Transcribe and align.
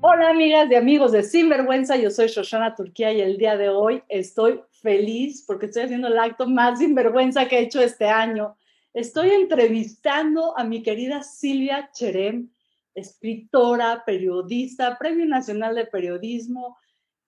Hola 0.00 0.30
amigas 0.30 0.70
y 0.70 0.74
amigos 0.74 1.12
de 1.12 1.22
Sinvergüenza, 1.22 1.96
yo 1.96 2.10
soy 2.10 2.28
Shoshana 2.28 2.74
Turquía 2.74 3.12
y 3.12 3.20
el 3.20 3.36
día 3.36 3.58
de 3.58 3.68
hoy 3.68 4.02
estoy 4.08 4.62
feliz 4.70 5.44
porque 5.46 5.66
estoy 5.66 5.82
haciendo 5.82 6.08
el 6.08 6.18
acto 6.18 6.48
más 6.48 6.78
sinvergüenza 6.78 7.46
que 7.46 7.58
he 7.58 7.62
hecho 7.62 7.82
este 7.82 8.08
año. 8.08 8.56
Estoy 8.94 9.32
entrevistando 9.32 10.56
a 10.56 10.64
mi 10.64 10.82
querida 10.82 11.22
Silvia 11.22 11.90
Cherem, 11.92 12.48
escritora, 12.94 14.02
periodista, 14.06 14.96
Premio 14.98 15.26
Nacional 15.26 15.74
de 15.74 15.84
Periodismo. 15.84 16.78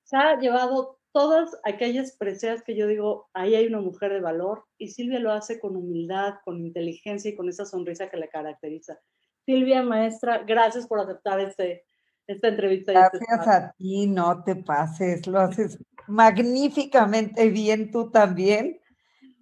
Se 0.04 0.16
ha 0.16 0.38
llevado 0.38 1.00
todas 1.14 1.56
aquellas 1.62 2.16
preseas 2.16 2.64
que 2.64 2.74
yo 2.74 2.88
digo, 2.88 3.30
ahí 3.34 3.54
hay 3.54 3.68
una 3.68 3.80
mujer 3.80 4.12
de 4.12 4.20
valor 4.20 4.64
y 4.78 4.88
Silvia 4.88 5.20
lo 5.20 5.30
hace 5.30 5.60
con 5.60 5.76
humildad, 5.76 6.34
con 6.44 6.58
inteligencia 6.58 7.30
y 7.30 7.36
con 7.36 7.48
esa 7.48 7.64
sonrisa 7.64 8.10
que 8.10 8.16
le 8.16 8.28
caracteriza. 8.28 8.98
Silvia, 9.46 9.84
maestra, 9.84 10.42
gracias 10.44 10.88
por 10.88 10.98
aceptar 10.98 11.38
este, 11.38 11.84
esta 12.26 12.48
entrevista. 12.48 12.92
Este 12.92 13.18
gracias 13.28 13.46
a 13.46 13.72
ti, 13.78 14.08
no 14.08 14.42
te 14.42 14.56
pases, 14.56 15.24
lo 15.28 15.38
haces 15.38 15.78
magníficamente 16.08 17.48
bien 17.48 17.92
tú 17.92 18.10
también 18.10 18.80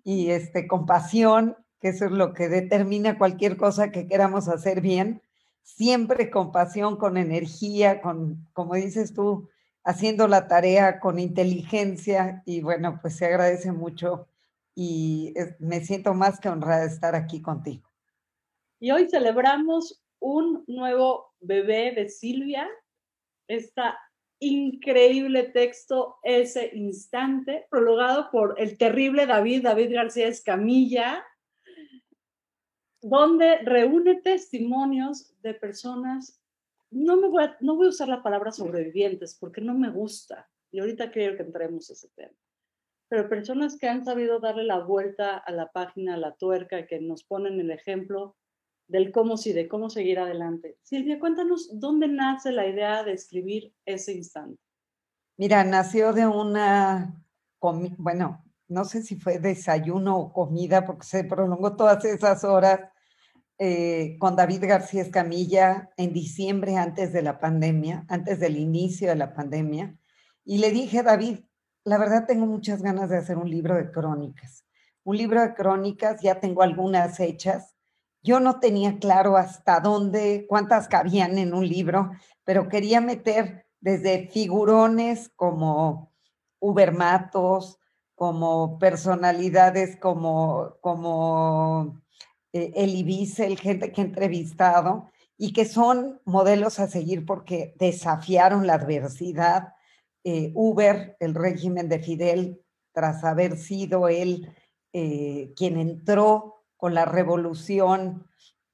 y 0.04 0.30
este, 0.30 0.68
con 0.68 0.84
pasión, 0.84 1.56
que 1.80 1.88
eso 1.88 2.04
es 2.04 2.12
lo 2.12 2.34
que 2.34 2.50
determina 2.50 3.16
cualquier 3.16 3.56
cosa 3.56 3.90
que 3.90 4.06
queramos 4.06 4.46
hacer 4.48 4.82
bien, 4.82 5.22
siempre 5.62 6.28
con 6.28 6.52
pasión, 6.52 6.96
con 6.96 7.16
energía, 7.16 8.02
con, 8.02 8.46
como 8.52 8.74
dices 8.74 9.14
tú, 9.14 9.48
haciendo 9.84 10.28
la 10.28 10.46
tarea 10.48 11.00
con 11.00 11.18
inteligencia 11.18 12.42
y 12.46 12.60
bueno, 12.60 12.98
pues 13.00 13.16
se 13.16 13.26
agradece 13.26 13.72
mucho 13.72 14.28
y 14.74 15.34
me 15.58 15.84
siento 15.84 16.14
más 16.14 16.40
que 16.40 16.48
honrada 16.48 16.82
de 16.82 16.88
estar 16.88 17.14
aquí 17.14 17.42
contigo. 17.42 17.88
Y 18.80 18.90
hoy 18.90 19.08
celebramos 19.08 20.02
un 20.18 20.64
nuevo 20.66 21.34
bebé 21.40 21.92
de 21.92 22.08
Silvia, 22.08 22.68
esta 23.48 23.98
increíble 24.38 25.44
texto, 25.44 26.16
ese 26.24 26.70
instante, 26.74 27.66
prologado 27.70 28.28
por 28.30 28.56
el 28.58 28.76
terrible 28.76 29.26
David, 29.26 29.62
David 29.62 29.94
García 29.94 30.26
Escamilla, 30.26 31.24
donde 33.00 33.58
reúne 33.58 34.20
testimonios 34.20 35.32
de 35.42 35.54
personas, 35.54 36.41
no, 36.92 37.16
me 37.16 37.28
voy 37.28 37.44
a, 37.44 37.56
no 37.60 37.76
voy 37.76 37.86
a 37.86 37.90
usar 37.90 38.08
la 38.08 38.22
palabra 38.22 38.52
sobrevivientes 38.52 39.36
porque 39.38 39.60
no 39.60 39.74
me 39.74 39.90
gusta, 39.90 40.48
y 40.70 40.80
ahorita 40.80 41.10
quiero 41.10 41.36
que 41.36 41.42
entremos 41.42 41.90
a 41.90 41.94
ese 41.94 42.08
tema, 42.14 42.34
pero 43.08 43.28
personas 43.28 43.76
que 43.78 43.88
han 43.88 44.04
sabido 44.04 44.40
darle 44.40 44.64
la 44.64 44.78
vuelta 44.78 45.36
a 45.36 45.52
la 45.52 45.70
página, 45.70 46.14
a 46.14 46.18
la 46.18 46.34
tuerca, 46.34 46.86
que 46.86 47.00
nos 47.00 47.24
ponen 47.24 47.60
el 47.60 47.70
ejemplo 47.70 48.36
del 48.88 49.10
cómo 49.12 49.36
sí, 49.36 49.52
de 49.52 49.68
cómo 49.68 49.90
seguir 49.90 50.18
adelante. 50.18 50.76
Silvia, 50.82 51.18
cuéntanos 51.18 51.80
dónde 51.80 52.08
nace 52.08 52.52
la 52.52 52.66
idea 52.66 53.02
de 53.04 53.12
escribir 53.12 53.72
ese 53.84 54.12
instante. 54.12 54.60
Mira, 55.36 55.64
nació 55.64 56.12
de 56.12 56.26
una, 56.26 57.22
bueno, 57.98 58.44
no 58.68 58.84
sé 58.84 59.02
si 59.02 59.16
fue 59.16 59.38
desayuno 59.38 60.18
o 60.18 60.32
comida, 60.32 60.84
porque 60.84 61.06
se 61.06 61.24
prolongó 61.24 61.76
todas 61.76 62.04
esas 62.04 62.44
horas 62.44 62.80
eh, 63.64 64.16
con 64.18 64.34
David 64.34 64.64
García 64.66 65.02
Escamilla 65.02 65.88
en 65.96 66.12
diciembre 66.12 66.78
antes 66.78 67.12
de 67.12 67.22
la 67.22 67.38
pandemia, 67.38 68.04
antes 68.08 68.40
del 68.40 68.56
inicio 68.56 69.08
de 69.08 69.14
la 69.14 69.34
pandemia, 69.34 69.96
y 70.44 70.58
le 70.58 70.72
dije, 70.72 71.04
David, 71.04 71.44
la 71.84 71.96
verdad 71.96 72.26
tengo 72.26 72.44
muchas 72.44 72.82
ganas 72.82 73.08
de 73.08 73.18
hacer 73.18 73.38
un 73.38 73.48
libro 73.48 73.76
de 73.76 73.92
crónicas. 73.92 74.64
Un 75.04 75.16
libro 75.16 75.40
de 75.40 75.54
crónicas, 75.54 76.20
ya 76.20 76.40
tengo 76.40 76.62
algunas 76.62 77.20
hechas, 77.20 77.76
yo 78.20 78.40
no 78.40 78.58
tenía 78.58 78.98
claro 78.98 79.36
hasta 79.36 79.78
dónde, 79.78 80.44
cuántas 80.48 80.88
cabían 80.88 81.38
en 81.38 81.54
un 81.54 81.68
libro, 81.68 82.10
pero 82.42 82.68
quería 82.68 83.00
meter 83.00 83.66
desde 83.78 84.26
figurones 84.26 85.30
como 85.36 86.12
Ubermatos, 86.58 87.78
como 88.16 88.80
personalidades 88.80 89.96
como, 89.98 90.78
como 90.80 92.01
eh, 92.52 93.04
Wiesel, 93.06 93.58
gente 93.58 93.92
que 93.92 94.00
he 94.00 94.04
entrevistado 94.04 95.10
y 95.36 95.52
que 95.52 95.64
son 95.64 96.20
modelos 96.24 96.78
a 96.78 96.86
seguir 96.86 97.24
porque 97.26 97.74
desafiaron 97.78 98.66
la 98.66 98.74
adversidad. 98.74 99.74
Eh, 100.24 100.52
Uber, 100.54 101.16
el 101.18 101.34
régimen 101.34 101.88
de 101.88 101.98
Fidel, 101.98 102.60
tras 102.92 103.24
haber 103.24 103.56
sido 103.56 104.08
él 104.08 104.54
eh, 104.92 105.52
quien 105.56 105.78
entró 105.78 106.62
con 106.76 106.94
la 106.94 107.06
revolución 107.06 108.26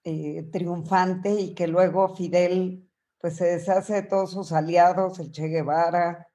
eh, 0.04 0.48
triunfante 0.52 1.32
y 1.40 1.54
que 1.54 1.68
luego 1.68 2.14
Fidel 2.14 2.86
pues 3.20 3.36
se 3.36 3.46
deshace 3.46 3.94
de 3.94 4.02
todos 4.02 4.32
sus 4.32 4.52
aliados, 4.52 5.18
el 5.18 5.32
Che 5.32 5.48
Guevara, 5.48 6.28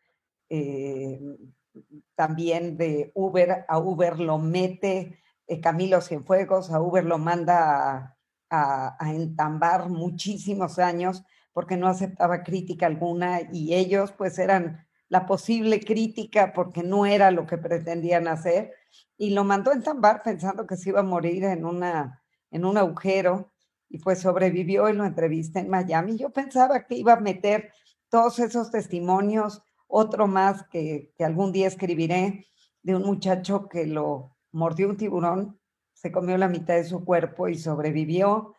también 2.16 2.78
de 2.78 3.12
Uber, 3.16 3.66
a 3.68 3.80
Uber 3.80 4.20
lo 4.20 4.38
mete 4.38 5.23
Camilo 5.62 6.02
Cienfuegos, 6.02 6.72
a 6.72 6.82
Uber 6.82 7.04
lo 7.06 7.18
manda 7.18 8.18
a, 8.50 8.98
entambar 9.12 9.90
muchísimos 9.90 10.78
años 10.80 11.24
porque 11.54 11.78
no 11.78 11.88
aceptaba 11.88 12.44
crítica 12.44 12.86
alguna 12.86 13.42
y 13.52 13.74
ellos 13.74 14.12
pues 14.12 14.38
eran 14.38 14.86
la 15.10 15.26
posible 15.26 15.80
crítica 15.80 16.54
porque 16.54 16.84
no 16.84 17.06
era 17.06 17.32
lo 17.32 17.48
que 17.48 17.58
pretendían 17.58 18.28
hacer 18.28 18.74
y 19.18 19.32
lo 19.32 19.44
mandó 19.44 19.72
entambar 19.72 20.22
pensando 20.24 20.68
que 20.68 20.78
se 20.78 20.90
iba 20.90 21.00
a 21.00 21.04
morir 21.04 21.44
en, 21.46 21.66
una, 21.66 22.24
en 22.52 22.66
un 22.66 22.78
agujero 22.78 23.52
y 23.90 24.00
pues 24.00 24.20
sobrevivió 24.20 24.90
y 24.90 24.94
lo 24.94 25.06
entrevisté 25.06 25.60
en 25.60 25.70
Miami. 25.70 26.18
Yo 26.18 26.32
pensaba 26.32 26.86
que 26.86 26.96
iba 26.96 27.14
a 27.14 27.20
meter 27.20 27.72
todos 28.10 28.40
esos 28.40 28.72
testimonios, 28.72 29.62
otro 29.88 30.28
más 30.28 30.64
que, 30.68 31.12
que 31.16 31.26
algún 31.26 31.52
día 31.52 31.68
escribiré, 31.68 32.46
de 32.82 32.96
un 32.96 33.04
muchacho 33.04 33.70
que 33.70 33.88
lo 33.88 34.33
mordió 34.54 34.90
un 34.90 34.98
tiburón, 34.98 35.60
se 35.94 36.12
comió 36.12 36.38
la 36.38 36.48
mitad 36.48 36.76
de 36.76 36.86
su 36.86 37.04
cuerpo 37.04 37.50
y 37.50 37.58
sobrevivió. 37.58 38.56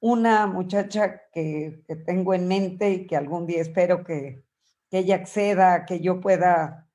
Una 0.00 0.46
muchacha 0.46 1.22
que, 1.32 1.82
tengo 2.06 2.34
en 2.34 2.46
mente 2.46 2.90
y 2.90 3.06
que 3.06 3.16
algún 3.16 3.46
día 3.46 3.62
espero 3.62 4.04
que, 4.04 4.44
que 4.90 4.98
ella 4.98 5.16
acceda, 5.16 5.86
que 5.86 6.00
yo 6.00 6.20
pueda 6.20 6.88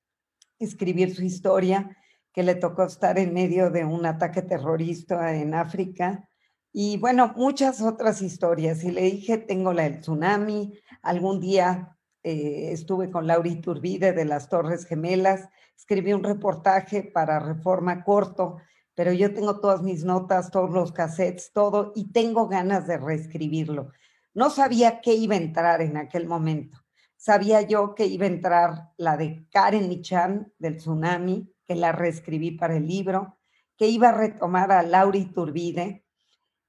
escribir 0.59 1.15
su 1.15 1.23
historia, 1.23 1.97
que 2.31 2.43
le 2.43 2.55
tocó 2.55 2.83
estar 2.83 3.17
en 3.17 3.33
medio 3.33 3.69
de 3.69 3.85
un 3.85 4.05
ataque 4.05 4.41
terrorista 4.41 5.35
en 5.35 5.53
África. 5.53 6.29
Y 6.71 6.97
bueno, 6.97 7.33
muchas 7.35 7.81
otras 7.81 8.21
historias. 8.21 8.83
Y 8.83 8.91
le 8.91 9.01
dije, 9.03 9.37
tengo 9.37 9.73
la 9.73 9.83
del 9.83 9.99
tsunami. 9.99 10.73
Algún 11.01 11.39
día 11.39 11.95
eh, 12.23 12.71
estuve 12.71 13.11
con 13.11 13.27
Laura 13.27 13.51
Turbide 13.61 14.13
de 14.13 14.25
las 14.25 14.49
Torres 14.49 14.85
Gemelas. 14.85 15.49
Escribí 15.77 16.13
un 16.13 16.23
reportaje 16.23 17.03
para 17.03 17.39
Reforma 17.39 18.03
Corto, 18.03 18.57
pero 18.95 19.11
yo 19.11 19.33
tengo 19.33 19.59
todas 19.59 19.81
mis 19.81 20.05
notas, 20.05 20.49
todos 20.49 20.71
los 20.71 20.91
cassettes, 20.91 21.51
todo, 21.51 21.91
y 21.95 22.11
tengo 22.11 22.47
ganas 22.47 22.87
de 22.87 22.97
reescribirlo. 22.97 23.91
No 24.33 24.49
sabía 24.49 25.01
qué 25.01 25.13
iba 25.13 25.35
a 25.35 25.39
entrar 25.39 25.81
en 25.81 25.97
aquel 25.97 26.27
momento. 26.27 26.79
Sabía 27.17 27.61
yo 27.61 27.95
que 27.95 28.05
iba 28.05 28.25
a 28.25 28.29
entrar 28.29 28.91
la 28.97 29.15
de 29.17 29.47
Karen 29.51 29.87
Michan 29.87 30.51
del 30.59 30.77
tsunami, 30.77 31.53
que 31.65 31.75
la 31.75 31.91
reescribí 31.91 32.51
para 32.51 32.75
el 32.75 32.87
libro, 32.87 33.37
que 33.77 33.87
iba 33.87 34.09
a 34.09 34.17
retomar 34.17 34.71
a 34.71 34.83
Laura 34.83 35.19
Turbide. 35.33 36.05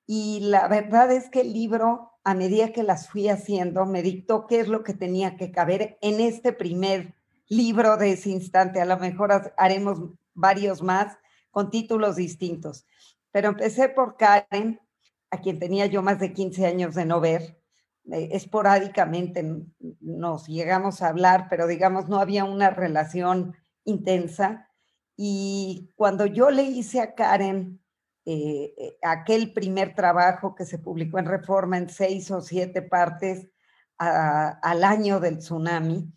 Y 0.06 0.40
la 0.40 0.68
verdad 0.68 1.10
es 1.10 1.28
que 1.28 1.40
el 1.40 1.52
libro, 1.52 2.12
a 2.24 2.34
medida 2.34 2.72
que 2.72 2.82
las 2.82 3.08
fui 3.08 3.28
haciendo, 3.28 3.84
me 3.84 4.02
dictó 4.02 4.46
qué 4.46 4.60
es 4.60 4.68
lo 4.68 4.82
que 4.82 4.94
tenía 4.94 5.36
que 5.36 5.52
caber 5.52 5.98
en 6.00 6.20
este 6.20 6.54
primer 6.54 7.14
libro 7.48 7.98
de 7.98 8.12
ese 8.12 8.30
instante. 8.30 8.80
A 8.80 8.86
lo 8.86 8.98
mejor 8.98 9.54
haremos 9.58 9.98
varios 10.32 10.82
más 10.82 11.18
con 11.50 11.70
títulos 11.70 12.16
distintos. 12.16 12.86
Pero 13.30 13.48
empecé 13.48 13.90
por 13.90 14.16
Karen, 14.16 14.80
a 15.30 15.40
quien 15.40 15.58
tenía 15.58 15.86
yo 15.86 16.02
más 16.02 16.18
de 16.18 16.32
15 16.32 16.66
años 16.66 16.94
de 16.94 17.04
no 17.04 17.20
ver. 17.20 17.60
Eh, 18.10 18.30
esporádicamente 18.32 19.44
nos 20.00 20.46
llegamos 20.46 21.02
a 21.02 21.08
hablar, 21.08 21.48
pero 21.50 21.66
digamos, 21.66 22.08
no 22.08 22.20
había 22.20 22.44
una 22.44 22.70
relación 22.70 23.54
intensa. 23.84 24.70
Y 25.16 25.92
cuando 25.94 26.24
yo 26.24 26.50
le 26.50 26.62
hice 26.62 27.00
a 27.00 27.14
Karen 27.14 27.83
eh, 28.26 28.74
eh, 28.78 28.98
aquel 29.02 29.52
primer 29.52 29.94
trabajo 29.94 30.54
que 30.54 30.64
se 30.64 30.78
publicó 30.78 31.18
en 31.18 31.26
Reforma 31.26 31.76
en 31.76 31.88
seis 31.88 32.30
o 32.30 32.40
siete 32.40 32.82
partes 32.82 33.48
al 33.96 34.82
año 34.82 35.20
del 35.20 35.38
tsunami, 35.38 36.12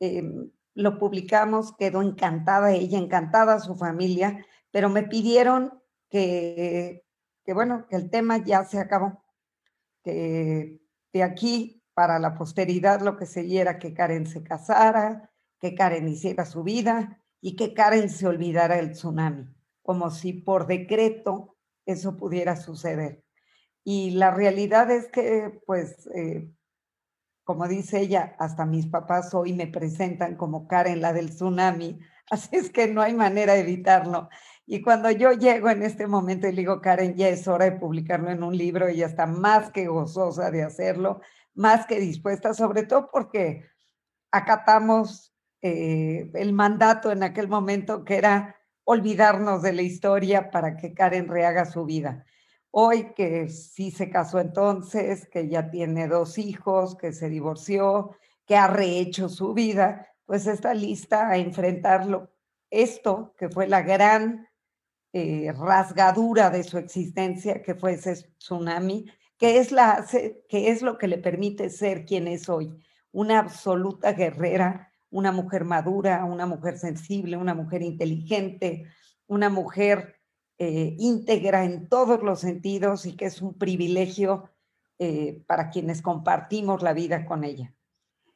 em, 0.00 0.50
lo 0.74 0.98
publicamos, 0.98 1.74
quedó 1.76 2.02
encantada 2.02 2.72
ella, 2.72 2.98
encantada 2.98 3.58
su 3.58 3.74
familia, 3.76 4.44
pero 4.70 4.88
me 4.90 5.02
pidieron 5.04 5.82
que, 6.10 7.04
que, 7.44 7.54
bueno, 7.54 7.86
que 7.88 7.96
el 7.96 8.10
tema 8.10 8.38
ya 8.38 8.64
se 8.64 8.78
acabó, 8.78 9.24
que 10.04 10.80
de 11.12 11.22
aquí 11.22 11.82
para 11.94 12.18
la 12.18 12.34
posteridad 12.34 13.00
lo 13.00 13.16
que 13.16 13.26
seguía 13.26 13.78
que 13.78 13.94
Karen 13.94 14.26
se 14.26 14.42
casara, 14.42 15.30
que 15.58 15.74
Karen 15.74 16.08
hiciera 16.08 16.44
su 16.44 16.62
vida, 16.62 17.20
y 17.40 17.56
que 17.56 17.74
Karen 17.74 18.10
se 18.10 18.26
olvidara 18.26 18.76
del 18.76 18.92
tsunami, 18.92 19.46
como 19.90 20.12
si 20.12 20.32
por 20.32 20.68
decreto 20.68 21.56
eso 21.84 22.16
pudiera 22.16 22.54
suceder. 22.54 23.24
Y 23.82 24.12
la 24.12 24.30
realidad 24.30 24.88
es 24.88 25.08
que, 25.08 25.60
pues, 25.66 26.08
eh, 26.14 26.48
como 27.42 27.66
dice 27.66 27.98
ella, 27.98 28.36
hasta 28.38 28.66
mis 28.66 28.86
papás 28.86 29.34
hoy 29.34 29.52
me 29.52 29.66
presentan 29.66 30.36
como 30.36 30.68
Karen, 30.68 31.00
la 31.00 31.12
del 31.12 31.30
tsunami, 31.30 31.98
así 32.30 32.54
es 32.54 32.70
que 32.70 32.86
no 32.86 33.02
hay 33.02 33.14
manera 33.14 33.54
de 33.54 33.62
evitarlo. 33.62 34.28
Y 34.64 34.80
cuando 34.80 35.10
yo 35.10 35.32
llego 35.32 35.68
en 35.70 35.82
este 35.82 36.06
momento 36.06 36.46
y 36.46 36.52
le 36.52 36.60
digo, 36.62 36.80
Karen, 36.80 37.16
ya 37.16 37.28
es 37.28 37.48
hora 37.48 37.64
de 37.64 37.72
publicarlo 37.72 38.30
en 38.30 38.44
un 38.44 38.56
libro, 38.56 38.86
ella 38.86 39.06
está 39.06 39.26
más 39.26 39.72
que 39.72 39.88
gozosa 39.88 40.52
de 40.52 40.62
hacerlo, 40.62 41.20
más 41.52 41.84
que 41.84 41.98
dispuesta, 41.98 42.54
sobre 42.54 42.84
todo 42.84 43.10
porque 43.10 43.66
acatamos 44.30 45.34
eh, 45.62 46.30
el 46.34 46.52
mandato 46.52 47.10
en 47.10 47.24
aquel 47.24 47.48
momento 47.48 48.04
que 48.04 48.18
era 48.18 48.54
olvidarnos 48.90 49.62
de 49.62 49.72
la 49.72 49.82
historia 49.82 50.50
para 50.50 50.76
que 50.76 50.92
Karen 50.92 51.28
rehaga 51.28 51.64
su 51.64 51.84
vida. 51.84 52.24
Hoy 52.72 53.12
que 53.14 53.48
sí 53.48 53.92
se 53.92 54.10
casó 54.10 54.40
entonces, 54.40 55.28
que 55.28 55.48
ya 55.48 55.70
tiene 55.70 56.08
dos 56.08 56.38
hijos, 56.38 56.96
que 56.96 57.12
se 57.12 57.28
divorció, 57.28 58.16
que 58.44 58.56
ha 58.56 58.66
rehecho 58.66 59.28
su 59.28 59.54
vida, 59.54 60.08
pues 60.26 60.48
está 60.48 60.74
lista 60.74 61.28
a 61.28 61.36
enfrentarlo. 61.36 62.32
Esto, 62.68 63.32
que 63.38 63.48
fue 63.48 63.68
la 63.68 63.82
gran 63.82 64.48
eh, 65.12 65.52
rasgadura 65.56 66.50
de 66.50 66.64
su 66.64 66.76
existencia, 66.76 67.62
que 67.62 67.76
fue 67.76 67.92
ese 67.92 68.14
tsunami, 68.38 69.06
que 69.38 69.58
es, 69.58 69.70
la, 69.70 70.04
que 70.48 70.70
es 70.70 70.82
lo 70.82 70.98
que 70.98 71.06
le 71.06 71.18
permite 71.18 71.70
ser 71.70 72.04
quien 72.04 72.26
es 72.26 72.48
hoy, 72.48 72.76
una 73.12 73.38
absoluta 73.38 74.14
guerrera, 74.14 74.89
una 75.10 75.32
mujer 75.32 75.64
madura, 75.64 76.24
una 76.24 76.46
mujer 76.46 76.78
sensible, 76.78 77.36
una 77.36 77.54
mujer 77.54 77.82
inteligente, 77.82 78.86
una 79.26 79.48
mujer 79.48 80.20
eh, 80.58 80.94
íntegra 80.98 81.64
en 81.64 81.88
todos 81.88 82.22
los 82.22 82.40
sentidos 82.40 83.06
y 83.06 83.16
que 83.16 83.26
es 83.26 83.42
un 83.42 83.56
privilegio 83.56 84.50
eh, 84.98 85.42
para 85.46 85.70
quienes 85.70 86.02
compartimos 86.02 86.82
la 86.82 86.92
vida 86.92 87.24
con 87.24 87.44
ella. 87.44 87.74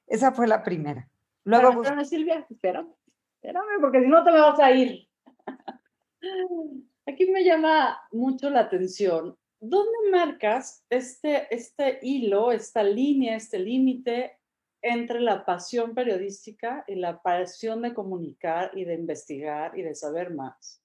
Esa 0.06 0.32
fue 0.32 0.46
la 0.46 0.62
primera. 0.62 1.08
Luego, 1.44 1.82
espérame, 1.82 2.04
Silvia, 2.04 2.46
espérame, 2.48 2.88
espérame, 3.34 3.80
porque 3.80 4.00
si 4.00 4.08
no 4.08 4.24
te 4.24 4.32
me 4.32 4.40
vas 4.40 4.58
a 4.58 4.72
ir. 4.72 5.08
Aquí 7.06 7.26
me 7.30 7.44
llama 7.44 7.98
mucho 8.12 8.48
la 8.48 8.60
atención. 8.60 9.36
¿Dónde 9.60 10.10
marcas 10.10 10.84
este, 10.88 11.54
este 11.54 11.98
hilo, 12.02 12.50
esta 12.50 12.82
línea, 12.82 13.36
este 13.36 13.58
límite 13.58 14.38
entre 14.84 15.20
la 15.20 15.44
pasión 15.44 15.94
periodística 15.94 16.84
y 16.86 16.94
la 16.94 17.22
pasión 17.22 17.82
de 17.82 17.94
comunicar 17.94 18.70
y 18.75 18.84
de 18.84 18.94
investigar 18.94 19.76
y 19.76 19.82
de 19.82 19.94
saber 19.94 20.32
más? 20.32 20.84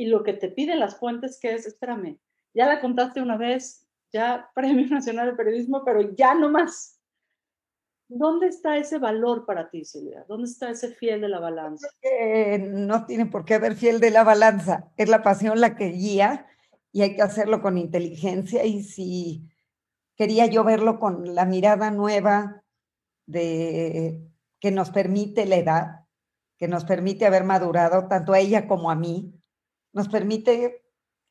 y 0.00 0.06
lo 0.06 0.22
que 0.22 0.32
te 0.32 0.48
piden 0.48 0.80
las 0.80 0.98
fuentes 0.98 1.38
que 1.38 1.52
es, 1.52 1.66
espérame, 1.66 2.18
ya 2.54 2.66
la 2.66 2.80
contaste 2.80 3.20
una 3.20 3.36
vez, 3.36 3.86
ya 4.10 4.48
Premio 4.54 4.86
Nacional 4.86 5.26
de 5.26 5.36
Periodismo, 5.36 5.84
pero 5.84 6.14
ya 6.14 6.34
no 6.34 6.48
más. 6.48 6.98
¿Dónde 8.08 8.46
está 8.46 8.78
ese 8.78 8.98
valor 8.98 9.44
para 9.44 9.68
ti, 9.68 9.84
Silvia? 9.84 10.24
¿Dónde 10.26 10.48
está 10.48 10.70
ese 10.70 10.88
fiel 10.88 11.20
de 11.20 11.28
la 11.28 11.38
balanza? 11.38 11.86
no 12.60 13.04
tiene 13.04 13.26
por 13.26 13.44
qué 13.44 13.54
haber 13.54 13.76
fiel 13.76 14.00
de 14.00 14.10
la 14.10 14.24
balanza. 14.24 14.90
Es 14.96 15.10
la 15.10 15.22
pasión 15.22 15.60
la 15.60 15.76
que 15.76 15.88
guía 15.90 16.46
y 16.92 17.02
hay 17.02 17.14
que 17.14 17.22
hacerlo 17.22 17.60
con 17.60 17.76
inteligencia. 17.76 18.64
Y 18.64 18.82
si 18.82 19.48
quería 20.16 20.46
yo 20.46 20.64
verlo 20.64 20.98
con 20.98 21.34
la 21.34 21.44
mirada 21.44 21.90
nueva 21.90 22.59
de 23.30 24.26
que 24.60 24.70
nos 24.70 24.90
permite 24.90 25.46
la 25.46 25.56
edad, 25.56 26.06
que 26.58 26.68
nos 26.68 26.84
permite 26.84 27.26
haber 27.26 27.44
madurado 27.44 28.06
tanto 28.08 28.32
a 28.32 28.38
ella 28.38 28.68
como 28.68 28.90
a 28.90 28.94
mí, 28.94 29.34
nos 29.92 30.08
permite 30.08 30.84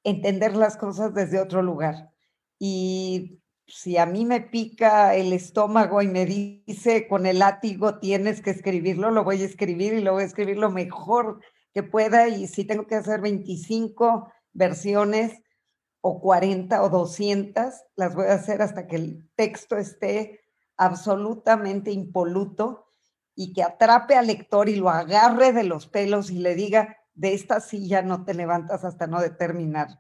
entender 0.04 0.56
las 0.56 0.78
cosas 0.78 1.14
desde 1.14 1.40
otro 1.40 1.62
lugar. 1.62 2.12
Y 2.58 3.40
si 3.68 3.98
a 3.98 4.06
mí 4.06 4.26
me 4.26 4.42
pica 4.42 5.16
el 5.16 5.32
estómago 5.32 6.02
y 6.02 6.08
me 6.08 6.26
dice 6.26 7.08
con 7.08 7.26
el 7.26 7.40
látigo 7.40 8.00
tienes 8.00 8.42
que 8.42 8.50
escribirlo, 8.50 9.12
lo 9.12 9.24
voy 9.24 9.42
a 9.42 9.46
escribir 9.46 9.94
y 9.94 10.02
lo 10.02 10.14
voy 10.14 10.24
a 10.24 10.26
escribir 10.26 10.58
lo 10.58 10.72
mejor 10.72 11.40
que 11.74 11.84
pueda. 11.84 12.28
Y 12.28 12.48
si 12.48 12.66
tengo 12.66 12.88
que 12.88 12.96
hacer 12.96 13.22
25 13.22 14.32
versiones 14.54 15.42
o 16.02 16.20
40 16.20 16.82
o 16.82 16.90
200, 16.90 17.74
las 17.96 18.16
voy 18.16 18.26
a 18.26 18.34
hacer 18.34 18.62
hasta 18.62 18.88
que 18.88 18.96
el 18.96 19.30
texto 19.36 19.78
esté 19.78 20.42
absolutamente 20.80 21.92
impoluto 21.92 22.86
y 23.36 23.54
que 23.54 23.64
atrape 23.64 24.16
al 24.16 24.28
lector 24.28 24.70
y 24.70 24.78
lo 24.78 24.90
agarre 24.90 25.52
de 25.52 25.64
los 25.64 25.88
pelos 25.88 26.32
y 26.32 26.40
le 26.40 26.56
diga, 26.56 26.98
de 27.14 27.34
esta 27.34 27.60
silla 27.60 28.02
no 28.02 28.24
te 28.24 28.34
levantas 28.34 28.86
hasta 28.86 29.06
no 29.06 29.20
determinar. 29.20 30.00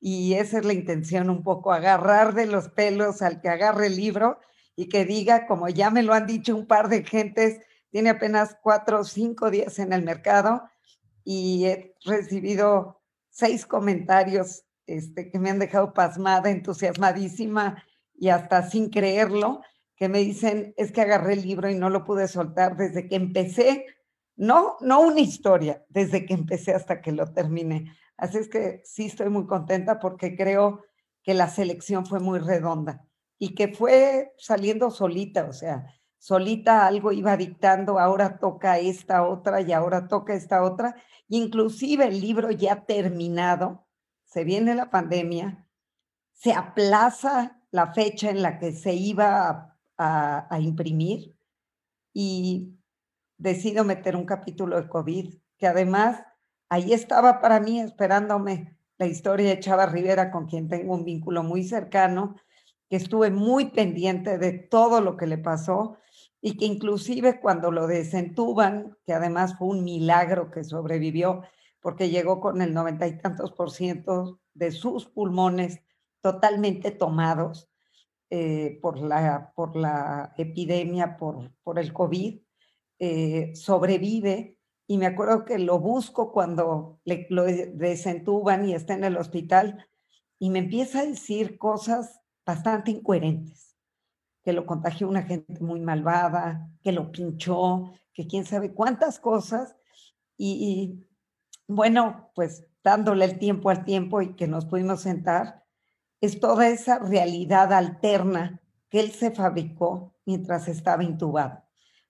Y 0.00 0.34
esa 0.34 0.58
es 0.58 0.64
la 0.64 0.72
intención, 0.72 1.28
un 1.28 1.42
poco 1.42 1.72
agarrar 1.72 2.34
de 2.34 2.46
los 2.46 2.68
pelos 2.68 3.20
al 3.20 3.40
que 3.40 3.48
agarre 3.48 3.88
el 3.88 3.96
libro 3.96 4.38
y 4.76 4.88
que 4.88 5.04
diga, 5.04 5.46
como 5.46 5.68
ya 5.68 5.90
me 5.90 6.04
lo 6.04 6.14
han 6.14 6.26
dicho 6.26 6.54
un 6.54 6.66
par 6.66 6.88
de 6.88 7.04
gentes, 7.04 7.60
tiene 7.90 8.10
apenas 8.10 8.56
cuatro 8.62 9.00
o 9.00 9.04
cinco 9.04 9.50
días 9.50 9.78
en 9.80 9.92
el 9.92 10.02
mercado 10.02 10.62
y 11.24 11.66
he 11.66 11.96
recibido 12.04 13.02
seis 13.28 13.66
comentarios 13.66 14.64
este, 14.86 15.30
que 15.30 15.38
me 15.38 15.50
han 15.50 15.58
dejado 15.58 15.92
pasmada, 15.92 16.50
entusiasmadísima 16.50 17.84
y 18.14 18.28
hasta 18.28 18.68
sin 18.68 18.88
creerlo, 18.88 19.62
que 20.02 20.08
me 20.08 20.18
dicen, 20.18 20.74
es 20.76 20.90
que 20.90 21.02
agarré 21.02 21.34
el 21.34 21.42
libro 21.42 21.70
y 21.70 21.76
no 21.76 21.88
lo 21.88 22.04
pude 22.04 22.26
soltar 22.26 22.76
desde 22.76 23.06
que 23.06 23.14
empecé 23.14 23.86
no, 24.34 24.76
no 24.80 25.00
una 25.00 25.20
historia, 25.20 25.84
desde 25.90 26.26
que 26.26 26.34
empecé 26.34 26.74
hasta 26.74 27.00
que 27.00 27.12
lo 27.12 27.32
terminé. 27.32 27.94
Así 28.16 28.38
es 28.38 28.48
que 28.48 28.82
sí 28.84 29.06
estoy 29.06 29.28
muy 29.28 29.46
contenta 29.46 30.00
porque 30.00 30.36
creo 30.36 30.82
que 31.22 31.34
la 31.34 31.46
selección 31.46 32.04
fue 32.04 32.18
muy 32.18 32.40
redonda 32.40 33.06
y 33.38 33.54
que 33.54 33.68
fue 33.68 34.32
saliendo 34.38 34.90
solita, 34.90 35.44
o 35.44 35.52
sea, 35.52 35.86
solita 36.18 36.84
algo 36.84 37.12
iba 37.12 37.36
dictando, 37.36 38.00
ahora 38.00 38.40
toca 38.40 38.80
esta 38.80 39.24
otra 39.24 39.60
y 39.60 39.70
ahora 39.70 40.08
toca 40.08 40.34
esta 40.34 40.64
otra. 40.64 40.96
Inclusive 41.28 42.06
el 42.06 42.20
libro 42.20 42.50
ya 42.50 42.86
terminado, 42.86 43.86
se 44.24 44.42
viene 44.42 44.74
la 44.74 44.90
pandemia, 44.90 45.64
se 46.32 46.54
aplaza 46.54 47.62
la 47.70 47.92
fecha 47.94 48.30
en 48.30 48.42
la 48.42 48.58
que 48.58 48.72
se 48.72 48.94
iba 48.94 49.48
a, 49.48 49.71
a 50.04 50.60
imprimir 50.60 51.34
y 52.12 52.74
decido 53.38 53.84
meter 53.84 54.16
un 54.16 54.24
capítulo 54.24 54.80
de 54.80 54.88
COVID, 54.88 55.34
que 55.58 55.66
además 55.66 56.22
ahí 56.68 56.92
estaba 56.92 57.40
para 57.40 57.60
mí 57.60 57.80
esperándome 57.80 58.78
la 58.98 59.06
historia 59.06 59.48
de 59.48 59.60
Chava 59.60 59.86
Rivera, 59.86 60.30
con 60.30 60.46
quien 60.46 60.68
tengo 60.68 60.94
un 60.94 61.04
vínculo 61.04 61.42
muy 61.42 61.64
cercano, 61.64 62.36
que 62.88 62.96
estuve 62.96 63.30
muy 63.30 63.70
pendiente 63.70 64.38
de 64.38 64.52
todo 64.52 65.00
lo 65.00 65.16
que 65.16 65.26
le 65.26 65.38
pasó 65.38 65.96
y 66.40 66.56
que 66.56 66.66
inclusive 66.66 67.40
cuando 67.40 67.70
lo 67.70 67.86
desentuban, 67.86 68.96
que 69.04 69.12
además 69.12 69.56
fue 69.58 69.68
un 69.68 69.82
milagro 69.82 70.50
que 70.50 70.62
sobrevivió, 70.62 71.42
porque 71.80 72.10
llegó 72.10 72.40
con 72.40 72.62
el 72.62 72.74
noventa 72.74 73.08
y 73.08 73.18
tantos 73.18 73.52
por 73.52 73.70
ciento 73.70 74.40
de 74.54 74.70
sus 74.70 75.06
pulmones 75.06 75.80
totalmente 76.20 76.90
tomados 76.92 77.71
eh, 78.34 78.78
por, 78.80 78.98
la, 78.98 79.52
por 79.54 79.76
la 79.76 80.32
epidemia, 80.38 81.18
por, 81.18 81.52
por 81.62 81.78
el 81.78 81.92
COVID, 81.92 82.40
eh, 82.98 83.52
sobrevive. 83.54 84.56
Y 84.86 84.96
me 84.96 85.04
acuerdo 85.04 85.44
que 85.44 85.58
lo 85.58 85.78
busco 85.78 86.32
cuando 86.32 86.98
le, 87.04 87.26
lo 87.28 87.44
desentuban 87.44 88.66
y 88.66 88.72
está 88.72 88.94
en 88.94 89.04
el 89.04 89.18
hospital 89.18 89.86
y 90.38 90.48
me 90.48 90.60
empieza 90.60 91.00
a 91.00 91.04
decir 91.04 91.58
cosas 91.58 92.22
bastante 92.46 92.90
incoherentes, 92.90 93.76
que 94.42 94.54
lo 94.54 94.64
contagió 94.64 95.10
una 95.10 95.24
gente 95.24 95.60
muy 95.60 95.82
malvada, 95.82 96.70
que 96.82 96.92
lo 96.92 97.12
pinchó, 97.12 97.92
que 98.14 98.26
quién 98.26 98.46
sabe 98.46 98.72
cuántas 98.72 99.20
cosas. 99.20 99.76
Y, 100.38 101.04
bueno, 101.68 102.30
pues 102.34 102.64
dándole 102.82 103.26
el 103.26 103.38
tiempo 103.38 103.68
al 103.68 103.84
tiempo 103.84 104.22
y 104.22 104.36
que 104.36 104.48
nos 104.48 104.64
pudimos 104.64 105.02
sentar, 105.02 105.61
es 106.22 106.38
toda 106.38 106.68
esa 106.68 107.00
realidad 107.00 107.72
alterna 107.72 108.60
que 108.88 109.00
él 109.00 109.10
se 109.10 109.32
fabricó 109.32 110.14
mientras 110.24 110.68
estaba 110.68 111.02
intubado. 111.02 111.64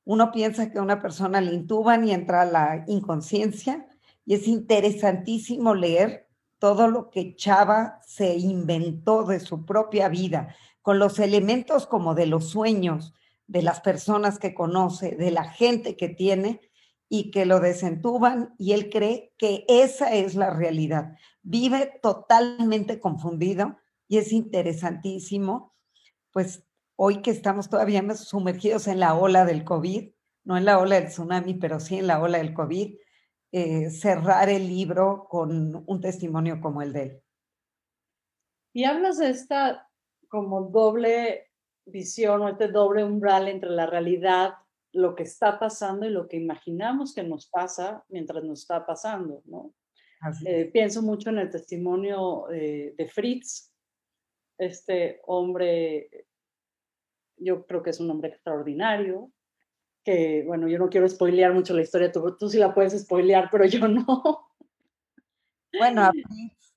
Uno 0.05 0.31
piensa 0.31 0.71
que 0.71 0.81
una 0.81 1.01
persona 1.01 1.41
le 1.41 1.55
intuban 1.55 2.07
y 2.07 2.13
entra 2.13 2.43
a 2.43 2.45
la 2.45 2.85
inconsciencia 2.89 3.87
y 4.27 4.35
es 4.35 4.47
interesantísimo 4.47 5.75
leer 5.75 6.29
todo 6.59 6.89
lo 6.89 7.09
que 7.09 7.35
Chava 7.37 8.01
se 8.07 8.37
inventó 8.37 9.25
de 9.25 9.41
su 9.41 9.65
propia 9.65 10.11
vida, 10.11 10.55
con 10.83 10.99
los 10.99 11.19
elementos 11.19 11.87
como 11.87 12.15
de 12.15 12.27
los 12.27 12.51
sueños 12.51 13.15
de 13.47 13.63
las 13.63 13.81
personas 13.81 14.39
que 14.39 14.55
conoce, 14.55 15.17
de 15.17 15.31
la 15.31 15.45
gente 15.45 15.97
que 15.97 16.11
tiene 16.11 16.61
y 17.09 17.31
que 17.31 17.47
lo 17.47 17.61
desentuban 17.61 18.55
y 18.59 18.73
él 18.73 18.91
cree 18.91 19.33
que 19.39 19.65
esa 19.69 20.13
es 20.13 20.35
la 20.35 20.51
realidad. 20.51 21.17
Vive 21.43 21.99
totalmente 22.03 23.01
confundido 23.01 23.79
y 24.13 24.19
es 24.19 24.31
interesantísimo, 24.31 25.75
pues 26.33 26.69
hoy 26.97 27.23
que 27.23 27.31
estamos 27.31 27.71
todavía 27.71 28.03
sumergidos 28.15 28.87
en 28.87 29.01
la 29.01 29.15
ola 29.15 29.47
del 29.47 29.65
COVID, 29.65 30.11
no 30.45 30.59
en 30.59 30.67
la 30.67 30.79
ola 30.79 30.97
del 30.97 31.09
tsunami, 31.09 31.55
pero 31.55 31.81
sí 31.81 31.97
en 31.97 32.09
la 32.09 32.21
ola 32.21 32.37
del 32.37 32.53
COVID, 32.53 32.95
eh, 33.53 33.89
cerrar 33.89 34.51
el 34.51 34.69
libro 34.69 35.27
con 35.31 35.83
un 35.87 36.01
testimonio 36.03 36.61
como 36.61 36.83
el 36.83 36.93
de 36.93 37.03
él. 37.03 37.23
Y 38.75 38.85
hablas 38.85 39.17
de 39.17 39.31
esta 39.31 39.89
como 40.29 40.61
doble 40.61 41.51
visión 41.87 42.43
o 42.43 42.51
este 42.51 42.69
doble 42.69 43.05
umbral 43.05 43.49
entre 43.49 43.71
la 43.71 43.87
realidad, 43.87 44.57
lo 44.93 45.15
que 45.15 45.23
está 45.23 45.59
pasando 45.59 46.05
y 46.05 46.11
lo 46.11 46.29
que 46.29 46.37
imaginamos 46.37 47.15
que 47.15 47.23
nos 47.23 47.49
pasa 47.49 48.05
mientras 48.11 48.45
nos 48.45 48.61
está 48.61 48.85
pasando, 48.85 49.41
¿no? 49.47 49.73
Eh, 50.45 50.67
pienso 50.67 51.01
mucho 51.01 51.31
en 51.31 51.39
el 51.39 51.49
testimonio 51.49 52.51
eh, 52.51 52.95
de 52.95 53.09
Fritz, 53.09 53.72
este 54.67 55.21
hombre, 55.27 56.27
yo 57.37 57.67
creo 57.67 57.83
que 57.83 57.91
es 57.91 58.01
un 58.01 58.11
hombre 58.11 58.31
extraordinario, 58.31 59.31
que, 60.05 60.43
bueno, 60.47 60.69
yo 60.69 60.79
no 60.79 60.89
quiero 60.89 61.09
spoilear 61.09 61.55
mucho 61.55 61.75
la 61.75 61.83
historia, 61.83 62.11
tú, 62.11 62.37
tú 62.37 62.49
sí 62.49 62.59
la 62.59 62.75
puedes 62.75 63.01
spoilear, 63.01 63.49
pero 63.51 63.65
yo 63.67 63.87
no. 63.89 64.49
Bueno, 65.79 66.03
a 66.03 66.13
Fritz 66.13 66.75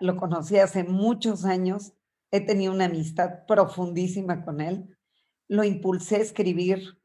lo 0.00 0.16
conocí 0.16 0.58
hace 0.58 0.84
muchos 0.84 1.44
años, 1.44 1.92
he 2.30 2.40
tenido 2.40 2.72
una 2.72 2.86
amistad 2.86 3.46
profundísima 3.46 4.44
con 4.44 4.60
él, 4.60 4.96
lo 5.48 5.64
impulsé 5.64 6.16
a 6.16 6.20
escribir 6.20 6.98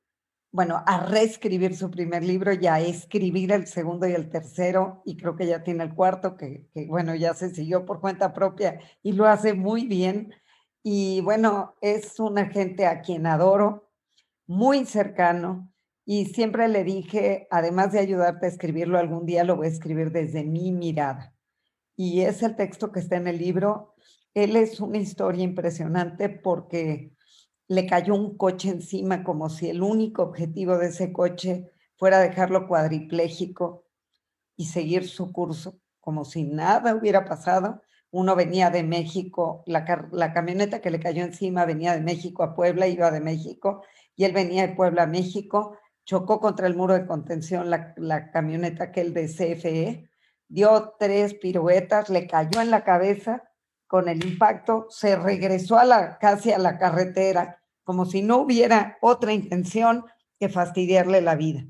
bueno, 0.51 0.83
a 0.85 1.05
reescribir 1.05 1.75
su 1.75 1.89
primer 1.89 2.23
libro 2.23 2.51
y 2.53 2.67
a 2.67 2.79
escribir 2.79 3.53
el 3.53 3.67
segundo 3.67 4.07
y 4.07 4.13
el 4.13 4.29
tercero, 4.29 5.01
y 5.05 5.15
creo 5.15 5.35
que 5.35 5.47
ya 5.47 5.63
tiene 5.63 5.83
el 5.83 5.95
cuarto, 5.95 6.35
que, 6.35 6.67
bueno, 6.87 7.15
ya 7.15 7.33
se 7.33 7.55
siguió 7.55 7.85
por 7.85 8.01
cuenta 8.01 8.33
propia 8.33 8.79
y 9.01 9.13
lo 9.13 9.27
hace 9.27 9.53
muy 9.53 9.87
bien. 9.87 10.33
Y 10.83 11.21
bueno, 11.21 11.75
es 11.79 12.19
una 12.19 12.47
gente 12.47 12.85
a 12.85 13.01
quien 13.01 13.27
adoro, 13.27 13.89
muy 14.45 14.85
cercano, 14.85 15.71
y 16.05 16.25
siempre 16.25 16.67
le 16.67 16.83
dije, 16.83 17.47
además 17.51 17.93
de 17.93 17.99
ayudarte 17.99 18.45
a 18.45 18.49
escribirlo 18.49 18.99
algún 18.99 19.25
día, 19.25 19.43
lo 19.43 19.55
voy 19.55 19.67
a 19.67 19.69
escribir 19.69 20.11
desde 20.11 20.43
mi 20.43 20.71
mirada. 20.71 21.33
Y 21.95 22.21
es 22.21 22.43
el 22.43 22.55
texto 22.55 22.91
que 22.91 22.99
está 22.99 23.15
en 23.17 23.27
el 23.27 23.37
libro. 23.37 23.93
Él 24.33 24.55
es 24.55 24.79
una 24.81 24.97
historia 24.97 25.43
impresionante 25.43 26.27
porque 26.27 27.13
le 27.71 27.85
cayó 27.85 28.15
un 28.15 28.35
coche 28.35 28.67
encima 28.67 29.23
como 29.23 29.49
si 29.49 29.69
el 29.69 29.81
único 29.81 30.23
objetivo 30.23 30.77
de 30.77 30.87
ese 30.87 31.13
coche 31.13 31.71
fuera 31.95 32.19
dejarlo 32.19 32.67
cuadripléjico 32.67 33.85
y 34.57 34.65
seguir 34.65 35.07
su 35.07 35.31
curso 35.31 35.79
como 36.01 36.25
si 36.25 36.43
nada 36.43 36.93
hubiera 36.93 37.23
pasado. 37.23 37.81
Uno 38.09 38.35
venía 38.35 38.71
de 38.71 38.83
México, 38.83 39.63
la, 39.67 39.85
camioneta 40.33 40.81
que 40.81 40.91
le 40.91 40.99
cayó 40.99 41.23
encima 41.23 41.63
venía 41.63 41.93
de 41.93 42.01
México 42.01 42.43
a 42.43 42.55
Puebla, 42.55 42.89
iba 42.89 43.09
de 43.09 43.21
México, 43.21 43.83
y 44.17 44.25
él 44.25 44.33
venía 44.33 44.67
de 44.67 44.75
Puebla 44.75 45.03
a 45.03 45.07
México, 45.07 45.77
chocó 46.03 46.41
contra 46.41 46.67
el 46.67 46.75
muro 46.75 46.93
de 46.93 47.05
contención 47.05 47.69
la, 47.69 47.93
la 47.95 48.31
camioneta 48.31 48.91
que 48.91 48.99
el 48.99 49.13
de 49.13 49.27
CFE, 49.27 50.09
dio 50.49 50.95
tres 50.99 51.35
piruetas, 51.35 52.09
le 52.09 52.27
cayó 52.27 52.59
en 52.59 52.69
la 52.69 52.83
cabeza 52.83 53.43
con 53.87 54.09
el 54.09 54.25
impacto, 54.25 54.87
se 54.89 55.15
regresó 55.15 55.77
a 55.77 55.85
la, 55.85 56.17
casi 56.17 56.51
a 56.51 56.57
la 56.57 56.77
carretera 56.77 57.59
como 57.83 58.05
si 58.05 58.21
no 58.21 58.37
hubiera 58.37 58.97
otra 59.01 59.33
intención 59.33 60.05
que 60.39 60.49
fastidiarle 60.49 61.21
la 61.21 61.35
vida. 61.35 61.65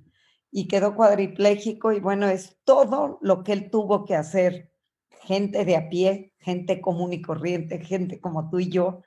Y 0.52 0.68
quedó 0.68 0.96
cuadripléjico 0.96 1.92
y 1.94 2.00
bueno, 2.00 2.28
es 2.28 2.58
todo 2.64 3.20
lo 3.22 3.44
que 3.44 3.54
él 3.54 3.70
tuvo 3.70 4.06
que 4.06 4.16
hacer. 4.16 4.72
Gente 5.24 5.66
de 5.66 5.76
a 5.76 5.90
pie, 5.90 6.34
gente 6.40 6.82
común 6.82 7.14
y 7.14 7.22
corriente, 7.22 7.80
gente 7.80 8.20
como 8.20 8.50
tú 8.50 8.60
y 8.60 8.70
yo, 8.70 9.04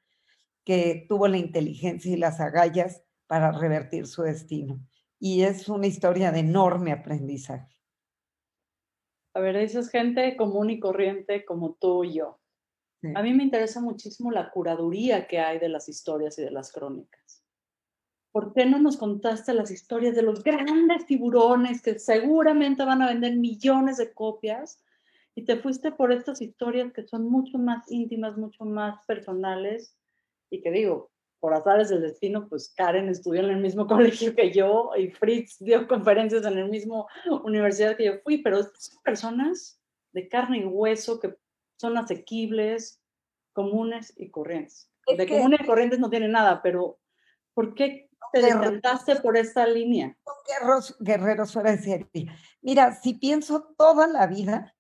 que 0.65 1.05
tuvo 1.09 1.29
la 1.29 1.39
inteligencia 1.39 2.13
y 2.13 2.17
las 2.17 2.41
agallas 2.41 3.03
para 3.27 3.53
revertir 3.53 4.07
su 4.07 4.23
destino. 4.23 4.81
Y 5.19 5.43
es 5.43 5.69
una 5.69 5.87
historia 5.87 6.33
de 6.33 6.41
enorme 6.41 6.93
aprendizaje. 6.93 7.77
A 9.35 9.41
ver, 9.41 9.59
dices 9.59 9.91
gente 9.91 10.37
común 10.37 10.71
y 10.71 10.79
corriente 10.79 11.45
como 11.45 11.75
tú 11.75 12.05
y 12.05 12.15
yo. 12.15 12.41
A 13.15 13.23
mí 13.23 13.35
me 13.35 13.45
interesa 13.45 13.81
muchísimo 13.81 14.31
la 14.31 14.51
curaduría 14.51 15.27
que 15.27 15.39
hay 15.39 15.59
de 15.59 15.69
las 15.69 15.89
historias 15.89 16.39
y 16.39 16.43
de 16.43 16.51
las 16.51 16.73
crónicas. 16.73 17.43
¿Por 18.33 18.53
qué 18.53 18.67
no 18.67 18.79
nos 18.79 18.97
contaste 18.97 19.53
las 19.55 19.71
historias 19.71 20.17
de 20.17 20.23
los 20.23 20.43
grandes 20.43 21.07
tiburones 21.07 21.83
que 21.83 21.99
seguramente 21.99 22.85
van 22.85 23.03
a 23.03 23.09
vender 23.09 23.37
millones 23.37 23.99
de 23.99 24.13
copias? 24.13 24.83
Y 25.35 25.45
te 25.45 25.57
fuiste 25.57 25.93
por 25.93 26.13
estas 26.13 26.41
historias 26.41 26.93
que 26.93 27.07
son 27.07 27.29
mucho 27.29 27.59
más 27.59 27.91
íntimas, 27.91 28.37
mucho 28.37 28.65
más 28.65 29.05
personales. 29.07 29.97
Y 30.51 30.63
que 30.63 30.71
digo, 30.71 31.11
por 31.41 31.53
azares 31.53 31.91
del 31.91 32.01
destino, 32.01 32.49
pues 32.49 32.73
Karen 32.75 33.09
estudió 33.09 33.43
en 33.43 33.51
el 33.51 33.61
mismo 33.61 33.87
colegio 33.89 34.35
que 34.35 34.51
yo 34.51 34.93
y 34.97 35.11
Fritz 35.11 35.59
dio 35.59 35.87
conferencias 35.87 36.47
en 36.47 36.59
el 36.59 36.71
mismo 36.71 37.07
universidad 37.45 37.97
que 37.97 38.07
yo 38.07 38.13
fui, 38.23 38.39
pero 38.39 38.63
son 38.63 39.03
personas 39.05 39.79
de 40.13 40.29
carne 40.29 40.59
y 40.61 40.65
hueso 40.65 41.21
que 41.21 41.35
son 41.85 41.99
asequibles, 41.99 43.03
comunes 43.53 44.15
y 44.17 44.31
corrientes. 44.31 44.91
de 45.07 45.29
comunes 45.29 45.61
y 45.61 45.67
corrientes 45.67 45.99
no 45.99 46.09
tiene 46.09 46.29
nada, 46.29 46.63
pero 46.63 46.99
¿por 47.53 47.75
qué 47.75 48.09
te 48.33 48.41
decantaste 48.41 49.17
por 49.17 49.37
esta 49.37 49.67
línea? 49.67 50.17
Guerreros, 50.49 50.97
guerreros 50.99 51.53
fuera 51.53 51.73
de 51.73 51.79
serie. 51.79 52.27
Mira, 52.63 52.95
si 52.95 53.13
pienso 53.13 53.75
toda 53.77 54.07
la 54.07 54.27
vida, 54.27 54.75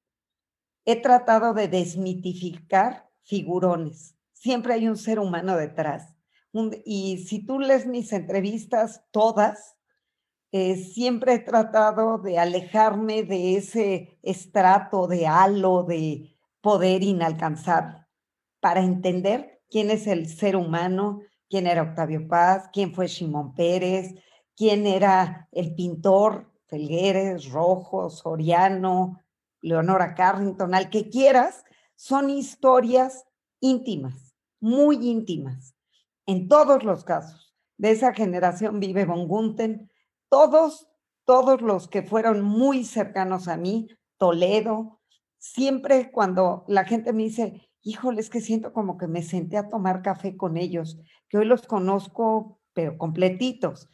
he 0.87 1.01
tratado 1.03 1.53
de 1.53 1.69
desmitificar 1.69 3.11
figurones. 3.23 4.17
Siempre 4.33 4.73
hay 4.73 4.89
un 4.89 4.97
ser 4.97 5.19
humano 5.19 5.57
detrás. 5.59 6.17
y 6.87 7.19
si 7.19 7.45
tú 7.45 7.59
lees 7.59 7.87
mis 7.87 8.13
entrevistas, 8.13 9.05
todas, 9.11 9.77
eh, 10.53 10.77
siempre 10.77 11.35
he 11.35 11.39
tratado 11.41 12.19
de 12.19 12.39
alejarme 12.39 13.25
de 13.25 13.57
ese 13.57 14.19
estrato 14.23 15.09
de 15.09 15.27
halo, 15.27 15.83
de, 15.83 16.34
poder 16.64 17.02
inalcanzable 17.02 18.06
para 18.59 18.80
entender 18.80 19.61
quién 19.68 19.90
es 19.90 20.06
el 20.06 20.26
ser 20.26 20.56
humano, 20.56 21.21
quién 21.50 21.66
era 21.66 21.83
Octavio 21.83 22.26
Paz, 22.26 22.71
quién 22.73 22.94
fue 22.94 23.06
Simón 23.06 23.54
Pérez, 23.54 24.14
quién 24.56 24.87
era 24.87 25.47
el 25.52 25.75
pintor 25.75 26.50
Felgueres, 26.64 27.50
Rojo, 27.50 28.09
Soriano, 28.09 29.21
Leonora 29.61 30.14
Carrington, 30.14 30.75
al 30.75 30.88
que 30.88 31.11
quieras, 31.11 31.64
son 31.97 32.30
historias 32.30 33.26
íntimas, 33.61 34.35
muy 34.59 35.06
íntimas, 35.06 35.75
en 36.25 36.49
todos 36.49 36.83
los 36.83 37.04
casos. 37.04 37.54
De 37.76 37.90
esa 37.90 38.14
generación 38.14 38.80
vive 38.80 39.04
Von 39.04 39.28
Gunten, 39.28 39.90
todos, 40.30 40.88
todos 41.26 41.61
los 41.61 41.88
que 41.88 42.02
fueron 42.02 42.40
muy 42.40 42.85
cercanos 42.85 43.49
a 43.49 43.59
mí, 43.59 43.88
Toledo, 44.16 45.02
siempre 45.45 46.11
cuando 46.11 46.65
la 46.69 46.85
gente 46.85 47.13
me 47.13 47.25
dice, 47.25 47.69
híjole, 47.83 48.23
es 48.23 48.31
que 48.31 48.41
siento 48.41 48.73
como 48.73 48.97
que 48.97 49.07
me 49.07 49.23
senté 49.23 49.59
a 49.59 49.69
tomar 49.69 50.01
café 50.01 50.39
con 50.39 50.57
ellos, 50.57 50.99
que 51.29 51.37
hoy 51.37 51.45
los 51.45 51.67
conozco, 51.67 52.59
pero 52.73 52.97
completitos. 52.97 53.91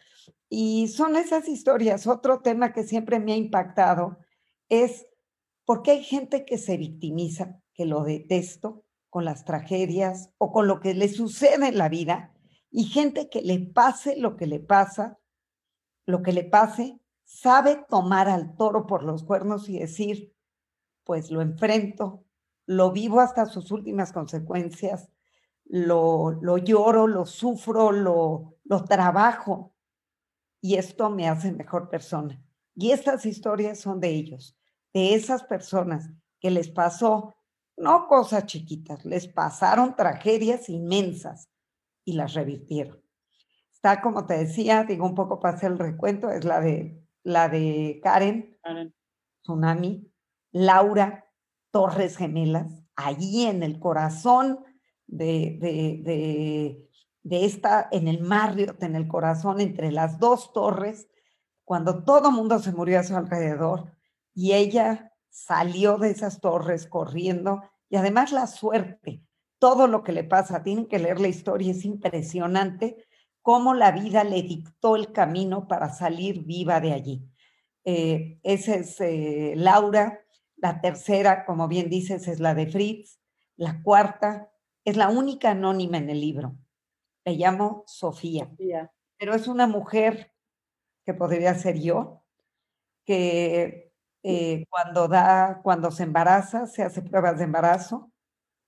Y 0.48 0.86
son 0.88 1.16
esas 1.16 1.48
historias. 1.48 2.06
Otro 2.06 2.40
tema 2.40 2.72
que 2.72 2.84
siempre 2.84 3.18
me 3.18 3.32
ha 3.32 3.36
impactado 3.36 4.18
es 4.68 5.06
por 5.64 5.82
qué 5.82 5.90
hay 5.90 6.04
gente 6.04 6.44
que 6.44 6.56
se 6.56 6.76
victimiza, 6.76 7.60
que 7.74 7.84
lo 7.84 8.04
detesto 8.04 8.84
con 9.08 9.24
las 9.24 9.44
tragedias 9.44 10.30
o 10.38 10.52
con 10.52 10.68
lo 10.68 10.78
que 10.78 10.94
le 10.94 11.08
sucede 11.08 11.66
en 11.66 11.78
la 11.78 11.88
vida, 11.88 12.32
y 12.70 12.84
gente 12.84 13.28
que 13.28 13.42
le 13.42 13.58
pase 13.58 14.16
lo 14.16 14.36
que 14.36 14.46
le 14.46 14.60
pasa, 14.60 15.18
lo 16.06 16.22
que 16.22 16.32
le 16.32 16.44
pase, 16.44 17.00
sabe 17.24 17.84
tomar 17.88 18.28
al 18.28 18.56
toro 18.56 18.86
por 18.86 19.02
los 19.02 19.24
cuernos 19.24 19.68
y 19.68 19.80
decir, 19.80 20.32
pues 21.10 21.32
lo 21.32 21.40
enfrento, 21.40 22.24
lo 22.66 22.92
vivo 22.92 23.18
hasta 23.18 23.44
sus 23.44 23.72
últimas 23.72 24.12
consecuencias, 24.12 25.10
lo, 25.64 26.38
lo 26.40 26.56
lloro, 26.56 27.08
lo 27.08 27.26
sufro, 27.26 27.90
lo, 27.90 28.58
lo 28.62 28.84
trabajo 28.84 29.74
y 30.60 30.76
esto 30.76 31.10
me 31.10 31.28
hace 31.28 31.50
mejor 31.50 31.88
persona. 31.88 32.40
Y 32.76 32.92
estas 32.92 33.26
historias 33.26 33.80
son 33.80 33.98
de 33.98 34.10
ellos, 34.10 34.56
de 34.94 35.16
esas 35.16 35.42
personas 35.42 36.08
que 36.38 36.52
les 36.52 36.68
pasó, 36.68 37.34
no 37.76 38.06
cosas 38.06 38.46
chiquitas, 38.46 39.04
les 39.04 39.26
pasaron 39.26 39.96
tragedias 39.96 40.68
inmensas 40.68 41.50
y 42.04 42.12
las 42.12 42.34
revirtieron. 42.34 43.02
Está, 43.72 44.00
como 44.00 44.26
te 44.26 44.38
decía, 44.38 44.84
digo 44.84 45.06
un 45.06 45.16
poco 45.16 45.40
para 45.40 45.56
hacer 45.56 45.72
el 45.72 45.78
recuento, 45.80 46.30
es 46.30 46.44
la 46.44 46.60
de, 46.60 47.04
la 47.24 47.48
de 47.48 47.98
Karen, 48.00 48.56
Karen. 48.62 48.94
Tsunami, 49.42 50.09
Laura 50.52 51.26
Torres 51.70 52.16
Gemelas, 52.16 52.82
allí 52.96 53.46
en 53.46 53.62
el 53.62 53.78
corazón 53.78 54.64
de, 55.06 55.56
de, 55.60 56.88
de, 57.22 57.44
esta, 57.44 57.88
en 57.90 58.08
el 58.08 58.20
Marriott, 58.20 58.82
en 58.82 58.96
el 58.96 59.08
corazón, 59.08 59.60
entre 59.60 59.92
las 59.92 60.18
dos 60.18 60.52
torres, 60.52 61.08
cuando 61.64 62.04
todo 62.04 62.32
mundo 62.32 62.58
se 62.58 62.72
murió 62.72 63.00
a 63.00 63.04
su 63.04 63.16
alrededor 63.16 63.92
y 64.34 64.52
ella 64.52 65.12
salió 65.28 65.98
de 65.98 66.10
esas 66.10 66.40
torres 66.40 66.86
corriendo 66.86 67.62
y 67.88 67.96
además 67.96 68.32
la 68.32 68.46
suerte, 68.46 69.22
todo 69.58 69.86
lo 69.86 70.02
que 70.02 70.12
le 70.12 70.24
pasa, 70.24 70.62
tienen 70.62 70.86
que 70.86 70.98
leer 70.98 71.20
la 71.20 71.28
historia, 71.28 71.72
es 71.72 71.84
impresionante 71.84 73.04
cómo 73.42 73.74
la 73.74 73.92
vida 73.92 74.24
le 74.24 74.42
dictó 74.42 74.96
el 74.96 75.12
camino 75.12 75.68
para 75.68 75.90
salir 75.90 76.44
viva 76.44 76.80
de 76.80 76.92
allí. 76.92 77.30
Eh, 77.84 78.38
esa 78.42 78.74
es 78.76 79.00
eh, 79.00 79.54
Laura, 79.56 80.20
la 80.62 80.80
tercera, 80.80 81.44
como 81.44 81.68
bien 81.68 81.90
dices, 81.90 82.28
es 82.28 82.40
la 82.40 82.54
de 82.54 82.66
Fritz. 82.66 83.18
La 83.56 83.82
cuarta, 83.82 84.50
Es 84.84 84.96
la 84.96 85.08
única 85.10 85.50
anónima 85.50 85.98
en 85.98 86.10
el 86.10 86.20
libro. 86.20 86.56
Le 87.26 87.34
llamo 87.34 87.84
Sofía. 87.86 88.46
Sofía. 88.46 88.92
Pero 89.18 89.34
es 89.34 89.48
una 89.48 89.66
mujer 89.66 90.32
que 91.06 91.14
podría 91.14 91.54
ser 91.54 91.80
yo, 91.80 92.24
que 93.06 93.92
eh, 94.22 94.64
cuando 94.70 95.08
da, 95.08 95.60
cuando 95.62 95.90
se 95.90 96.04
embaraza, 96.04 96.66
se 96.66 96.82
hace 96.82 97.02
pruebas 97.02 97.38
de 97.38 97.44
embarazo, 97.44 98.12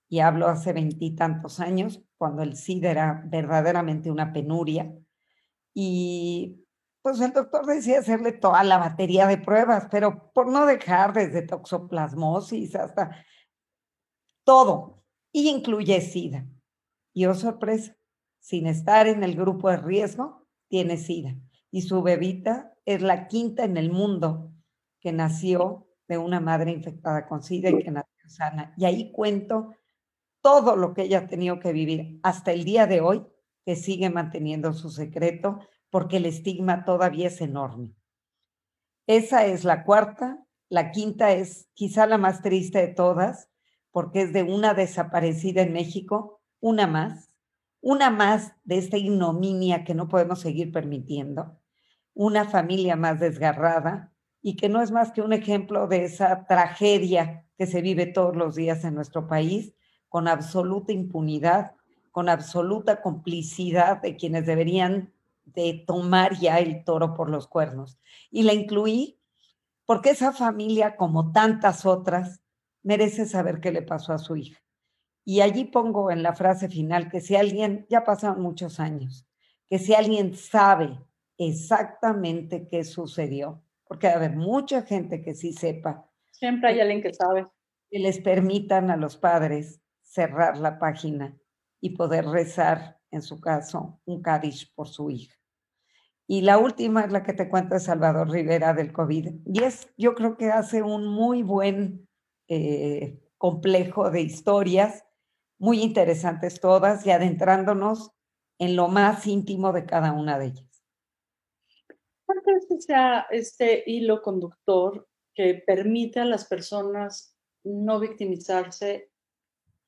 y 0.09 0.21
hablo 0.21 0.49
hace 0.49 0.73
veintitantos 0.73 1.61
años, 1.61 2.03
cuando 2.19 2.43
el 2.43 2.57
SIDA 2.57 2.91
era 2.91 3.23
verdaderamente 3.27 4.11
una 4.11 4.33
penuria. 4.33 4.95
Y 5.75 6.62
pues 7.02 7.21
el 7.21 7.32
doctor 7.32 7.66
decía 7.66 7.99
hacerle 7.99 8.32
toda 8.32 8.62
la 8.62 8.78
batería 8.78 9.26
de 9.26 9.38
pruebas, 9.38 9.88
pero 9.90 10.32
por 10.32 10.49
no 10.49 10.66
dejar 10.66 11.12
desde 11.12 11.42
toxoplasmosis 11.42 12.76
hasta 12.76 13.25
todo, 14.44 15.04
y 15.32 15.49
incluye 15.49 16.00
SIDA. 16.00 16.47
Y 17.12 17.26
oh 17.26 17.35
sorpresa, 17.35 17.97
sin 18.40 18.66
estar 18.66 19.06
en 19.06 19.23
el 19.23 19.35
grupo 19.35 19.71
de 19.71 19.78
riesgo, 19.78 20.47
tiene 20.68 20.97
SIDA. 20.97 21.35
Y 21.71 21.82
su 21.82 22.02
bebita 22.02 22.73
es 22.85 23.02
la 23.02 23.28
quinta 23.28 23.64
en 23.64 23.76
el 23.76 23.90
mundo 23.90 24.52
que 25.00 25.12
nació 25.12 25.88
de 26.09 26.18
una 26.18 26.40
madre 26.40 26.71
infectada 26.71 27.26
con 27.26 27.42
SIDA 27.42 27.71
y 27.71 27.82
que 27.82 27.90
nació 27.90 28.28
sana. 28.28 28.75
Y 28.76 28.85
ahí 28.85 29.12
cuento 29.12 29.75
todo 30.42 30.76
lo 30.76 30.94
que 30.94 31.02
ella 31.02 31.21
ha 31.21 31.26
tenido 31.26 31.59
que 31.59 31.73
vivir 31.73 32.21
hasta 32.23 32.52
el 32.52 32.64
día 32.64 32.87
de 32.87 33.00
hoy, 33.00 33.25
que 33.64 33.76
sigue 33.76 34.11
manteniendo 34.11 34.73
su 34.73 34.90
secreto 34.90 35.61
porque 35.93 36.17
el 36.17 36.25
estigma 36.25 36.87
todavía 36.87 37.27
es 37.29 37.43
enorme. 37.43 37.95
Esa 39.07 39.45
es 39.45 39.63
la 39.63 39.85
cuarta. 39.85 40.43
La 40.71 40.91
quinta 40.91 41.33
es 41.33 41.69
quizá 41.75 42.07
la 42.07 42.17
más 42.17 42.41
triste 42.41 42.79
de 42.79 42.89
todas, 42.89 43.51
porque 43.91 44.23
es 44.23 44.33
de 44.33 44.43
una 44.43 44.73
desaparecida 44.73 45.61
en 45.61 45.75
México, 45.75 46.41
una 46.61 46.87
más, 46.87 47.31
una 47.83 48.09
más 48.09 48.55
de 48.65 48.79
esta 48.79 48.97
ignominia 48.97 49.85
que 49.85 49.95
no 49.95 50.09
podemos 50.09 50.41
seguir 50.41 50.73
permitiendo, 50.73 51.61
una 52.15 52.47
familia 52.47 52.97
más 52.97 53.21
desgarrada 53.21 54.15
y 54.41 54.57
que 54.57 54.71
no 54.71 54.81
es 54.81 54.93
más 54.93 55.13
que 55.13 55.21
un 55.21 55.35
ejemplo 55.35 55.89
de 55.89 56.07
esa 56.07 56.47
tragedia 56.47 57.47
que 57.59 57.67
se 57.67 57.83
vive 57.83 58.07
todos 58.07 58.35
los 58.35 58.55
días 58.55 58.83
en 58.85 58.95
nuestro 58.95 59.27
país, 59.29 59.75
con 60.09 60.27
absoluta 60.27 60.91
impunidad, 60.95 61.73
con 62.13 62.31
absoluta 62.31 63.03
complicidad 63.03 64.01
de 64.01 64.17
quienes 64.17 64.47
deberían 64.47 65.13
de 65.45 65.85
tomar 65.87 66.39
ya 66.39 66.59
el 66.59 66.85
toro 66.85 67.15
por 67.15 67.31
los 67.31 67.47
cuernos. 67.47 67.99
Y 68.31 68.43
la 68.43 68.53
incluí 68.53 69.19
porque 69.85 70.11
esa 70.11 70.33
familia, 70.33 70.97
como 70.97 71.33
tantas 71.33 71.85
otras, 71.85 72.43
merece 72.83 73.27
saber 73.27 73.61
qué 73.61 73.73
le 73.73 73.83
pasó 73.83 74.13
a 74.13 74.19
su 74.19 74.37
hija. 74.37 74.61
Y 75.25 75.41
allí 75.41 75.65
pongo 75.65 76.11
en 76.11 76.23
la 76.23 76.35
frase 76.35 76.69
final 76.69 77.11
que 77.11 77.21
si 77.21 77.37
alguien, 77.37 77.87
ya 77.89 78.05
pasaron 78.05 78.43
muchos 78.43 78.81
años, 78.81 79.27
que 79.69 79.79
si 79.79 79.95
alguien 79.95 80.35
sabe 80.35 80.99
exactamente 81.39 82.69
qué 82.69 82.85
sucedió, 82.85 83.63
porque 83.85 84.09
va 84.09 84.15
a 84.15 84.17
haber 84.17 84.37
mucha 84.37 84.83
gente 84.83 85.23
que 85.23 85.35
sí 85.35 85.53
sepa. 85.53 86.09
Siempre 86.31 86.71
hay 86.71 86.81
alguien 86.81 87.03
que 87.03 87.13
sabe. 87.13 87.47
Que 87.91 87.99
les 87.99 88.19
permitan 88.19 88.91
a 88.91 88.97
los 88.97 89.17
padres 89.17 89.81
cerrar 90.01 90.57
la 90.59 90.79
página 90.79 91.37
y 91.81 91.91
poder 91.91 92.27
rezar 92.27 92.99
en 93.12 93.23
su 93.23 93.40
caso, 93.40 94.00
un 94.07 94.23
Kadish 94.23 94.75
por 94.75 94.88
su 94.88 95.11
hija. 95.11 95.35
Y 96.26 96.40
la 96.40 96.59
última 96.59 97.04
es 97.04 97.12
la 97.12 97.23
que 97.23 97.35
te 97.35 97.49
cuenta 97.49 97.78
Salvador 97.78 98.31
Rivera 98.31 98.73
del 98.73 98.92
COVID. 98.92 99.33
Y 99.45 99.62
es, 99.62 99.88
yo 99.97 100.14
creo 100.14 100.37
que 100.37 100.50
hace 100.50 100.83
un 100.83 101.07
muy 101.07 101.43
buen 101.43 102.08
eh, 102.49 103.21
complejo 103.37 104.10
de 104.10 104.23
historias, 104.23 105.04
muy 105.58 105.82
interesantes 105.82 106.60
todas, 106.60 107.06
y 107.06 107.10
adentrándonos 107.10 108.13
en 108.58 108.76
lo 108.76 108.89
más 108.89 109.26
íntimo 109.26 109.73
de 109.73 109.84
cada 109.84 110.13
una 110.13 110.39
de 110.39 110.47
ellas. 110.47 110.84
¿Cuál 112.25 112.41
crees 112.43 112.67
que 112.67 112.80
sea 112.80 113.26
este 113.30 113.82
hilo 113.87 114.23
conductor 114.23 115.06
que 115.34 115.63
permite 115.67 116.21
a 116.21 116.25
las 116.25 116.47
personas 116.47 117.37
no 117.65 118.00
victimizarse 118.00 119.10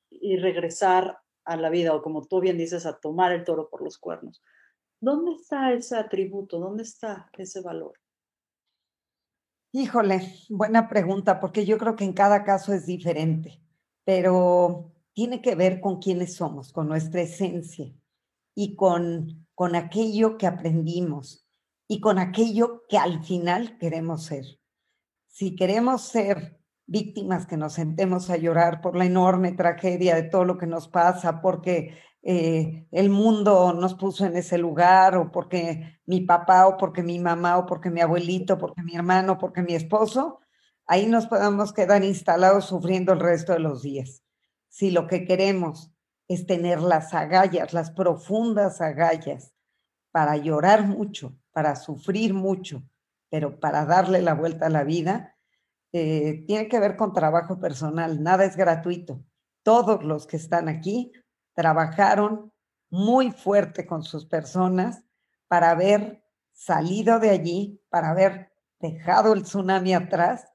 y 0.09 0.37
regresar 0.37 1.19
a 1.45 1.57
la 1.57 1.69
vida 1.69 1.93
o 1.93 2.01
como 2.01 2.25
tú 2.25 2.41
bien 2.41 2.57
dices, 2.57 2.85
a 2.85 2.99
tomar 2.99 3.31
el 3.31 3.43
toro 3.43 3.69
por 3.69 3.81
los 3.81 3.97
cuernos. 3.97 4.43
¿Dónde 4.99 5.33
está 5.33 5.71
ese 5.71 5.95
atributo? 5.95 6.59
¿Dónde 6.59 6.83
está 6.83 7.29
ese 7.37 7.61
valor? 7.61 7.93
Híjole, 9.71 10.33
buena 10.49 10.87
pregunta, 10.87 11.39
porque 11.39 11.65
yo 11.65 11.77
creo 11.77 11.95
que 11.95 12.05
en 12.05 12.13
cada 12.13 12.43
caso 12.43 12.73
es 12.73 12.85
diferente, 12.85 13.61
pero 14.05 14.93
tiene 15.13 15.41
que 15.41 15.55
ver 15.55 15.81
con 15.81 15.99
quiénes 15.99 16.35
somos, 16.35 16.71
con 16.71 16.87
nuestra 16.87 17.21
esencia 17.21 17.93
y 18.55 18.75
con, 18.75 19.47
con 19.53 19.75
aquello 19.75 20.37
que 20.37 20.47
aprendimos 20.47 21.45
y 21.87 21.99
con 21.99 22.19
aquello 22.19 22.83
que 22.87 22.97
al 22.97 23.23
final 23.23 23.77
queremos 23.77 24.23
ser. 24.23 24.45
Si 25.27 25.55
queremos 25.55 26.03
ser 26.03 26.57
víctimas 26.87 27.45
que 27.45 27.57
nos 27.57 27.73
sentemos 27.73 28.29
a 28.29 28.37
llorar 28.37 28.81
por 28.81 28.95
la 28.95 29.05
enorme 29.05 29.51
tragedia 29.51 30.15
de 30.15 30.23
todo 30.23 30.45
lo 30.45 30.57
que 30.57 30.67
nos 30.67 30.87
pasa, 30.87 31.41
porque 31.41 31.97
eh, 32.21 32.87
el 32.91 33.09
mundo 33.09 33.73
nos 33.73 33.95
puso 33.95 34.25
en 34.25 34.35
ese 34.35 34.57
lugar, 34.57 35.15
o 35.17 35.31
porque 35.31 35.99
mi 36.05 36.21
papá, 36.21 36.67
o 36.67 36.77
porque 36.77 37.03
mi 37.03 37.19
mamá, 37.19 37.57
o 37.57 37.65
porque 37.65 37.89
mi 37.89 38.01
abuelito, 38.01 38.57
porque 38.57 38.81
mi 38.81 38.95
hermano, 38.95 39.37
porque 39.37 39.61
mi 39.61 39.75
esposo, 39.75 40.39
ahí 40.87 41.07
nos 41.07 41.27
podemos 41.27 41.73
quedar 41.73 42.03
instalados 42.03 42.65
sufriendo 42.65 43.13
el 43.13 43.19
resto 43.19 43.53
de 43.53 43.59
los 43.59 43.81
días. 43.81 44.23
Si 44.69 44.91
lo 44.91 45.07
que 45.07 45.25
queremos 45.25 45.91
es 46.27 46.47
tener 46.47 46.81
las 46.81 47.13
agallas, 47.13 47.73
las 47.73 47.91
profundas 47.91 48.81
agallas, 48.81 49.53
para 50.11 50.37
llorar 50.37 50.87
mucho, 50.87 51.37
para 51.51 51.75
sufrir 51.75 52.33
mucho, 52.33 52.83
pero 53.29 53.59
para 53.59 53.85
darle 53.85 54.21
la 54.21 54.33
vuelta 54.33 54.67
a 54.67 54.69
la 54.69 54.83
vida, 54.85 55.34
eh, 55.97 56.43
tiene 56.45 56.67
que 56.67 56.77
ver 56.77 56.97
con 56.97 57.13
trabajo 57.13 57.57
personal, 57.57 58.21
nada 58.21 58.43
es 58.43 58.57
gratuito. 58.57 59.23
Todos 59.63 60.03
los 60.03 60.27
que 60.27 60.35
están 60.35 60.67
aquí 60.67 61.13
trabajaron 61.53 62.51
muy 62.89 63.31
fuerte 63.31 63.85
con 63.85 64.03
sus 64.03 64.25
personas 64.25 65.05
para 65.47 65.71
haber 65.71 66.21
salido 66.51 67.21
de 67.21 67.29
allí, 67.29 67.81
para 67.87 68.09
haber 68.09 68.51
dejado 68.81 69.31
el 69.31 69.43
tsunami 69.43 69.93
atrás, 69.93 70.51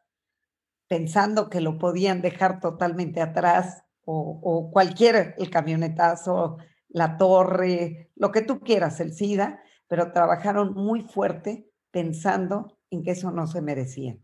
pensando 0.88 1.48
que 1.48 1.62
lo 1.62 1.78
podían 1.78 2.20
dejar 2.20 2.60
totalmente 2.60 3.22
atrás, 3.22 3.82
o, 4.04 4.40
o 4.42 4.70
cualquier, 4.70 5.36
el 5.38 5.48
camionetazo, 5.48 6.58
la 6.88 7.16
torre, 7.16 8.10
lo 8.14 8.30
que 8.30 8.42
tú 8.42 8.60
quieras, 8.60 9.00
el 9.00 9.14
SIDA, 9.14 9.62
pero 9.88 10.12
trabajaron 10.12 10.74
muy 10.74 11.00
fuerte 11.00 11.72
pensando 11.90 12.76
en 12.90 13.02
que 13.02 13.12
eso 13.12 13.30
no 13.30 13.46
se 13.46 13.62
merecía 13.62 14.18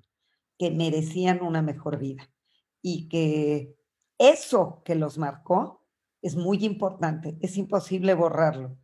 que 0.58 0.70
merecían 0.70 1.42
una 1.42 1.62
mejor 1.62 1.98
vida 1.98 2.28
y 2.82 3.08
que 3.08 3.76
eso 4.18 4.82
que 4.84 4.94
los 4.94 5.18
marcó 5.18 5.86
es 6.22 6.36
muy 6.36 6.64
importante, 6.64 7.36
es 7.40 7.56
imposible 7.56 8.14
borrarlo. 8.14 8.76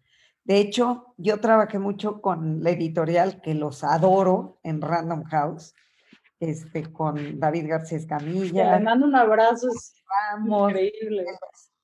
De 0.45 0.59
hecho, 0.59 1.15
yo 1.17 1.41
trabajé 1.41 1.79
mucho 1.79 2.21
con 2.21 2.63
la 2.63 2.71
editorial 2.71 3.41
que 3.41 3.55
los 3.55 3.85
adoro 3.85 4.59
en 4.63 4.81
Random 4.81 5.25
House, 5.25 5.75
este, 6.41 6.93
con 6.93 7.39
David 7.39 7.69
García 7.69 7.99
Escamilla. 7.99 8.77
Le 8.77 8.85
mando 8.85 9.07
un 9.07 9.15
abrazo, 9.15 9.69
es 9.69 9.95
increíble. 10.45 11.25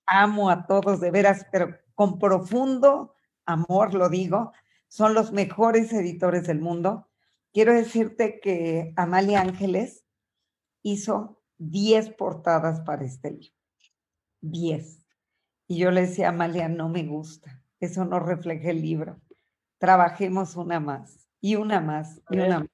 Amo 0.06 0.50
a 0.50 0.66
todos, 0.66 1.00
de 1.00 1.10
veras, 1.10 1.46
pero 1.52 1.76
con 1.94 2.18
profundo 2.18 3.14
amor 3.46 3.94
lo 3.94 4.08
digo. 4.08 4.52
Son 4.88 5.14
los 5.14 5.32
mejores 5.32 5.92
editores 5.92 6.46
del 6.46 6.60
mundo 6.60 7.07
quiero 7.58 7.74
decirte 7.74 8.38
que 8.38 8.92
Amalia 8.94 9.40
Ángeles 9.40 10.06
hizo 10.84 11.42
10 11.56 12.10
portadas 12.10 12.82
para 12.82 13.04
este 13.04 13.32
libro. 13.32 13.56
10. 14.42 15.04
Y 15.66 15.78
yo 15.78 15.90
le 15.90 16.02
decía, 16.02 16.28
Amalia, 16.28 16.68
no 16.68 16.88
me 16.88 17.02
gusta. 17.02 17.60
Eso 17.80 18.04
no 18.04 18.20
refleja 18.20 18.70
el 18.70 18.80
libro. 18.80 19.20
Trabajemos 19.78 20.54
una 20.54 20.78
más 20.78 21.28
y 21.40 21.56
una 21.56 21.80
más 21.80 22.22
y 22.30 22.38
una 22.38 22.60
más. 22.60 22.68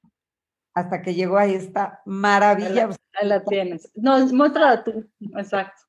Hasta 0.75 1.01
que 1.01 1.15
llegó 1.15 1.39
a 1.39 1.47
esta 1.47 2.03
maravilla. 2.05 2.91
Ahí 3.15 3.27
la, 3.27 3.43
tienes. 3.43 3.91
No, 3.95 4.19
muéstrala 4.35 4.85
tú. 4.85 5.11
Exacto. 5.19 5.81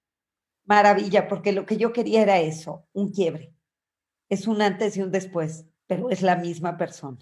Maravilla, 0.63 1.27
porque 1.27 1.51
lo 1.51 1.65
que 1.65 1.75
yo 1.75 1.91
quería 1.91 2.21
era 2.21 2.39
eso, 2.39 2.87
un 2.93 3.11
quiebre. 3.11 3.53
Es 4.29 4.47
un 4.47 4.61
antes 4.61 4.95
y 4.95 5.01
un 5.01 5.11
después, 5.11 5.65
pero 5.85 6.09
es 6.09 6.21
la 6.21 6.37
misma 6.37 6.77
persona 6.77 7.19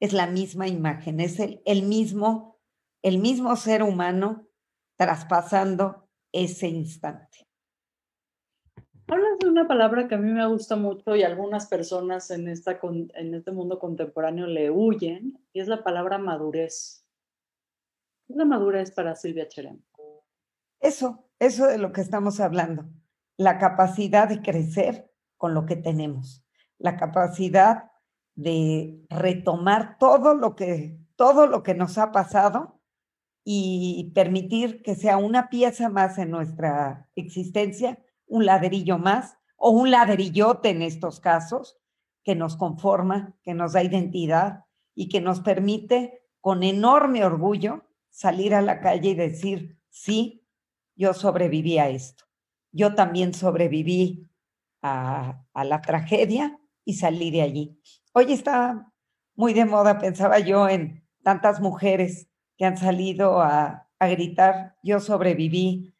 es 0.00 0.12
la 0.12 0.26
misma 0.26 0.66
imagen, 0.66 1.20
es 1.20 1.38
el, 1.38 1.62
el, 1.64 1.82
mismo, 1.82 2.58
el 3.02 3.18
mismo 3.18 3.54
ser 3.56 3.82
humano 3.82 4.48
traspasando 4.96 6.08
ese 6.32 6.68
instante. 6.68 7.46
Hablas 9.08 9.38
de 9.40 9.48
una 9.48 9.66
palabra 9.66 10.06
que 10.06 10.14
a 10.14 10.18
mí 10.18 10.30
me 10.30 10.46
gusta 10.46 10.76
mucho 10.76 11.16
y 11.16 11.24
algunas 11.24 11.66
personas 11.66 12.30
en, 12.30 12.48
esta, 12.48 12.78
en 12.82 13.34
este 13.34 13.50
mundo 13.50 13.78
contemporáneo 13.78 14.46
le 14.46 14.70
huyen, 14.70 15.36
y 15.52 15.60
es 15.60 15.66
la 15.66 15.82
palabra 15.82 16.18
madurez. 16.18 17.04
¿Qué 18.26 18.34
es 18.34 18.36
la 18.36 18.44
madurez 18.44 18.92
para 18.92 19.16
Silvia 19.16 19.48
Cherem? 19.48 19.82
Eso, 20.80 21.28
eso 21.40 21.66
de 21.66 21.78
lo 21.78 21.92
que 21.92 22.00
estamos 22.00 22.40
hablando. 22.40 22.84
la 23.36 23.58
capacidad 23.58 24.28
de 24.28 24.42
crecer 24.42 25.10
con 25.38 25.54
lo 25.54 25.64
que 25.64 25.76
tenemos, 25.76 26.44
la 26.78 26.96
capacidad 26.98 27.89
de 28.42 29.04
retomar 29.08 29.98
todo 29.98 30.34
lo 30.34 30.56
que, 30.56 30.98
todo 31.16 31.46
lo 31.46 31.62
que 31.62 31.74
nos 31.74 31.98
ha 31.98 32.12
pasado 32.12 32.80
y 33.44 34.12
permitir 34.14 34.82
que 34.82 34.94
sea 34.94 35.16
una 35.16 35.48
pieza 35.48 35.88
más 35.88 36.18
en 36.18 36.30
nuestra 36.30 37.08
existencia, 37.16 37.98
un 38.26 38.46
ladrillo 38.46 38.98
más 38.98 39.38
o 39.56 39.70
un 39.70 39.90
ladrillote 39.90 40.70
en 40.70 40.82
estos 40.82 41.20
casos 41.20 41.78
que 42.22 42.34
nos 42.34 42.56
conforma, 42.56 43.34
que 43.42 43.54
nos 43.54 43.72
da 43.72 43.82
identidad 43.82 44.64
y 44.94 45.08
que 45.08 45.20
nos 45.20 45.40
permite 45.40 46.20
con 46.40 46.62
enorme 46.62 47.24
orgullo 47.24 47.84
salir 48.10 48.54
a 48.54 48.62
la 48.62 48.80
calle 48.80 49.10
y 49.10 49.14
decir, 49.14 49.78
sí, 49.88 50.46
yo 50.94 51.14
sobreviví 51.14 51.78
a 51.78 51.88
esto. 51.88 52.24
Yo 52.72 52.94
también 52.94 53.34
sobreviví 53.34 54.30
a, 54.82 55.42
la 55.54 55.80
tragedia 55.80 56.59
y 56.84 56.94
salí 56.94 57.30
de 57.30 57.42
allí. 57.42 57.80
Hoy 58.12 58.32
está 58.32 58.92
muy 59.34 59.54
de 59.54 59.64
moda, 59.64 59.98
pensaba 59.98 60.38
yo, 60.38 60.68
en 60.68 61.04
tantas 61.22 61.60
mujeres 61.60 62.28
que 62.56 62.64
han 62.64 62.76
salido 62.76 63.40
a, 63.40 63.88
a 63.98 64.08
gritar, 64.08 64.76
yo 64.82 65.00
sobreviví 65.00 65.94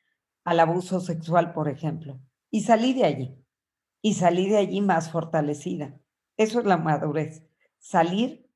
al 0.44 0.60
abuso 0.60 1.00
sexual, 1.00 1.52
por 1.52 1.68
ejemplo, 1.68 2.20
y 2.50 2.62
salí 2.62 2.92
de 2.94 3.04
allí, 3.04 3.44
y 4.02 4.14
salí 4.14 4.48
de 4.48 4.58
allí 4.58 4.80
más 4.80 5.10
fortalecida. 5.10 6.00
Eso 6.36 6.60
es 6.60 6.66
la 6.66 6.76
madurez, 6.76 7.46
salir 7.78 8.50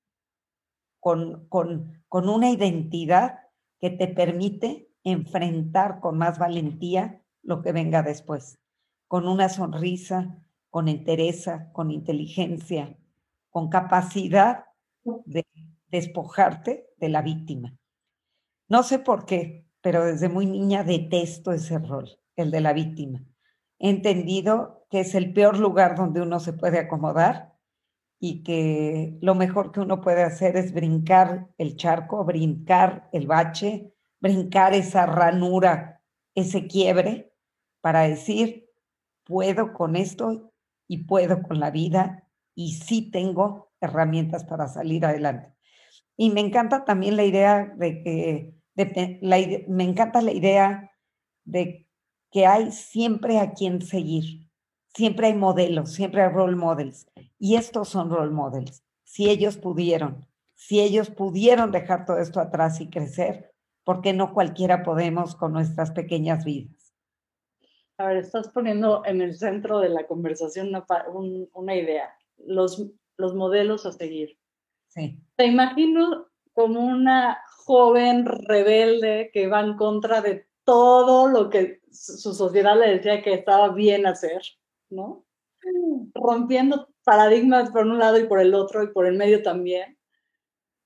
con, 1.01 1.47
con, 1.49 2.03
con 2.09 2.29
una 2.29 2.51
identidad 2.51 3.41
que 3.79 3.91
te 3.91 4.09
permite 4.09 4.91
enfrentar 5.05 6.01
con 6.01 6.17
más 6.17 6.39
valentía 6.39 7.23
lo 7.43 7.61
que 7.61 7.73
venga 7.73 8.03
después, 8.03 8.59
con 9.07 9.29
una 9.29 9.51
sonrisa, 9.51 10.44
con 10.75 10.89
entereza, 10.89 11.71
con 11.71 11.93
inteligencia, 11.93 12.99
con 13.49 13.69
capacidad 13.69 14.65
de 15.25 15.47
despojarte 15.87 16.89
de 16.97 17.09
la 17.11 17.23
víctima. 17.23 17.79
No 18.69 18.83
sé 18.83 18.99
por 18.99 19.25
qué, 19.25 19.69
pero 19.81 20.05
desde 20.05 20.29
muy 20.29 20.47
niña 20.47 20.83
detesto 20.83 21.53
ese 21.53 21.79
rol, 21.79 22.19
el 22.35 22.51
de 22.51 22.61
la 22.61 22.73
víctima. 22.73 23.25
He 23.79 23.89
entendido 23.89 24.85
que 24.91 24.99
es 25.03 25.15
el 25.15 25.33
peor 25.33 25.61
lugar 25.61 25.95
donde 25.95 26.21
uno 26.23 26.41
se 26.41 26.55
puede 26.55 26.81
acomodar 26.81 27.55
y 28.19 28.43
que 28.43 29.17
lo 29.21 29.37
mejor 29.37 29.71
que 29.71 29.79
uno 29.79 30.01
puede 30.01 30.25
hacer 30.25 30.57
es 30.57 30.75
brincar 30.75 31.51
el 31.57 31.77
charco, 31.77 32.25
brincar 32.25 33.09
el 33.13 33.29
bache, 33.29 33.95
brincar 34.19 34.75
esa 34.75 35.07
ranura, 35.07 36.03
ese 36.35 36.67
quiebre 36.67 37.33
para 37.81 38.01
decir, 38.09 38.73
puedo 39.23 39.73
con 39.73 39.95
esto 39.95 40.51
y 40.89 41.05
puedo 41.05 41.43
con 41.43 41.61
la 41.61 41.71
vida 41.71 42.29
y 42.55 42.73
sí 42.73 43.11
tengo 43.11 43.73
herramientas 43.81 44.45
para 44.45 44.69
salir 44.69 45.05
adelante. 45.05 45.55
Y 46.17 46.31
me 46.31 46.41
encanta 46.41 46.85
también 46.85 47.17
la 47.17 47.25
idea 47.25 47.73
de 47.77 48.03
que, 48.03 48.55
me 49.69 49.85
encanta 49.85 50.21
la 50.21 50.33
idea 50.33 50.91
de 51.45 51.89
que 52.31 52.47
hay 52.47 52.73
siempre 52.73 53.39
a 53.39 53.53
quien 53.53 53.83
seguir, 53.83 54.51
siempre 54.95 55.29
hay 55.29 55.35
modelos, 55.35 55.93
siempre 55.93 56.23
hay 56.23 56.31
role 56.31 56.57
models. 56.57 57.07
Y 57.39 57.57
estos 57.57 57.89
son 57.89 58.11
role 58.11 58.33
models. 58.33 58.85
Si 59.05 59.29
ellos 59.29 59.57
pudieron, 59.57 60.27
si 60.55 60.81
ellos 60.81 61.11
pudieron 61.11 61.71
dejar 61.71 62.07
todo 62.07 62.19
esto 62.19 62.41
atrás 62.41 62.81
y 62.81 62.89
crecer, 62.89 63.53
¿por 63.85 64.01
qué 64.01 64.13
no 64.13 64.33
cualquiera 64.33 64.83
podemos 64.83 65.37
con 65.37 65.53
nuestras 65.53 65.91
pequeñas 65.93 66.45
vidas? 66.45 66.84
A 67.97 68.07
ver, 68.07 68.17
estás 68.19 68.49
poniendo 68.49 69.03
en 69.05 69.21
el 69.21 69.37
centro 69.37 69.79
de 69.81 69.89
la 69.89 70.07
conversación 70.07 70.73
una, 71.53 71.77
idea, 71.77 72.13
los, 72.39 72.85
los 73.17 73.35
modelos 73.35 73.87
a 73.87 73.93
seguir. 73.93 74.37
Sí. 74.89 75.19
Te 75.37 75.47
imagino 75.47 76.29
como 76.53 76.81
una 76.81 77.41
joven 77.65 78.27
rebelde 78.27 79.31
que 79.33 79.47
va 79.49 79.61
en 79.61 79.77
contra 79.77 80.21
de 80.21 80.47
todo 80.65 81.29
lo 81.29 81.51
que 81.51 81.83
su 81.91 82.33
sociedad 82.33 82.79
le 82.79 82.97
decía 82.97 83.23
que 83.23 83.35
estaba 83.35 83.69
bien 83.69 84.07
hacer, 84.07 84.43
¿no? 84.91 85.25
Rompiendo 86.15 86.89
paradigmas 87.05 87.71
por 87.71 87.87
un 87.87 87.99
lado 87.99 88.19
y 88.19 88.27
por 88.27 88.41
el 88.41 88.55
otro 88.55 88.83
y 88.83 88.89
por 88.89 89.07
el 89.07 89.17
medio 89.17 89.43
también. 89.43 89.99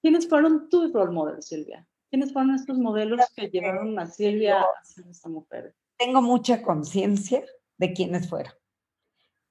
¿Quiénes 0.02 0.28
fueron 0.28 0.68
tus 0.68 0.92
role 0.92 1.12
models, 1.12 1.46
Silvia? 1.46 1.86
¿Quiénes 2.10 2.32
fueron 2.32 2.54
estos 2.54 2.78
modelos 2.78 3.20
que 3.34 3.48
llevaron 3.48 3.98
a 3.98 4.06
Silvia 4.06 4.60
a 4.60 4.84
ser 4.84 5.06
esta 5.08 5.28
mujer? 5.28 5.74
Tengo 5.98 6.22
mucha 6.22 6.62
conciencia 6.62 7.44
de 7.78 7.92
quiénes 7.92 8.28
fueron, 8.28 8.52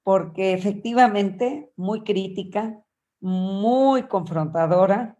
porque 0.04 0.54
efectivamente 0.54 1.72
muy 1.76 2.04
crítica, 2.04 2.84
muy 3.20 4.04
confrontadora, 4.08 5.18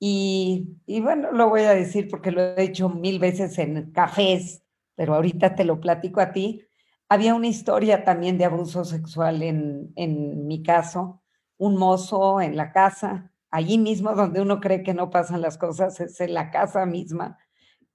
y, 0.00 0.78
y, 0.86 1.00
bueno, 1.00 1.32
lo 1.32 1.48
voy 1.50 1.62
a 1.62 1.74
decir 1.74 2.08
porque 2.08 2.30
lo 2.30 2.42
he 2.42 2.62
hecho 2.62 2.88
mil 2.88 3.18
veces 3.18 3.58
en 3.58 3.92
cafés, 3.92 4.62
pero 4.96 5.14
ahorita 5.14 5.54
te 5.54 5.64
lo 5.64 5.80
platico 5.80 6.20
a 6.20 6.32
ti. 6.32 6.62
Había 7.08 7.34
una 7.34 7.48
historia 7.48 8.04
también 8.04 8.38
de 8.38 8.46
abuso 8.46 8.84
sexual 8.84 9.42
en, 9.42 9.92
en 9.96 10.46
mi 10.46 10.62
caso, 10.62 11.22
un 11.58 11.76
mozo 11.76 12.40
en 12.40 12.56
la 12.56 12.72
casa, 12.72 13.32
allí 13.50 13.78
mismo 13.78 14.14
donde 14.14 14.40
uno 14.40 14.60
cree 14.60 14.82
que 14.82 14.94
no 14.94 15.10
pasan 15.10 15.42
las 15.42 15.58
cosas, 15.58 16.00
es 16.00 16.20
en 16.20 16.34
la 16.34 16.50
casa 16.50 16.86
misma, 16.86 17.38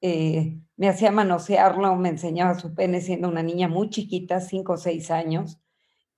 eh, 0.07 0.61
me 0.77 0.87
hacía 0.87 1.11
manosearlo, 1.11 1.95
me 1.95 2.09
enseñaba 2.09 2.59
su 2.59 2.75
pene 2.75 3.01
siendo 3.01 3.27
una 3.27 3.41
niña 3.41 3.67
muy 3.67 3.89
chiquita, 3.89 4.39
cinco 4.39 4.73
o 4.73 4.77
seis 4.77 5.09
años. 5.09 5.59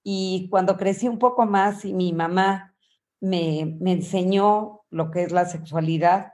Y 0.03 0.49
cuando 0.49 0.75
crecí 0.75 1.07
un 1.07 1.19
poco 1.19 1.45
más 1.45 1.85
y 1.85 1.93
mi 1.93 2.11
mamá 2.11 2.75
me, 3.21 3.77
me 3.79 3.93
enseñó 3.93 4.81
lo 4.89 5.09
que 5.09 5.23
es 5.23 5.31
la 5.31 5.45
sexualidad, 5.45 6.33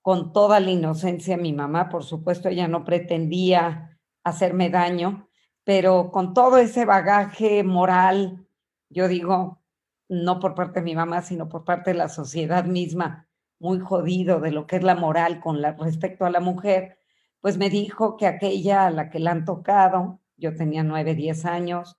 con 0.00 0.32
toda 0.32 0.58
la 0.58 0.70
inocencia, 0.70 1.36
mi 1.36 1.52
mamá, 1.52 1.90
por 1.90 2.02
supuesto, 2.02 2.48
ella 2.48 2.66
no 2.66 2.82
pretendía 2.82 3.98
hacerme 4.24 4.70
daño, 4.70 5.28
pero 5.64 6.10
con 6.10 6.32
todo 6.32 6.56
ese 6.56 6.86
bagaje 6.86 7.62
moral, 7.62 8.46
yo 8.88 9.06
digo, 9.06 9.60
no 10.08 10.40
por 10.40 10.54
parte 10.54 10.80
de 10.80 10.84
mi 10.84 10.94
mamá, 10.94 11.20
sino 11.20 11.50
por 11.50 11.64
parte 11.64 11.90
de 11.90 11.98
la 11.98 12.08
sociedad 12.08 12.64
misma, 12.64 13.28
muy 13.58 13.80
jodido 13.80 14.40
de 14.40 14.50
lo 14.50 14.66
que 14.66 14.76
es 14.76 14.82
la 14.82 14.94
moral 14.94 15.40
con 15.40 15.62
respecto 15.62 16.24
a 16.24 16.30
la 16.30 16.40
mujer, 16.40 16.98
pues 17.40 17.58
me 17.58 17.70
dijo 17.70 18.16
que 18.16 18.26
aquella 18.26 18.86
a 18.86 18.90
la 18.90 19.10
que 19.10 19.18
la 19.18 19.30
han 19.32 19.44
tocado, 19.44 20.20
yo 20.36 20.54
tenía 20.54 20.82
nueve, 20.82 21.14
diez 21.14 21.44
años, 21.44 21.96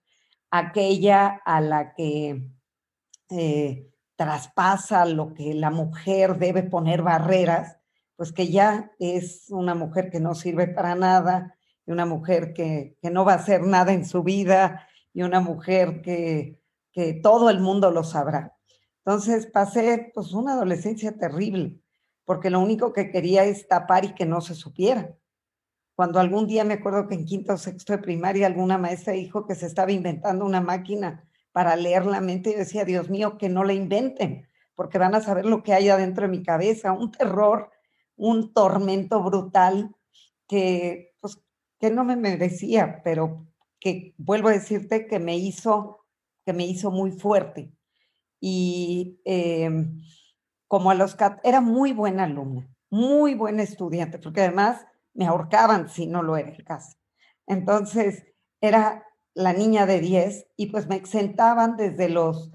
aquella 0.51 1.41
a 1.45 1.61
la 1.61 1.93
que 1.93 2.49
eh, 3.29 3.91
traspasa 4.15 5.05
lo 5.05 5.33
que 5.33 5.53
la 5.53 5.69
mujer 5.69 6.37
debe 6.37 6.63
poner 6.63 7.01
barreras, 7.01 7.77
pues 8.15 8.31
que 8.31 8.47
ya 8.47 8.91
es 8.99 9.45
una 9.49 9.75
mujer 9.75 10.09
que 10.09 10.19
no 10.19 10.33
sirve 10.35 10.67
para 10.67 10.95
nada, 10.95 11.55
y 11.85 11.91
una 11.91 12.05
mujer 12.05 12.53
que, 12.53 12.97
que 13.01 13.09
no 13.09 13.23
va 13.23 13.33
a 13.33 13.37
hacer 13.37 13.61
nada 13.61 13.93
en 13.93 14.05
su 14.05 14.23
vida, 14.23 14.87
y 15.13 15.21
una 15.21 15.39
mujer 15.39 16.01
que, 16.01 16.59
que 16.91 17.13
todo 17.13 17.49
el 17.49 17.59
mundo 17.59 17.91
lo 17.91 18.03
sabrá. 18.03 18.56
Entonces 19.07 19.47
pasé 19.47 20.11
pues 20.13 20.33
una 20.33 20.51
adolescencia 20.51 21.17
terrible, 21.17 21.79
porque 22.25 22.49
lo 22.49 22.59
único 22.59 22.91
que 22.91 23.09
quería 23.09 23.45
es 23.45 23.65
tapar 23.65 24.03
y 24.03 24.13
que 24.13 24.25
no 24.25 24.41
se 24.41 24.53
supiera. 24.53 25.15
Cuando 25.95 26.19
algún 26.19 26.45
día 26.45 26.65
me 26.65 26.73
acuerdo 26.73 27.07
que 27.07 27.15
en 27.15 27.23
quinto 27.23 27.53
o 27.53 27.57
sexto 27.57 27.93
de 27.93 27.99
primaria 27.99 28.47
alguna 28.47 28.77
maestra 28.77 29.13
dijo 29.13 29.45
que 29.45 29.55
se 29.55 29.65
estaba 29.65 29.93
inventando 29.93 30.43
una 30.43 30.59
máquina 30.59 31.23
para 31.53 31.77
leer 31.77 32.05
la 32.05 32.19
mente, 32.19 32.51
yo 32.51 32.57
decía, 32.57 32.83
Dios 32.83 33.09
mío, 33.09 33.37
que 33.37 33.47
no 33.47 33.63
la 33.63 33.71
inventen, 33.71 34.49
porque 34.75 34.97
van 34.97 35.15
a 35.15 35.21
saber 35.21 35.45
lo 35.45 35.63
que 35.63 35.71
hay 35.71 35.87
adentro 35.87 36.23
de 36.23 36.37
mi 36.37 36.43
cabeza, 36.43 36.91
un 36.91 37.09
terror, 37.13 37.71
un 38.17 38.53
tormento 38.53 39.23
brutal 39.23 39.95
que, 40.49 41.15
pues, 41.21 41.39
que 41.79 41.91
no 41.91 42.03
me 42.03 42.17
merecía, 42.17 42.99
pero 43.05 43.47
que 43.79 44.15
vuelvo 44.17 44.49
a 44.49 44.51
decirte 44.51 45.07
que 45.07 45.19
me 45.19 45.37
hizo, 45.37 46.05
que 46.45 46.51
me 46.51 46.65
hizo 46.65 46.91
muy 46.91 47.11
fuerte 47.11 47.71
y 48.39 49.19
em, 49.25 50.01
como 50.67 50.91
a 50.91 50.95
los 50.95 51.15
era 51.43 51.61
muy 51.61 51.93
buena 51.93 52.23
alumna, 52.25 52.69
muy 52.89 53.33
buena 53.33 53.63
estudiante, 53.63 54.19
porque 54.19 54.41
además 54.41 54.85
me 55.13 55.25
ahorcaban 55.25 55.89
si 55.89 56.07
no 56.07 56.23
lo 56.23 56.37
era 56.37 56.49
el 56.49 56.63
caso. 56.63 56.97
Entonces, 57.47 58.25
era 58.61 59.05
la 59.33 59.53
niña 59.53 59.85
de 59.85 59.99
10 59.99 60.47
y 60.55 60.67
pues 60.67 60.87
me 60.87 60.95
exentaban 60.95 61.77
desde 61.77 62.09
los, 62.09 62.51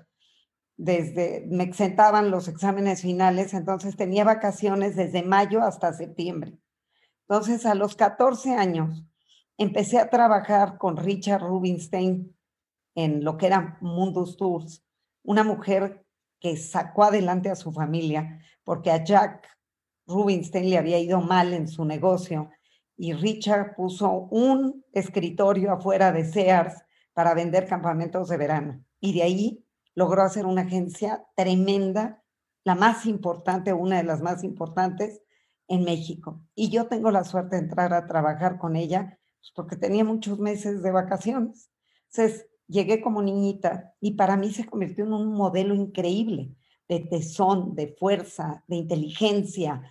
desde, 0.77 1.47
me 1.49 1.65
exentaban 1.65 2.31
los 2.31 2.49
exámenes 2.49 3.03
finales, 3.03 3.55
entonces 3.55 3.97
tenía 3.97 4.25
vacaciones 4.25 4.97
desde 4.97 5.23
mayo 5.23 5.63
hasta 5.63 5.93
septiembre. 5.93 6.59
Entonces, 7.29 7.67
a 7.67 7.75
los 7.75 7.97
14 7.97 8.55
años, 8.55 9.05
empecé 9.57 9.99
a 9.99 10.11
trabajar 10.11 10.77
con 10.79 10.97
Richard 10.97 11.43
Rubinstein 11.43 12.37
en 12.95 13.25
lo 13.25 13.39
que 13.39 13.47
era 13.47 13.79
Mundus 13.81 14.37
Tours 14.37 14.85
una 15.23 15.45
mujer 15.45 16.05
que 16.41 16.57
sacó 16.57 17.05
adelante 17.05 17.51
a 17.51 17.57
su 17.57 17.73
familia 17.73 18.41
porque 18.65 18.91
a 18.91 19.05
Jack 19.05 19.49
Rubinstein 20.07 20.71
le 20.71 20.79
había 20.79 20.99
ido 20.99 21.21
mal 21.21 21.53
en 21.53 21.69
su 21.69 21.85
negocio 21.85 22.51
y 22.97 23.15
Richard 23.15 23.75
puso 23.75 24.29
un 24.31 24.85
escritorio 24.93 25.73
afuera 25.73 26.13
de 26.13 26.25
Sears 26.25 26.85
para 27.13 27.35
vender 27.35 27.67
campamentos 27.67 28.29
de 28.29 28.37
verano. 28.37 28.85
Y 29.01 29.15
de 29.15 29.23
ahí 29.23 29.67
logró 29.95 30.23
hacer 30.23 30.47
una 30.47 30.63
agencia 30.63 31.25
tremenda, 31.35 32.23
la 32.65 32.75
más 32.75 33.07
importante, 33.07 33.73
una 33.73 33.97
de 33.97 34.05
las 34.05 34.23
más 34.23 34.45
importantes 34.45 35.21
en 35.69 35.85
México. 35.85 36.41
Y 36.55 36.71
yo 36.71 36.87
tengo 36.87 37.11
la 37.11 37.25
suerte 37.25 37.57
de 37.57 37.63
entrar 37.63 37.93
a 37.93 38.07
trabajar 38.07 38.59
con 38.59 38.77
ella 38.77 39.19
pues, 39.41 39.53
porque 39.55 39.77
tenía 39.77 40.05
muchos 40.05 40.39
meses 40.39 40.83
de 40.83 40.91
vacaciones. 40.93 41.71
Entonces, 42.11 42.47
llegué 42.69 43.01
como 43.01 43.23
niñita 43.23 43.95
y 44.01 44.13
para 44.13 44.37
mí 44.37 44.53
se 44.53 44.67
convirtió 44.67 45.05
en 45.05 45.13
un 45.13 45.33
modelo 45.33 45.75
increíble 45.75 46.55
de 46.89 47.01
tesón, 47.01 47.75
de 47.75 47.89
fuerza, 47.99 48.65
de 48.67 48.77
inteligencia, 48.77 49.83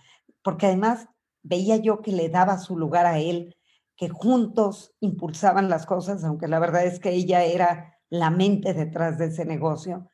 porque 0.42 0.66
además 0.66 1.08
veía 1.42 1.76
yo 1.76 2.00
que 2.00 2.12
le 2.12 2.28
daba 2.28 2.58
su 2.58 2.76
lugar 2.76 3.06
a 3.06 3.18
él, 3.18 3.56
que 3.96 4.08
juntos 4.08 4.94
impulsaban 5.00 5.68
las 5.68 5.86
cosas, 5.86 6.24
aunque 6.24 6.48
la 6.48 6.58
verdad 6.58 6.84
es 6.84 7.00
que 7.00 7.10
ella 7.10 7.44
era 7.44 7.98
la 8.08 8.30
mente 8.30 8.74
detrás 8.74 9.18
de 9.18 9.26
ese 9.26 9.44
negocio. 9.44 10.08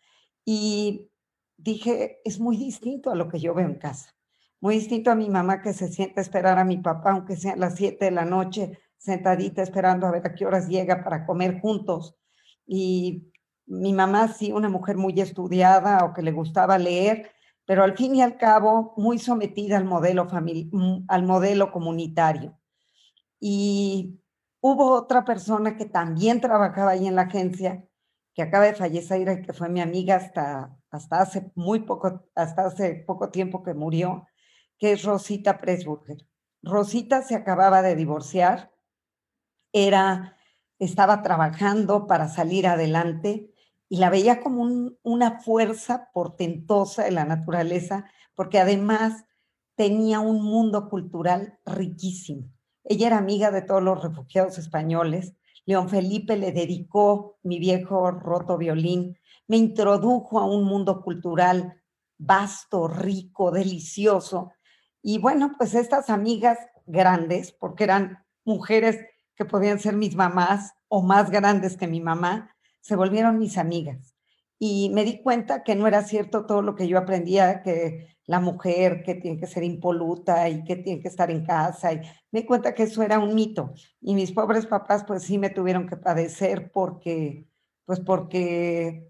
Y 0.45 1.11
dije, 1.57 2.21
es 2.25 2.41
muy 2.41 2.57
distinto 2.57 3.11
a 3.11 3.15
lo 3.15 3.29
que 3.29 3.41
yo 3.41 3.55
veo 3.55 3.67
en 3.67 3.75
casa, 3.75 4.15
muy 4.61 4.77
distinto 4.77 5.11
a 5.11 5.15
mi 5.15 5.29
mamá 5.29 5.63
que 5.63 5.73
se 5.73 5.89
siente 5.89 6.21
a 6.21 6.23
esperar 6.23 6.59
a 6.59 6.65
mi 6.65 6.79
papá, 6.79 7.13
aunque 7.13 7.37
sean 7.37 7.61
las 7.61 7.77
7 7.77 8.07
de 8.07 8.11
la 8.11 8.25
noche, 8.25 8.79
sentadita 8.97 9.63
esperando 9.63 10.07
a 10.07 10.11
ver 10.11 10.27
a 10.27 10.35
qué 10.35 10.47
horas 10.47 10.69
llega 10.69 11.05
para 11.05 11.27
comer 11.27 11.61
juntos. 11.61 12.17
Y 12.69 13.33
mi 13.67 13.93
mamá 13.95 14.29
sí, 14.29 14.53
una 14.53 14.69
mujer 14.69 14.97
muy 14.99 15.19
estudiada 15.21 16.05
o 16.05 16.13
que 16.13 16.23
le 16.23 16.33
gustaba 16.33 16.79
leer, 16.79 17.33
pero 17.65 17.83
al 17.83 17.97
fin 17.97 18.15
y 18.15 18.23
al 18.23 18.37
cabo 18.37 18.95
muy 18.97 19.19
sometida 19.19 19.77
al 19.77 19.85
modelo, 19.85 20.27
mm, 20.27 21.05
al 21.09 21.23
modelo 21.25 21.73
comunitario. 21.73 22.59
Y 23.41 24.21
hubo 24.61 24.93
otra 24.93 25.25
persona 25.25 25.77
que 25.77 25.87
también 25.87 26.41
trabajaba 26.41 26.93
ahí 26.93 27.07
en 27.07 27.17
la 27.17 27.23
agencia, 27.23 27.85
que 28.35 28.43
acaba 28.43 28.65
de 28.65 28.75
fallecer 28.75 29.21
y 29.23 29.43
que 29.43 29.53
fue 29.53 29.69
mi 29.69 29.81
amiga 29.81 30.17
hasta, 30.17 30.77
hasta, 30.91 31.21
hace 31.21 31.53
muy 31.55 31.81
poco, 31.81 32.25
hasta 32.35 32.67
hace 32.67 33.05
poco 33.07 33.31
tiempo 33.31 33.63
que 33.63 33.75
murió, 33.75 34.27
que 34.79 34.93
es 34.93 35.05
Rosita 35.05 35.59
Presburger. 35.59 36.27
Rosita 36.63 37.23
se 37.23 37.35
acababa 37.35 37.83
de 37.83 37.97
divorciar, 37.97 38.73
era, 39.73 40.38
estaba 40.79 41.23
trabajando 41.23 42.07
para 42.07 42.29
salir 42.29 42.67
adelante 42.67 43.51
y 43.89 43.97
la 43.99 44.11
veía 44.11 44.41
como 44.41 44.93
una 45.03 45.41
fuerza 45.41 46.11
portentosa 46.13 47.05
de 47.05 47.11
la 47.11 47.25
naturaleza, 47.25 48.05
porque 48.35 48.59
además 48.59 49.25
tenía 49.75 50.21
un 50.21 50.43
mundo 50.43 50.89
cultural 50.89 51.59
riquísimo. 51.65 52.51
Ella 52.85 53.09
era 53.09 53.19
amiga 53.19 53.51
de 53.51 53.63
todos 53.63 53.83
los 53.83 54.03
refugiados 54.03 54.59
españoles. 54.59 55.35
León 55.65 55.89
Felipe 55.89 56.37
le 56.37 56.53
dedicó 56.53 57.39
mi 57.43 57.59
viejo 57.59 58.11
roto 58.11 58.59
violín, 58.59 59.19
me 59.47 59.57
introdujo 59.57 60.39
a 60.39 60.47
un 60.47 60.65
mundo 60.65 61.03
cultural 61.03 61.83
vasto, 62.19 62.89
rico, 62.89 63.51
delicioso. 63.51 64.53
Y 65.03 65.19
bueno, 65.19 65.53
pues 65.57 65.75
estas 65.75 66.11
amigas 66.11 66.59
grandes, 66.87 67.53
porque 67.53 67.85
eran 67.85 68.25
mujeres 68.45 68.99
que 69.39 69.45
podían 69.45 69.79
ser 69.79 69.97
mis 69.97 70.17
mamás 70.17 70.75
o 70.89 71.01
más 71.01 71.31
grandes 71.31 71.77
que 71.77 71.87
mi 71.87 72.01
mamá, 72.01 72.57
se 72.81 72.97
volvieron 72.97 73.39
mis 73.39 73.57
amigas. 73.57 74.17
Y 74.59 74.91
me 74.93 75.05
di 75.05 75.23
cuenta 75.23 75.63
que 75.63 75.77
no 75.77 75.87
era 75.87 76.03
cierto 76.03 76.45
todo 76.45 76.61
lo 76.61 76.75
que 76.75 76.89
yo 76.89 76.99
aprendía, 76.99 77.63
que 77.63 78.17
la 78.27 78.41
mujer 78.41 79.05
que 79.05 79.15
tiene 79.15 79.39
que 79.39 79.47
ser 79.47 79.63
impoluta 79.63 80.49
y 80.49 80.65
que 80.65 80.75
tiene 80.75 81.01
que 81.01 81.07
estar 81.07 81.31
en 81.31 81.47
casa. 81.47 81.93
Me 82.33 82.41
di 82.41 82.47
cuenta 82.47 82.75
que 82.75 82.83
eso 82.83 83.03
era 83.03 83.21
un 83.21 83.37
mito. 83.37 83.73
Y 84.01 84.15
mis 84.15 84.33
pobres 84.33 84.67
papás 84.67 85.05
pues 85.07 85.23
sí 85.23 85.39
me 85.39 85.51
tuvieron 85.51 85.87
que 85.87 85.97
padecer 85.97 86.73
porque, 86.73 87.47
pues 87.87 88.01
porque 88.01 89.09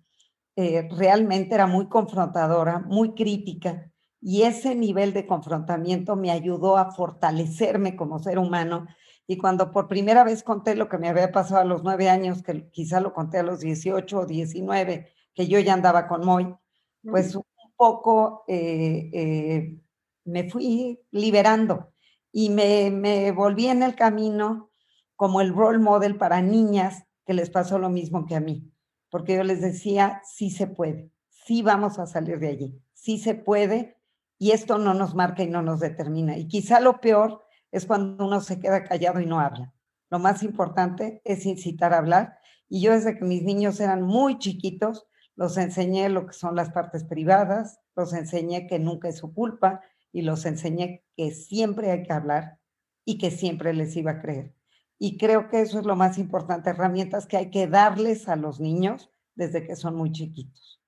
eh, 0.57 0.89
realmente 0.91 1.55
era 1.55 1.67
muy 1.67 1.89
confrontadora, 1.89 2.81
muy 2.81 3.15
crítica. 3.15 3.91
Y 4.21 4.43
ese 4.43 4.75
nivel 4.75 5.15
de 5.15 5.27
confrontamiento 5.27 6.17
me 6.17 6.31
ayudó 6.31 6.77
a 6.77 6.93
fortalecerme 6.93 7.97
como 7.97 8.19
ser 8.19 8.39
humano 8.39 8.87
y 9.31 9.37
cuando 9.37 9.71
por 9.73 9.89
primera 9.89 10.25
vez 10.25 10.43
conté 10.43 10.75
lo 10.75 10.89
que 10.89 10.97
me 10.97 11.11
había 11.11 11.31
pasado 11.31 11.61
a 11.61 11.65
los 11.65 11.85
nueve 11.85 12.09
años, 12.09 12.43
que 12.43 12.71
quizá 12.71 12.99
lo 12.99 13.13
conté 13.13 13.39
a 13.39 13.43
los 13.43 13.61
18 13.61 14.21
o 14.21 14.27
19, 14.27 15.13
que 15.35 15.47
yo 15.47 15.61
ya 15.61 15.75
andaba 15.75 16.09
con 16.09 16.25
Moy, 16.25 16.57
pues 17.03 17.37
un 17.37 17.45
poco 17.77 18.45
eh, 18.49 19.11
eh, 19.13 19.79
me 20.25 20.49
fui 20.49 20.99
liberando 21.11 21.93
y 22.33 22.49
me, 22.49 22.91
me 22.91 23.31
volví 23.33 23.67
en 23.67 23.83
el 23.83 23.95
camino 23.95 24.71
como 25.15 25.43
el 25.43 25.53
role 25.53 25.79
model 25.79 26.17
para 26.17 26.41
niñas 26.41 27.05
que 27.27 27.35
les 27.35 27.51
pasó 27.51 27.79
lo 27.79 27.91
mismo 27.91 28.25
que 28.25 28.35
a 28.35 28.41
mí, 28.41 28.73
porque 29.11 29.37
yo 29.37 29.45
les 29.45 29.61
decía, 29.61 30.23
sí 30.25 30.49
se 30.49 30.67
puede, 30.67 31.11
sí 31.29 31.61
vamos 31.61 31.99
a 31.99 32.07
salir 32.07 32.39
de 32.39 32.49
allí, 32.49 32.83
sí 32.95 33.19
se 33.19 33.35
puede 33.35 33.99
y 34.39 34.53
esto 34.53 34.79
no 34.79 34.95
nos 34.95 35.15
marca 35.15 35.43
y 35.43 35.49
no 35.49 35.61
nos 35.61 35.81
determina. 35.81 36.39
Y 36.39 36.49
quizá 36.49 36.81
lo 36.81 37.01
peor 37.03 37.43
es 37.73 37.87
cuando 37.87 38.27
uno 38.27 38.41
se 38.41 38.61
queda 38.61 38.85
callado 38.85 39.21
y 39.21 39.27
no 39.27 39.41
habla. 39.41 39.73
Lo 40.11 40.19
más 40.19 40.43
importante 40.43 41.21
es 41.25 41.47
incitar 41.47 41.93
a 41.93 41.99
hablar. 41.99 42.39
Y 42.69 42.81
yo 42.81 42.93
desde 42.93 43.17
que 43.19 43.25
mis 43.25 43.43
niños 43.43 43.81
eran 43.81 44.03
muy 44.03 44.39
chiquitos, 44.39 45.07
los 45.37 45.57
enseñé 45.57 46.09
lo 46.09 46.27
que 46.27 46.33
son 46.33 46.57
las 46.57 46.71
partes 46.71 47.05
privadas, 47.05 47.81
los 47.95 48.13
enseñé 48.13 48.67
que 48.67 48.79
nunca 48.79 49.09
es 49.09 49.19
su 49.19 49.33
culpa 49.33 49.81
y 50.13 50.23
los 50.23 50.45
enseñé 50.47 51.05
que 51.17 51.31
siempre 51.31 51.91
hay 51.91 52.03
que 52.03 52.13
hablar 52.13 52.59
y 53.05 53.19
que 53.19 53.31
siempre 53.31 53.73
les 53.73 53.97
iba 53.97 54.13
a 54.13 54.21
creer. 54.21 54.55
Y 54.99 55.17
creo 55.17 55.49
que 55.49 55.61
eso 55.61 55.79
es 55.79 55.87
lo 55.87 55.95
más 55.95 56.19
importante, 56.19 56.71
herramientas 56.71 57.27
que 57.27 57.37
hay 57.37 57.51
que 57.51 57.69
darles 57.69 58.29
a 58.29 58.37
los 58.37 58.61
niños 58.61 59.11
desde 59.35 59.65
que 59.65 59.77
son 59.77 59.95
muy 59.95 60.11
chiquitos. 60.11 60.83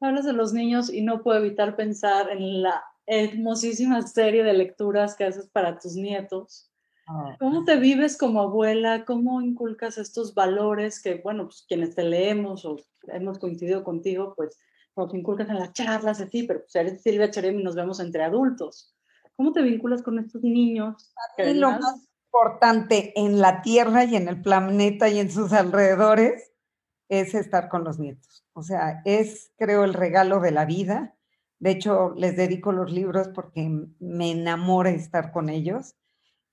Hablas 0.00 0.24
de 0.24 0.32
los 0.32 0.52
niños 0.52 0.92
y 0.92 1.02
no 1.02 1.22
puedo 1.22 1.38
evitar 1.38 1.76
pensar 1.76 2.28
en 2.30 2.62
la 2.62 2.82
hermosísima 3.20 4.02
serie 4.06 4.42
de 4.42 4.54
lecturas 4.54 5.14
que 5.14 5.24
haces 5.24 5.48
para 5.48 5.78
tus 5.78 5.94
nietos. 5.94 6.70
Ah. 7.06 7.36
¿Cómo 7.38 7.64
te 7.64 7.76
vives 7.76 8.16
como 8.16 8.40
abuela? 8.40 9.04
¿Cómo 9.04 9.42
inculcas 9.42 9.98
estos 9.98 10.34
valores 10.34 11.02
que, 11.02 11.16
bueno, 11.16 11.44
pues 11.44 11.64
quienes 11.68 11.94
te 11.94 12.04
leemos 12.04 12.64
o 12.64 12.76
hemos 13.08 13.38
coincidido 13.38 13.84
contigo, 13.84 14.34
pues 14.36 14.58
nos 14.96 15.12
inculcas 15.14 15.48
en 15.48 15.58
las 15.58 15.72
charlas, 15.72 16.20
así, 16.20 16.44
pero 16.44 16.60
pues 16.60 16.74
eres 16.76 17.02
Silvia 17.02 17.30
Cherem 17.30 17.60
y 17.60 17.64
nos 17.64 17.74
vemos 17.74 18.00
entre 18.00 18.24
adultos. 18.24 18.94
¿Cómo 19.36 19.52
te 19.52 19.62
vinculas 19.62 20.02
con 20.02 20.18
estos 20.18 20.42
niños? 20.42 21.14
Y 21.38 21.54
lo 21.54 21.70
más 21.70 22.08
importante 22.26 23.12
en 23.18 23.40
la 23.40 23.62
Tierra 23.62 24.04
y 24.04 24.16
en 24.16 24.28
el 24.28 24.40
planeta 24.40 25.08
y 25.08 25.18
en 25.18 25.30
sus 25.30 25.52
alrededores 25.52 26.52
es 27.08 27.34
estar 27.34 27.68
con 27.68 27.84
los 27.84 27.98
nietos. 27.98 28.46
O 28.52 28.62
sea, 28.62 29.02
es, 29.04 29.52
creo, 29.58 29.84
el 29.84 29.94
regalo 29.94 30.40
de 30.40 30.50
la 30.50 30.64
vida 30.64 31.14
de 31.62 31.70
hecho, 31.70 32.12
les 32.16 32.36
dedico 32.36 32.72
los 32.72 32.90
libros 32.90 33.28
porque 33.28 33.70
me 34.00 34.32
enamora 34.32 34.90
estar 34.90 35.30
con 35.30 35.48
ellos. 35.48 35.94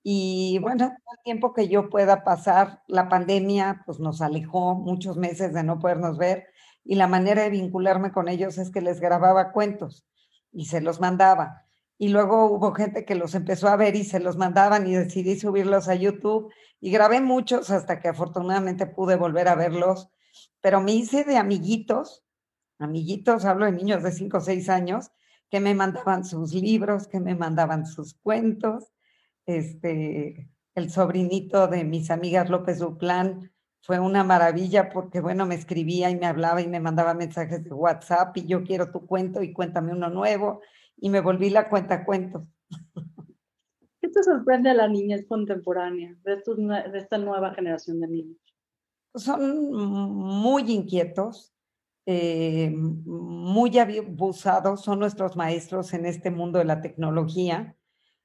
Y 0.03 0.59
bueno, 0.61 0.85
el 0.85 1.23
tiempo 1.23 1.51
que 1.51 1.67
yo 1.67 1.89
pueda 1.89 2.23
pasar, 2.23 2.83
la 2.85 3.09
pandemia 3.09 3.81
pues 3.87 3.99
nos 3.99 4.21
alejó 4.21 4.75
muchos 4.75 5.17
meses 5.17 5.51
de 5.51 5.63
no 5.63 5.79
podernos 5.79 6.19
ver 6.19 6.45
y 6.83 6.93
la 6.93 7.07
manera 7.07 7.41
de 7.41 7.49
vincularme 7.49 8.11
con 8.11 8.29
ellos 8.29 8.59
es 8.59 8.69
que 8.69 8.81
les 8.81 8.99
grababa 8.99 9.51
cuentos 9.51 10.05
y 10.51 10.65
se 10.65 10.79
los 10.79 10.99
mandaba. 10.99 11.65
Y 11.97 12.09
luego 12.09 12.45
hubo 12.45 12.71
gente 12.73 13.03
que 13.03 13.15
los 13.15 13.33
empezó 13.33 13.67
a 13.67 13.77
ver 13.77 13.95
y 13.95 14.03
se 14.03 14.19
los 14.19 14.37
mandaban 14.37 14.85
y 14.85 14.93
decidí 14.93 15.39
subirlos 15.39 15.87
a 15.87 15.95
YouTube 15.95 16.53
y 16.79 16.91
grabé 16.91 17.19
muchos 17.19 17.71
hasta 17.71 17.99
que 17.99 18.09
afortunadamente 18.09 18.85
pude 18.85 19.15
volver 19.15 19.47
a 19.47 19.55
verlos. 19.55 20.11
Pero 20.61 20.81
me 20.81 20.91
hice 20.91 21.23
de 21.23 21.37
amiguitos 21.37 22.23
amiguitos, 22.79 23.45
hablo 23.45 23.65
de 23.65 23.73
niños 23.73 24.03
de 24.03 24.11
5 24.11 24.37
o 24.37 24.41
6 24.41 24.69
años, 24.69 25.11
que 25.49 25.59
me 25.59 25.75
mandaban 25.75 26.23
sus 26.23 26.53
libros, 26.53 27.07
que 27.07 27.19
me 27.19 27.35
mandaban 27.35 27.85
sus 27.85 28.15
cuentos. 28.15 28.91
Este, 29.45 30.49
el 30.75 30.89
sobrinito 30.89 31.67
de 31.67 31.83
mis 31.83 32.09
amigas 32.11 32.49
López 32.49 32.79
Duplán 32.79 33.51
fue 33.81 33.99
una 33.99 34.23
maravilla 34.23 34.89
porque, 34.89 35.21
bueno, 35.21 35.45
me 35.45 35.55
escribía 35.55 36.09
y 36.09 36.15
me 36.15 36.25
hablaba 36.25 36.61
y 36.61 36.67
me 36.67 36.79
mandaba 36.79 37.13
mensajes 37.13 37.63
de 37.63 37.73
WhatsApp 37.73 38.35
y 38.37 38.45
yo 38.45 38.63
quiero 38.63 38.91
tu 38.91 39.05
cuento 39.05 39.41
y 39.41 39.53
cuéntame 39.53 39.93
uno 39.93 40.09
nuevo 40.09 40.61
y 40.97 41.09
me 41.09 41.21
volví 41.21 41.49
la 41.49 41.69
cuenta 41.69 42.05
cuentos. 42.05 42.43
¿Qué 44.01 44.07
te 44.09 44.23
sorprende 44.23 44.69
a 44.69 44.73
la 44.73 44.87
niñez 44.87 45.25
contemporánea, 45.27 46.15
de, 46.23 46.35
de 46.91 46.97
esta 46.97 47.17
nueva 47.17 47.53
generación 47.53 47.99
de 47.99 48.07
niños? 48.07 48.37
Son 49.15 49.71
muy 49.71 50.71
inquietos, 50.71 51.53
eh, 52.11 52.71
muy 52.75 53.77
abusados, 53.77 54.81
son 54.81 54.97
nuestros 54.97 55.35
maestros 55.35 55.93
en 55.93 56.07
este 56.07 56.31
mundo 56.31 56.57
de 56.57 56.65
la 56.65 56.81
tecnología, 56.81 57.75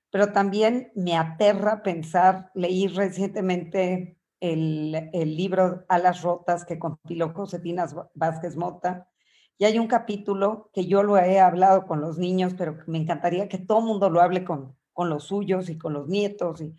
pero 0.08 0.32
también 0.32 0.90
me 0.94 1.18
aterra 1.18 1.82
pensar, 1.82 2.50
leí 2.54 2.86
recientemente 2.86 4.16
el, 4.40 5.10
libro 5.36 5.84
Alas 5.86 6.22
Rotas 6.22 6.64
que 6.64 6.78
compiló 6.78 7.34
Josefina 7.34 7.84
Vázquez 8.14 8.56
Mota, 8.56 9.10
y 9.58 9.66
hay 9.66 9.78
un 9.78 9.86
capítulo 9.86 10.70
que 10.72 10.86
yo 10.86 11.02
lo 11.02 11.18
he 11.18 11.38
hablado 11.38 11.86
con 11.86 12.00
los 12.00 12.16
niños, 12.16 12.54
pero 12.56 12.78
me 12.86 12.96
encantaría 12.96 13.50
que 13.50 13.58
todo 13.58 13.80
el 13.80 13.84
mundo 13.84 14.08
lo 14.08 14.22
hable 14.22 14.44
con, 14.44 14.74
con 14.94 15.10
los 15.10 15.24
suyos 15.24 15.68
y 15.68 15.76
con 15.76 15.92
los 15.92 16.08
nietos, 16.08 16.62
y 16.62 16.74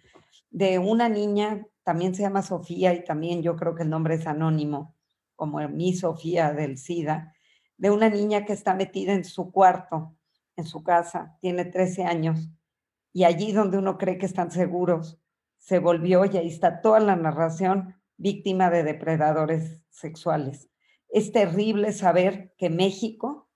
de 0.50 0.80
una 0.80 1.08
niña, 1.08 1.68
también 1.84 2.16
se 2.16 2.24
llama 2.24 2.42
Sofía 2.42 2.96
y 2.96 3.04
también 3.04 3.44
yo 3.44 3.56
creo 3.56 3.76
que 3.76 3.84
el 3.84 3.92
nombre 3.92 4.16
es 4.16 4.26
anónimo, 4.26 4.95
como 5.36 5.66
mi 5.70 5.94
Sofía 5.94 6.54
del 6.54 6.78
SIDA, 6.78 7.34
de 7.78 7.92
una 7.92 8.10
niña 8.10 8.46
que 8.46 8.54
está 8.54 8.74
metida 8.74 9.14
en 9.14 9.26
su 9.26 9.52
cuarto, 9.52 10.16
en 10.56 10.66
su 10.66 10.84
casa, 10.84 11.38
tiene 11.42 11.66
13 11.66 12.06
años, 12.06 12.50
y 13.14 13.24
allí 13.24 13.52
donde 13.52 13.78
uno 13.78 13.98
cree 13.98 14.18
que 14.18 14.26
están 14.26 14.52
seguros, 14.52 15.20
se 15.58 15.80
volvió, 15.80 16.26
y 16.26 16.38
ahí 16.38 16.48
está 16.48 16.82
toda 16.82 17.00
la 17.00 17.16
narración, 17.16 17.96
víctima 18.18 18.70
de 18.70 18.84
depredadores 18.84 19.82
sexuales. 19.90 20.70
Es 21.10 21.32
terrible 21.32 21.92
saber 21.92 22.54
que 22.58 22.70
México 22.70 23.50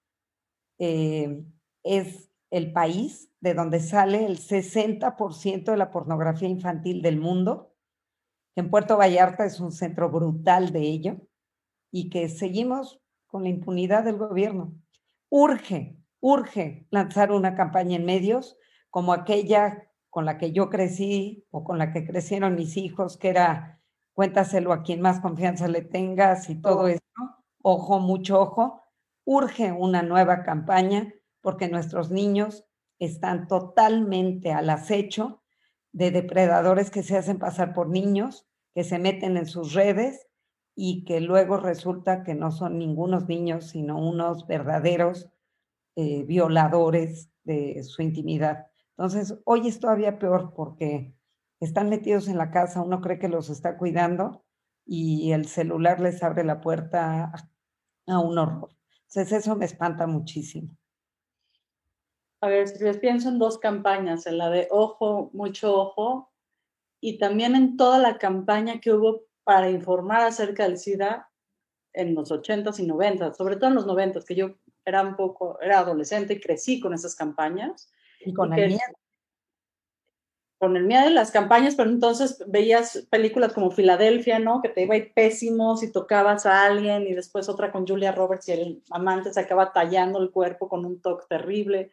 eh, 0.78 1.44
es 1.84 2.30
el 2.50 2.74
país 2.74 3.32
de 3.40 3.54
donde 3.54 3.80
sale 3.80 4.26
el 4.26 4.40
60% 4.40 5.72
de 5.72 5.78
la 5.78 5.92
pornografía 5.92 6.50
infantil 6.50 7.02
del 7.02 7.20
mundo, 7.20 7.70
en 8.60 8.70
Puerto 8.70 8.98
Vallarta 8.98 9.46
es 9.46 9.62
un 9.62 9.72
centro 9.72 10.10
brutal 10.10 10.74
de 10.74 10.82
ello, 10.82 11.22
y 11.92 12.10
que 12.10 12.30
seguimos 12.30 13.02
con 13.28 13.44
la 13.44 13.50
impunidad 13.50 14.04
del 14.04 14.18
gobierno. 14.18 14.74
Urge, 15.30 15.98
urge 16.20 16.88
lanzar 16.90 17.32
una 17.32 17.56
campaña 17.56 17.96
en 17.96 18.06
medios 18.06 18.58
como 18.90 19.14
aquella 19.14 19.90
con 20.10 20.26
la 20.26 20.38
que 20.38 20.52
yo 20.52 20.70
crecí 20.70 21.46
o 21.52 21.64
con 21.64 21.78
la 21.78 21.94
que 21.94 22.06
crecieron 22.06 22.56
mis 22.56 22.78
hijos, 22.78 23.18
que 23.18 23.30
era 23.30 23.80
cuéntaselo 24.14 24.74
a 24.74 24.84
quien 24.84 25.02
más 25.02 25.20
confianza 25.20 25.68
le 25.68 25.82
tengas 25.82 26.50
y 26.50 26.56
todo 26.56 26.88
eso. 26.88 27.00
Ojo, 27.62 28.00
mucho 28.00 28.40
ojo. 28.40 28.84
Urge 29.26 29.72
una 29.72 30.02
nueva 30.02 30.44
campaña 30.44 31.14
porque 31.42 31.70
nuestros 31.70 32.10
niños 32.10 32.66
están 32.98 33.48
totalmente 33.48 34.52
al 34.52 34.70
acecho 34.70 35.44
de 35.92 36.12
depredadores 36.12 36.90
que 36.92 37.04
se 37.04 37.18
hacen 37.18 37.40
pasar 37.40 37.74
por 37.74 37.90
niños, 37.90 38.48
que 38.74 38.84
se 38.84 39.00
meten 39.00 39.38
en 39.38 39.46
sus 39.46 39.74
redes 39.74 40.29
y 40.82 41.04
que 41.04 41.20
luego 41.20 41.58
resulta 41.58 42.24
que 42.24 42.36
no 42.36 42.52
son 42.52 42.78
ningunos 42.78 43.28
niños, 43.28 43.66
sino 43.66 44.00
unos 44.00 44.48
verdaderos 44.48 45.30
eh, 45.98 46.24
violadores 46.24 47.34
de 47.44 47.84
su 47.84 48.02
intimidad. 48.02 48.68
Entonces, 48.92 49.38
hoy 49.44 49.68
es 49.68 49.82
todavía 49.82 50.18
peor 50.18 50.54
porque 50.56 51.14
están 51.60 51.90
metidos 51.90 52.30
en 52.30 52.38
la 52.38 52.50
casa, 52.50 52.82
uno 52.82 53.02
cree 53.02 53.20
que 53.20 53.28
los 53.28 53.50
está 53.50 53.78
cuidando 53.78 54.46
y 54.86 55.34
el 55.34 55.48
celular 55.48 56.00
les 56.00 56.24
abre 56.24 56.46
la 56.46 56.62
puerta 56.62 57.34
a 58.08 58.20
un 58.20 58.38
horror. 58.38 58.70
Entonces, 59.10 59.34
eso 59.34 59.58
me 59.58 59.66
espanta 59.66 60.08
muchísimo. 60.08 60.78
A 62.40 62.48
ver, 62.48 62.70
si 62.70 62.82
les 62.82 63.00
pienso 63.00 63.28
en 63.28 63.38
dos 63.38 63.58
campañas, 63.58 64.26
en 64.28 64.38
la 64.38 64.50
de 64.50 64.70
ojo, 64.72 65.30
mucho 65.34 65.76
ojo, 65.76 66.32
y 67.02 67.18
también 67.18 67.58
en 67.58 67.76
toda 67.76 68.00
la 68.00 68.18
campaña 68.18 68.80
que 68.80 68.94
hubo 68.94 69.29
para 69.50 69.72
informar 69.72 70.22
acerca 70.22 70.66
del 70.66 70.78
SIDA 70.78 71.28
en 71.92 72.14
los 72.14 72.30
80s 72.30 72.78
y 72.78 72.86
90s, 72.86 73.34
sobre 73.34 73.56
todo 73.56 73.72
en 73.72 73.78
los 73.78 73.88
90s, 73.88 74.24
que 74.24 74.36
yo 74.36 74.52
era 74.86 75.02
un 75.02 75.16
poco, 75.16 75.60
era 75.60 75.80
adolescente 75.80 76.36
y 76.36 76.40
crecí 76.40 76.80
con 76.80 76.94
esas 76.94 77.16
campañas. 77.16 77.92
Y 78.24 78.32
con 78.32 78.54
el 78.54 78.68
miedo. 78.68 78.94
Con 80.60 80.78
el 80.78 80.84
miedo 80.86 81.06
de 81.06 81.10
las 81.10 81.32
campañas, 81.32 81.74
pero 81.74 81.90
entonces 81.90 82.44
veías 82.46 83.08
películas 83.10 83.52
como 83.52 83.72
Filadelfia, 83.72 84.38
¿no? 84.38 84.62
Que 84.62 84.70
te 84.70 84.84
iba 84.84 84.94
a 84.94 84.98
ir 85.00 85.14
pésimo 85.16 85.78
si 85.78 85.92
tocabas 85.92 86.46
a 86.46 86.66
alguien 86.66 87.08
y 87.08 87.16
después 87.16 87.50
otra 87.50 87.72
con 87.72 87.88
Julia 87.88 88.12
Roberts 88.12 88.50
y 88.50 88.52
el 88.52 88.84
amante 88.92 89.34
se 89.34 89.40
acaba 89.40 89.74
tallando 89.74 90.20
el 90.20 90.30
cuerpo 90.30 90.70
con 90.70 90.86
un 90.86 91.02
toque 91.02 91.26
terrible. 91.28 91.92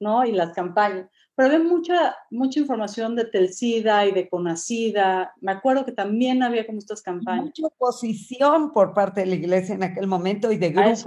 ¿no? 0.00 0.24
Y 0.24 0.32
las 0.32 0.52
campañas. 0.52 1.08
Pero 1.38 1.54
había 1.54 1.68
mucha, 1.68 2.16
mucha 2.32 2.58
información 2.58 3.14
de 3.14 3.24
Telcida 3.24 4.04
y 4.06 4.10
de 4.10 4.28
Conacida. 4.28 5.32
Me 5.40 5.52
acuerdo 5.52 5.84
que 5.84 5.92
también 5.92 6.42
había 6.42 6.66
como 6.66 6.80
estas 6.80 7.00
campañas. 7.00 7.44
Mucha 7.44 7.66
oposición 7.68 8.72
por 8.72 8.92
parte 8.92 9.20
de 9.20 9.26
la 9.26 9.36
iglesia 9.36 9.76
en 9.76 9.84
aquel 9.84 10.08
momento 10.08 10.50
y 10.50 10.56
de 10.56 10.70
grupos 10.70 11.06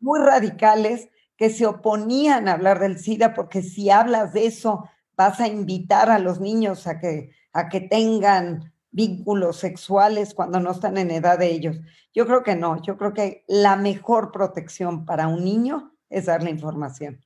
muy 0.00 0.20
radicales 0.20 1.10
que 1.36 1.50
se 1.50 1.66
oponían 1.66 2.48
a 2.48 2.52
hablar 2.52 2.80
del 2.80 2.98
SIDA 2.98 3.34
porque 3.34 3.60
si 3.60 3.90
hablas 3.90 4.32
de 4.32 4.46
eso 4.46 4.88
vas 5.18 5.38
a 5.38 5.48
invitar 5.48 6.08
a 6.08 6.18
los 6.18 6.40
niños 6.40 6.86
a 6.86 6.98
que, 6.98 7.28
a 7.52 7.68
que 7.68 7.82
tengan 7.82 8.72
vínculos 8.90 9.58
sexuales 9.58 10.32
cuando 10.32 10.60
no 10.60 10.70
están 10.70 10.96
en 10.96 11.10
edad 11.10 11.38
de 11.38 11.52
ellos. 11.52 11.76
Yo 12.14 12.26
creo 12.26 12.42
que 12.42 12.56
no, 12.56 12.80
yo 12.80 12.96
creo 12.96 13.12
que 13.12 13.44
la 13.48 13.76
mejor 13.76 14.32
protección 14.32 15.04
para 15.04 15.28
un 15.28 15.44
niño 15.44 15.92
es 16.08 16.24
darle 16.24 16.48
información 16.48 17.22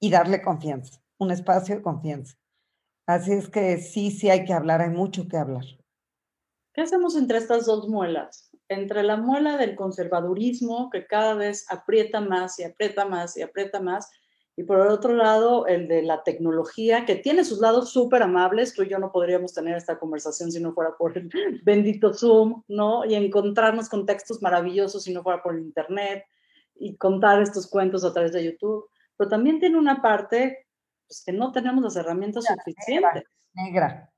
y 0.00 0.10
darle 0.10 0.42
confianza, 0.42 1.00
un 1.18 1.30
espacio 1.30 1.76
de 1.76 1.82
confianza. 1.82 2.36
Así 3.06 3.32
es 3.32 3.48
que 3.48 3.78
sí, 3.78 4.10
sí 4.10 4.28
hay 4.28 4.44
que 4.44 4.52
hablar, 4.52 4.80
hay 4.80 4.90
mucho 4.90 5.26
que 5.28 5.36
hablar. 5.36 5.64
¿Qué 6.74 6.82
hacemos 6.82 7.16
entre 7.16 7.38
estas 7.38 7.66
dos 7.66 7.88
muelas? 7.88 8.50
Entre 8.68 9.02
la 9.02 9.16
muela 9.16 9.56
del 9.56 9.74
conservadurismo, 9.74 10.90
que 10.90 11.06
cada 11.06 11.34
vez 11.34 11.66
aprieta 11.70 12.20
más 12.20 12.58
y 12.58 12.64
aprieta 12.64 13.06
más 13.06 13.36
y 13.36 13.42
aprieta 13.42 13.80
más, 13.80 14.10
y 14.56 14.64
por 14.64 14.80
el 14.80 14.88
otro 14.88 15.14
lado, 15.14 15.66
el 15.68 15.86
de 15.86 16.02
la 16.02 16.24
tecnología, 16.24 17.06
que 17.06 17.14
tiene 17.14 17.44
sus 17.44 17.60
lados 17.60 17.90
súper 17.90 18.22
amables. 18.24 18.74
Tú 18.74 18.82
y 18.82 18.88
yo 18.88 18.98
no 18.98 19.12
podríamos 19.12 19.54
tener 19.54 19.76
esta 19.76 19.98
conversación 20.00 20.50
si 20.50 20.60
no 20.60 20.72
fuera 20.72 20.96
por 20.98 21.16
el 21.16 21.30
bendito 21.64 22.12
Zoom, 22.12 22.62
¿no? 22.66 23.04
Y 23.04 23.14
encontrarnos 23.14 23.88
con 23.88 24.04
textos 24.04 24.42
maravillosos 24.42 25.04
si 25.04 25.12
no 25.12 25.22
fuera 25.22 25.42
por 25.42 25.54
el 25.54 25.62
Internet 25.62 26.24
y 26.74 26.96
contar 26.96 27.40
estos 27.40 27.68
cuentos 27.68 28.04
a 28.04 28.12
través 28.12 28.32
de 28.32 28.44
YouTube 28.44 28.88
pero 29.18 29.28
también 29.28 29.58
tiene 29.58 29.76
una 29.76 30.00
parte 30.00 30.67
pues, 31.08 31.22
que 31.24 31.32
no 31.32 31.50
tenemos 31.52 31.82
las 31.82 31.96
herramientas 31.96 32.44
suficientes. 32.44 33.24
Negra. 33.54 34.12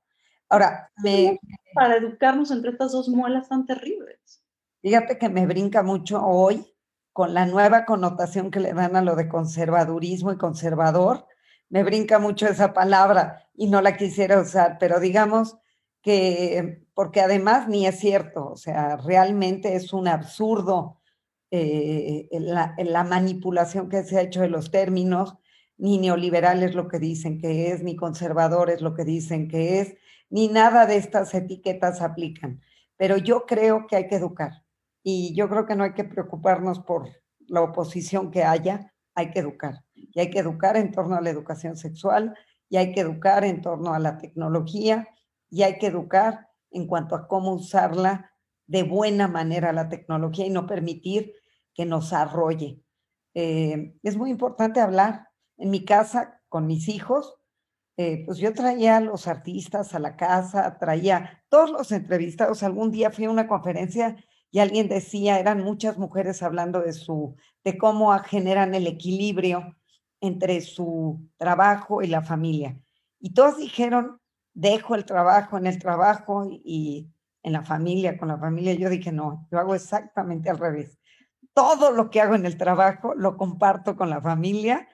Ahora, 0.49 0.91
para 1.73 1.95
educarnos 1.95 2.51
entre 2.51 2.71
estas 2.71 2.91
dos 2.91 3.07
muelas 3.07 3.47
tan 3.47 3.65
terribles. 3.65 4.43
Fíjate 4.81 5.17
que 5.17 5.29
me 5.29 5.45
brinca 5.45 5.81
mucho 5.81 6.21
hoy 6.25 6.65
con 7.13 7.33
la 7.33 7.45
nueva 7.45 7.85
connotación 7.85 8.51
que 8.51 8.59
le 8.59 8.73
dan 8.73 8.95
a 8.95 9.01
lo 9.01 9.15
de 9.15 9.29
conservadurismo 9.29 10.33
y 10.33 10.37
conservador. 10.37 11.25
Me 11.69 11.83
brinca 11.83 12.19
mucho 12.19 12.47
esa 12.47 12.73
palabra 12.73 13.47
y 13.53 13.67
no 13.67 13.81
la 13.81 13.95
quisiera 13.95 14.41
usar, 14.41 14.77
pero 14.77 14.99
digamos 14.99 15.57
que, 16.01 16.85
porque 16.93 17.21
además 17.21 17.69
ni 17.69 17.85
es 17.85 17.99
cierto, 17.99 18.49
o 18.49 18.57
sea, 18.57 18.97
realmente 18.97 19.75
es 19.75 19.93
un 19.93 20.07
absurdo 20.07 20.99
eh, 21.51 22.27
la, 22.31 22.75
la, 22.77 23.03
manipulación 23.03 23.89
que 23.89 24.03
se 24.03 24.17
ha 24.17 24.21
hecho 24.21 24.41
de 24.41 24.47
los 24.47 24.71
términos, 24.71 25.35
ni 25.81 25.97
neoliberal 25.97 26.61
es 26.61 26.75
lo 26.75 26.87
que 26.87 26.99
dicen 26.99 27.39
que 27.39 27.71
es, 27.71 27.81
ni 27.81 27.95
conservador 27.95 28.69
es 28.69 28.81
lo 28.81 28.93
que 28.93 29.03
dicen 29.03 29.47
que 29.47 29.79
es, 29.79 29.95
ni 30.29 30.47
nada 30.47 30.85
de 30.85 30.95
estas 30.95 31.33
etiquetas 31.33 32.01
aplican. 32.01 32.61
Pero 32.97 33.17
yo 33.17 33.47
creo 33.47 33.87
que 33.87 33.95
hay 33.95 34.07
que 34.07 34.17
educar 34.17 34.63
y 35.01 35.33
yo 35.33 35.49
creo 35.49 35.65
que 35.65 35.75
no 35.75 35.83
hay 35.83 35.93
que 35.93 36.03
preocuparnos 36.03 36.79
por 36.81 37.09
la 37.47 37.61
oposición 37.61 38.29
que 38.29 38.43
haya, 38.43 38.93
hay 39.15 39.31
que 39.31 39.39
educar. 39.39 39.83
Y 39.95 40.19
hay 40.19 40.29
que 40.29 40.37
educar 40.37 40.77
en 40.77 40.91
torno 40.91 41.15
a 41.15 41.21
la 41.21 41.31
educación 41.31 41.75
sexual, 41.75 42.35
y 42.69 42.77
hay 42.77 42.93
que 42.93 43.01
educar 43.01 43.43
en 43.43 43.61
torno 43.61 43.93
a 43.93 43.99
la 43.99 44.19
tecnología, 44.19 45.07
y 45.49 45.63
hay 45.63 45.79
que 45.79 45.87
educar 45.87 46.47
en 46.69 46.85
cuanto 46.85 47.15
a 47.15 47.27
cómo 47.27 47.53
usarla 47.53 48.31
de 48.67 48.83
buena 48.83 49.27
manera 49.27 49.73
la 49.73 49.89
tecnología 49.89 50.45
y 50.45 50.51
no 50.51 50.67
permitir 50.67 51.33
que 51.73 51.85
nos 51.85 52.13
arrolle. 52.13 52.81
Eh, 53.33 53.95
es 54.03 54.15
muy 54.15 54.29
importante 54.29 54.79
hablar. 54.79 55.30
En 55.61 55.69
mi 55.69 55.85
casa, 55.85 56.41
con 56.49 56.65
mis 56.65 56.87
hijos, 56.87 57.35
eh, 57.95 58.23
pues 58.25 58.39
yo 58.39 58.51
traía 58.51 58.97
a 58.97 58.99
los 58.99 59.27
artistas 59.27 59.93
a 59.93 59.99
la 59.99 60.15
casa, 60.15 60.79
traía 60.79 61.43
todos 61.49 61.69
los 61.69 61.91
entrevistados. 61.91 62.63
Algún 62.63 62.89
día 62.89 63.11
fui 63.11 63.25
a 63.25 63.29
una 63.29 63.47
conferencia 63.47 64.15
y 64.49 64.57
alguien 64.57 64.89
decía, 64.89 65.39
eran 65.39 65.63
muchas 65.63 65.99
mujeres 65.99 66.41
hablando 66.41 66.81
de 66.81 66.93
su, 66.93 67.35
de 67.63 67.77
cómo 67.77 68.11
generan 68.19 68.73
el 68.73 68.87
equilibrio 68.87 69.77
entre 70.19 70.61
su 70.61 71.29
trabajo 71.37 72.01
y 72.01 72.07
la 72.07 72.23
familia. 72.23 72.81
Y 73.19 73.35
todos 73.35 73.57
dijeron, 73.57 74.19
dejo 74.55 74.95
el 74.95 75.05
trabajo 75.05 75.59
en 75.59 75.67
el 75.67 75.77
trabajo 75.77 76.47
y 76.49 77.13
en 77.43 77.53
la 77.53 77.61
familia, 77.61 78.17
con 78.17 78.29
la 78.29 78.39
familia. 78.39 78.73
Yo 78.73 78.89
dije, 78.89 79.11
no, 79.11 79.47
yo 79.51 79.59
hago 79.59 79.75
exactamente 79.75 80.49
al 80.49 80.57
revés 80.57 80.97
todo 81.53 81.91
lo 81.91 82.09
que 82.09 82.21
hago 82.21 82.35
en 82.35 82.45
el 82.45 82.57
trabajo 82.57 83.13
lo 83.15 83.37
comparto 83.37 83.95
con 83.95 84.09
la 84.09 84.21
familia 84.21 84.87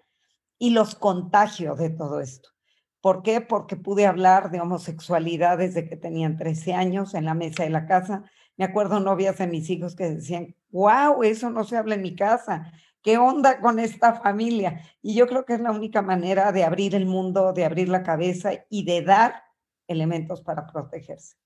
y 0.59 0.71
los 0.71 0.95
contagio 0.95 1.75
de 1.75 1.89
todo 1.89 2.19
esto. 2.19 2.49
¿Por 3.01 3.21
qué? 3.21 3.41
Porque 3.41 3.75
pude 3.75 4.05
hablar 4.05 4.51
de 4.51 4.59
homosexualidad 4.59 5.59
desde 5.59 5.87
que 5.87 5.95
tenían 5.95 6.37
13 6.37 6.73
años 6.73 7.13
en 7.13 7.25
la 7.25 7.33
mesa 7.33 7.63
de 7.63 7.69
la 7.69 7.85
casa. 7.85 8.23
Me 8.57 8.65
acuerdo 8.65 8.99
novias 8.99 9.37
de 9.37 9.47
mis 9.47 9.69
hijos 9.69 9.95
que 9.95 10.09
decían, 10.09 10.55
wow, 10.69 11.23
eso 11.23 11.49
no 11.49 11.63
se 11.63 11.77
habla 11.77 11.95
en 11.95 12.01
mi 12.01 12.15
casa. 12.15 12.71
¿Qué 13.01 13.17
onda 13.17 13.61
con 13.61 13.79
esta 13.79 14.13
familia? 14.15 14.81
Y 15.01 15.15
yo 15.15 15.27
creo 15.27 15.45
que 15.45 15.53
es 15.53 15.61
la 15.61 15.71
única 15.71 16.01
manera 16.01 16.51
de 16.51 16.63
abrir 16.63 16.95
el 16.95 17.05
mundo, 17.05 17.53
de 17.53 17.65
abrir 17.65 17.87
la 17.87 18.03
cabeza 18.03 18.51
y 18.69 18.83
de 18.83 19.03
dar 19.03 19.43
elementos 19.87 20.41
para 20.41 20.65
protegerse. 20.65 21.37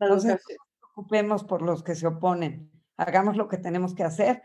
Entonces, 0.00 0.30
no 0.30 0.54
nos 0.54 0.78
preocupemos 0.80 1.44
por 1.44 1.62
los 1.62 1.82
que 1.82 1.94
se 1.94 2.06
oponen 2.06 2.70
hagamos 2.96 3.36
lo 3.36 3.48
que 3.48 3.58
tenemos 3.58 3.94
que 3.94 4.04
hacer 4.04 4.42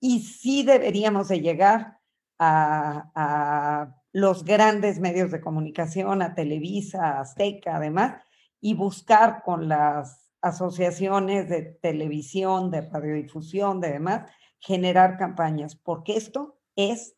y 0.00 0.20
sí 0.20 0.62
deberíamos 0.62 1.28
de 1.28 1.40
llegar 1.40 1.98
a, 2.38 3.94
los 4.12 4.44
grandes 4.44 5.00
medios 5.00 5.32
de 5.32 5.40
comunicación, 5.40 6.22
a 6.22 6.34
Televisa, 6.34 7.16
a 7.16 7.20
Azteca, 7.20 7.76
además, 7.76 8.22
y 8.60 8.74
buscar 8.74 9.42
con 9.42 9.68
las 9.68 10.30
asociaciones 10.40 11.48
de 11.48 11.62
televisión, 11.62 12.70
de 12.70 12.82
radiodifusión, 12.82 13.80
de 13.80 13.92
demás, 13.92 14.30
generar 14.60 15.18
campañas, 15.18 15.74
porque 15.74 16.16
esto 16.16 16.60
es 16.76 17.16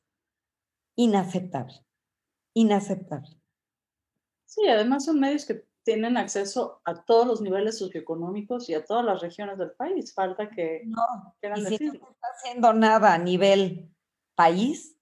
inaceptable, 0.97 1.85
inaceptable. 2.55 3.39
Sí, 4.47 4.67
además 4.67 5.05
son 5.05 5.21
medios 5.21 5.45
que 5.45 5.67
tienen 5.83 6.17
acceso 6.17 6.81
a 6.85 7.05
todos 7.05 7.27
los 7.27 7.41
niveles 7.41 7.79
socioeconómicos 7.79 8.69
y 8.69 8.75
a 8.75 8.85
todas 8.85 9.05
las 9.05 9.21
regiones 9.21 9.59
del 9.59 9.71
país. 9.73 10.13
Falta 10.13 10.51
que... 10.51 10.83
No, 10.85 11.05
y 11.43 11.65
si 11.67 11.85
no 11.85 11.93
está 11.93 12.29
haciendo 12.35 12.73
nada 12.73 13.15
a 13.15 13.19
nivel 13.19 13.95
país, 14.35 14.96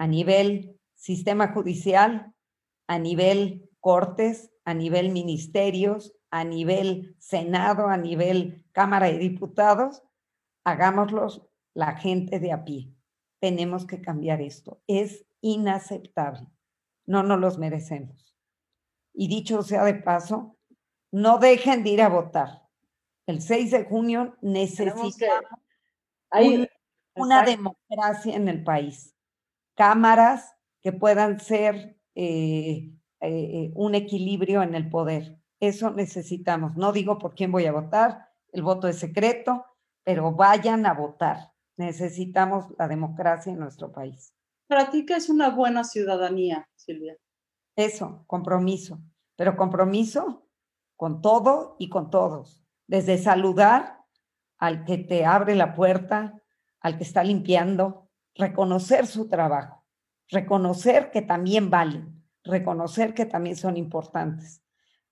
a 0.00 0.06
nivel 0.06 0.80
sistema 0.94 1.48
judicial, 1.48 2.34
a 2.86 2.98
nivel 2.98 3.68
cortes, 3.80 4.50
a 4.64 4.72
nivel 4.72 5.10
ministerios, 5.10 6.16
a 6.30 6.42
nivel 6.42 7.16
Senado, 7.18 7.88
a 7.88 7.98
nivel 7.98 8.64
Cámara 8.72 9.08
de 9.08 9.18
Diputados, 9.18 10.02
hagámoslos 10.64 11.46
la 11.74 11.96
gente 11.96 12.40
de 12.40 12.50
a 12.50 12.64
pie. 12.64 12.94
Tenemos 13.40 13.86
que 13.86 14.00
cambiar 14.00 14.40
esto. 14.40 14.80
Es 14.86 15.26
inaceptable. 15.42 16.48
No 17.04 17.22
nos 17.22 17.38
los 17.38 17.58
merecemos. 17.58 18.34
Y 19.12 19.28
dicho 19.28 19.62
sea 19.62 19.84
de 19.84 19.94
paso, 19.94 20.56
no 21.12 21.36
dejen 21.36 21.84
de 21.84 21.90
ir 21.90 22.00
a 22.00 22.08
votar. 22.08 22.66
El 23.26 23.42
6 23.42 23.70
de 23.70 23.84
junio 23.84 24.38
necesitamos 24.40 25.18
una 27.14 27.42
democracia 27.42 28.34
en 28.34 28.48
el 28.48 28.64
país. 28.64 29.14
Cámaras 29.74 30.54
que 30.82 30.92
puedan 30.92 31.40
ser 31.40 31.98
eh, 32.14 32.92
eh, 33.20 33.70
un 33.74 33.94
equilibrio 33.94 34.62
en 34.62 34.74
el 34.74 34.88
poder. 34.88 35.38
Eso 35.60 35.90
necesitamos. 35.90 36.76
No 36.76 36.92
digo 36.92 37.18
por 37.18 37.34
quién 37.34 37.52
voy 37.52 37.66
a 37.66 37.72
votar, 37.72 38.28
el 38.52 38.62
voto 38.62 38.88
es 38.88 38.98
secreto, 38.98 39.66
pero 40.04 40.32
vayan 40.32 40.86
a 40.86 40.94
votar. 40.94 41.52
Necesitamos 41.76 42.66
la 42.78 42.88
democracia 42.88 43.52
en 43.52 43.58
nuestro 43.58 43.92
país. 43.92 44.34
Para 44.66 44.90
ti, 44.90 45.04
¿qué 45.04 45.14
es 45.14 45.28
una 45.28 45.50
buena 45.50 45.84
ciudadanía, 45.84 46.68
Silvia? 46.76 47.16
Eso, 47.76 48.24
compromiso, 48.26 49.00
pero 49.36 49.56
compromiso 49.56 50.46
con 50.96 51.22
todo 51.22 51.76
y 51.78 51.88
con 51.88 52.10
todos, 52.10 52.62
desde 52.86 53.16
saludar 53.18 54.04
al 54.58 54.84
que 54.84 54.98
te 54.98 55.24
abre 55.24 55.54
la 55.54 55.74
puerta, 55.74 56.40
al 56.80 56.98
que 56.98 57.04
está 57.04 57.24
limpiando, 57.24 58.09
reconocer 58.40 59.06
su 59.06 59.28
trabajo, 59.28 59.84
reconocer 60.28 61.10
que 61.10 61.22
también 61.22 61.70
valen, 61.70 62.24
reconocer 62.42 63.14
que 63.14 63.26
también 63.26 63.56
son 63.56 63.76
importantes. 63.76 64.62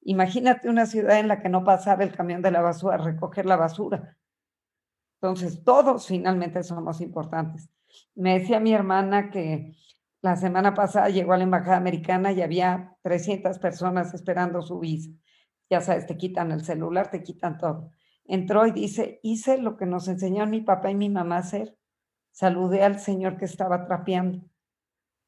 Imagínate 0.02 0.68
una 0.68 0.86
ciudad 0.86 1.18
en 1.18 1.28
la 1.28 1.40
que 1.40 1.48
no 1.48 1.64
pasara 1.64 2.02
el 2.02 2.12
camión 2.12 2.42
de 2.42 2.50
la 2.50 2.62
basura 2.62 2.94
a 2.94 2.98
recoger 2.98 3.46
la 3.46 3.56
basura. 3.56 4.16
Entonces, 5.20 5.62
todos 5.64 6.06
finalmente 6.06 6.62
somos 6.62 7.00
importantes. 7.00 7.68
Me 8.14 8.38
decía 8.38 8.60
mi 8.60 8.72
hermana 8.72 9.30
que 9.30 9.76
la 10.20 10.36
semana 10.36 10.74
pasada 10.74 11.08
llegó 11.08 11.32
a 11.32 11.36
la 11.36 11.44
embajada 11.44 11.76
americana 11.76 12.32
y 12.32 12.42
había 12.42 12.96
300 13.02 13.58
personas 13.58 14.14
esperando 14.14 14.62
su 14.62 14.78
visa. 14.80 15.10
Ya 15.70 15.80
sabes, 15.80 16.06
te 16.06 16.16
quitan 16.16 16.50
el 16.50 16.64
celular, 16.64 17.10
te 17.10 17.22
quitan 17.22 17.58
todo. 17.58 17.92
Entró 18.24 18.66
y 18.66 18.72
dice, 18.72 19.20
hice 19.22 19.58
lo 19.58 19.76
que 19.76 19.86
nos 19.86 20.08
enseñó 20.08 20.46
mi 20.46 20.60
papá 20.60 20.90
y 20.90 20.94
mi 20.94 21.08
mamá 21.08 21.36
a 21.36 21.40
hacer. 21.40 21.77
Saludé 22.38 22.84
al 22.84 23.00
señor 23.00 23.36
que 23.36 23.46
estaba 23.46 23.84
trapeando 23.84 24.48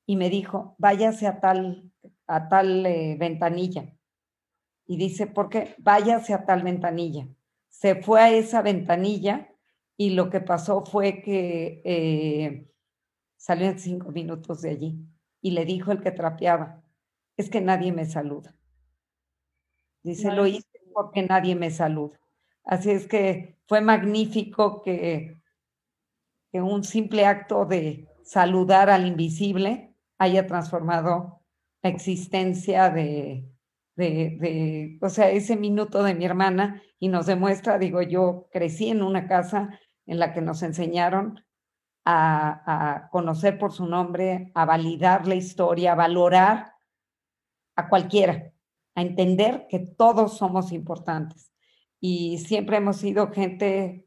y 0.07 0.15
me 0.15 0.31
dijo, 0.31 0.77
váyase 0.79 1.27
a 1.27 1.41
tal, 1.41 1.91
a 2.29 2.49
tal 2.49 2.87
eh, 2.87 3.17
ventanilla. 3.19 3.97
Y 4.87 4.97
dice, 4.97 5.27
¿por 5.27 5.49
qué? 5.49 5.75
Váyase 5.79 6.35
a 6.35 6.47
tal 6.47 6.63
ventanilla. 6.63 7.27
Se 7.69 7.97
fue 7.97 8.21
a 8.21 8.31
esa 8.31 8.63
ventanilla 8.63 9.53
y 9.97 10.11
lo 10.11 10.31
que 10.31 10.41
pasó 10.41 10.85
fue 10.85 11.21
que 11.21 11.83
eh, 11.85 12.71
salió 13.37 13.67
en 13.67 13.81
cinco 13.81 14.13
minutos 14.13 14.63
de 14.63 14.71
allí 14.71 15.05
y 15.41 15.51
le 15.51 15.65
dijo 15.65 15.91
el 15.91 16.01
que 16.01 16.13
trapeaba, 16.13 16.81
es 17.37 17.51
que 17.51 17.61
nadie 17.61 17.91
me 17.91 18.05
saluda. 18.05 18.55
Dice, 20.05 20.31
lo 20.31 20.47
hice 20.47 20.69
porque 20.95 21.25
nadie 21.25 21.57
me 21.57 21.73
saluda. 21.73 22.21
Así 22.63 22.93
es 22.93 23.09
que 23.09 23.59
fue 23.67 23.81
magnífico 23.81 24.81
que, 24.83 25.40
que 26.53 26.61
un 26.61 26.85
simple 26.85 27.27
acto 27.27 27.65
de 27.65 28.09
saludar 28.23 28.91
al 28.91 29.07
invisible 29.07 29.95
haya 30.19 30.47
transformado 30.47 31.43
la 31.83 31.91
existencia 31.91 32.91
de, 32.91 33.49
o 35.01 35.09
sea, 35.09 35.31
ese 35.31 35.57
minuto 35.57 36.03
de 36.03 36.15
mi 36.15 36.25
hermana 36.25 36.83
y 36.99 37.09
nos 37.09 37.27
demuestra, 37.27 37.79
digo, 37.79 38.03
yo 38.03 38.49
crecí 38.53 38.91
en 38.91 39.03
una 39.03 39.27
casa 39.27 39.79
en 40.07 40.19
la 40.19 40.33
que 40.33 40.41
nos 40.41 40.63
enseñaron 40.63 41.45
a, 42.05 43.09
conocer 43.11 43.59
por 43.59 43.73
su 43.73 43.87
nombre, 43.87 44.51
a 44.55 44.65
validar 44.65 45.27
la 45.27 45.35
historia, 45.35 45.93
a 45.93 45.97
valorar 45.97 46.75
a 47.77 47.89
cualquiera, 47.89 48.53
a 48.95 49.03
entender 49.03 49.67
que 49.69 49.79
todos 49.79 50.37
somos 50.37 50.73
importantes. 50.73 51.53
Y 52.01 52.39
siempre 52.39 52.79
hemos 52.79 52.97
sido 52.97 53.31
gente 53.33 54.07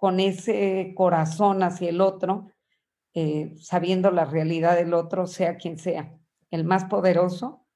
con 0.00 0.18
ese 0.18 0.94
corazón 0.96 1.62
hacia 1.62 1.90
el 1.90 2.00
otro, 2.00 2.50
eh, 3.12 3.54
sabiendo 3.58 4.10
la 4.10 4.24
realidad 4.24 4.74
del 4.76 4.94
otro, 4.94 5.26
sea 5.26 5.58
quien 5.58 5.78
sea, 5.78 6.18
el 6.50 6.64
más 6.64 6.86
poderoso 6.86 7.66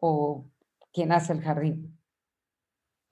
o 0.00 0.50
quien 0.92 1.12
hace 1.12 1.32
el 1.32 1.42
jardín 1.42 1.96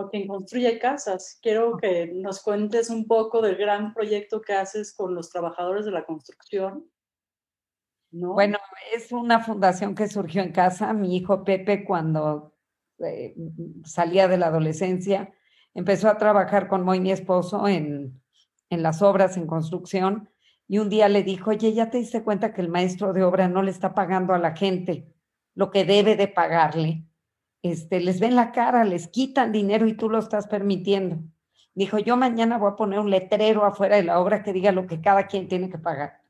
o 0.01 0.09
quien 0.09 0.27
construye 0.29 0.79
casas. 0.79 1.39
Quiero 1.43 1.77
que 1.77 2.07
nos 2.07 2.43
cuentes 2.43 2.89
un 2.89 3.07
poco 3.07 3.43
del 3.43 3.57
gran 3.57 3.93
proyecto 3.95 4.41
que 4.41 4.55
haces 4.55 4.95
con 4.95 5.15
los 5.15 5.31
trabajadores 5.31 5.85
de 5.85 5.91
la 5.91 6.05
construcción. 6.05 6.89
¿no? 8.13 8.33
Bueno, 8.33 8.59
es 8.95 9.11
una 9.13 9.41
fundación 9.41 9.95
que 9.95 10.09
surgió 10.09 10.43
en 10.43 10.53
casa. 10.53 10.93
Mi 10.93 11.17
hijo 11.17 11.45
Pepe, 11.45 11.85
cuando 11.85 12.55
eh, 13.05 13.35
salía 13.85 14.29
de 14.29 14.39
la 14.39 14.47
adolescencia, 14.47 15.33
empezó 15.75 16.09
a 16.09 16.17
trabajar 16.17 16.69
con 16.69 16.85
Moy, 16.85 17.01
mi 17.01 17.11
esposo, 17.11 17.67
en, 17.67 18.23
en 18.71 18.83
las 18.83 19.03
obras, 19.03 19.37
en 19.37 19.47
construcción. 19.47 20.31
Y 20.67 20.79
un 20.79 20.89
día 20.89 21.09
le 21.09 21.23
dijo, 21.23 21.51
oye, 21.51 21.73
¿ya 21.73 21.91
te 21.91 21.99
diste 21.99 22.23
cuenta 22.23 22.53
que 22.53 22.61
el 22.61 22.69
maestro 22.69 23.13
de 23.13 23.25
obra 23.25 23.49
no 23.49 23.63
le 23.63 23.71
está 23.71 23.95
pagando 23.95 24.35
a 24.35 24.39
la 24.39 24.55
gente 24.55 25.13
lo 25.55 25.71
que 25.71 25.85
debe 25.85 26.15
de 26.17 26.29
pagarle? 26.29 27.09
este, 27.63 28.01
les 28.01 28.21
ven 28.21 28.37
la 28.37 28.53
cara, 28.53 28.85
les 28.85 29.09
quitan 29.09 29.53
dinero 29.53 29.87
y 29.87 29.95
tú 29.95 30.09
lo 30.09 30.19
estás 30.19 30.47
permitiendo. 30.47 31.19
Dijo, 31.75 31.99
yo 31.99 32.17
mañana 32.17 32.59
voy 32.59 32.73
a 32.73 32.77
poner 32.77 32.99
un 32.99 33.11
letrero 33.11 33.65
afuera 33.65 33.97
de 33.97 34.05
la 34.05 34.21
obra 34.21 34.43
que 34.43 34.53
diga 34.53 34.73
lo 34.73 34.87
que 34.87 35.01
cada 35.01 35.27
quien 35.27 35.49
tiene 35.49 35.71
que 35.71 35.79
pagar, 35.79 36.23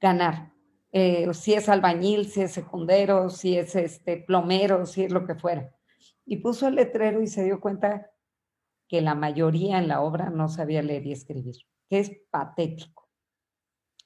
ganar. 0.00 0.52
Eh, 0.92 1.32
si 1.32 1.54
es 1.54 1.68
albañil, 1.68 2.26
si 2.26 2.42
es 2.42 2.52
secundero, 2.52 3.30
si 3.30 3.56
es 3.56 3.76
este, 3.76 4.16
plomero, 4.18 4.84
si 4.86 5.04
es 5.04 5.12
lo 5.12 5.26
que 5.26 5.36
fuera. 5.36 5.72
Y 6.26 6.38
puso 6.38 6.68
el 6.68 6.74
letrero 6.74 7.22
y 7.22 7.28
se 7.28 7.44
dio 7.44 7.60
cuenta 7.60 8.10
que 8.88 9.00
la 9.00 9.14
mayoría 9.14 9.78
en 9.78 9.88
la 9.88 10.00
obra 10.00 10.30
no 10.30 10.48
sabía 10.48 10.82
leer 10.82 11.06
y 11.06 11.12
escribir, 11.12 11.56
que 11.90 11.98
es 11.98 12.12
patético. 12.30 13.08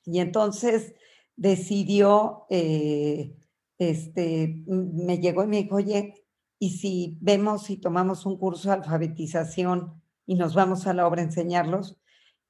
Y 0.06 0.18
entonces 0.20 0.94
decidió, 1.36 2.46
eh, 2.48 3.36
este, 3.78 4.64
me 4.66 5.18
llegó 5.18 5.44
y 5.44 5.46
me 5.46 5.62
dijo, 5.62 5.76
oye, 5.76 6.26
y 6.58 6.70
si 6.78 7.18
vemos 7.20 7.68
y 7.68 7.76
tomamos 7.76 8.24
un 8.24 8.38
curso 8.38 8.68
de 8.68 8.76
alfabetización 8.76 10.02
y 10.26 10.36
nos 10.36 10.54
vamos 10.54 10.86
a 10.86 10.94
la 10.94 11.06
obra 11.06 11.20
a 11.20 11.26
enseñarlos, 11.26 12.00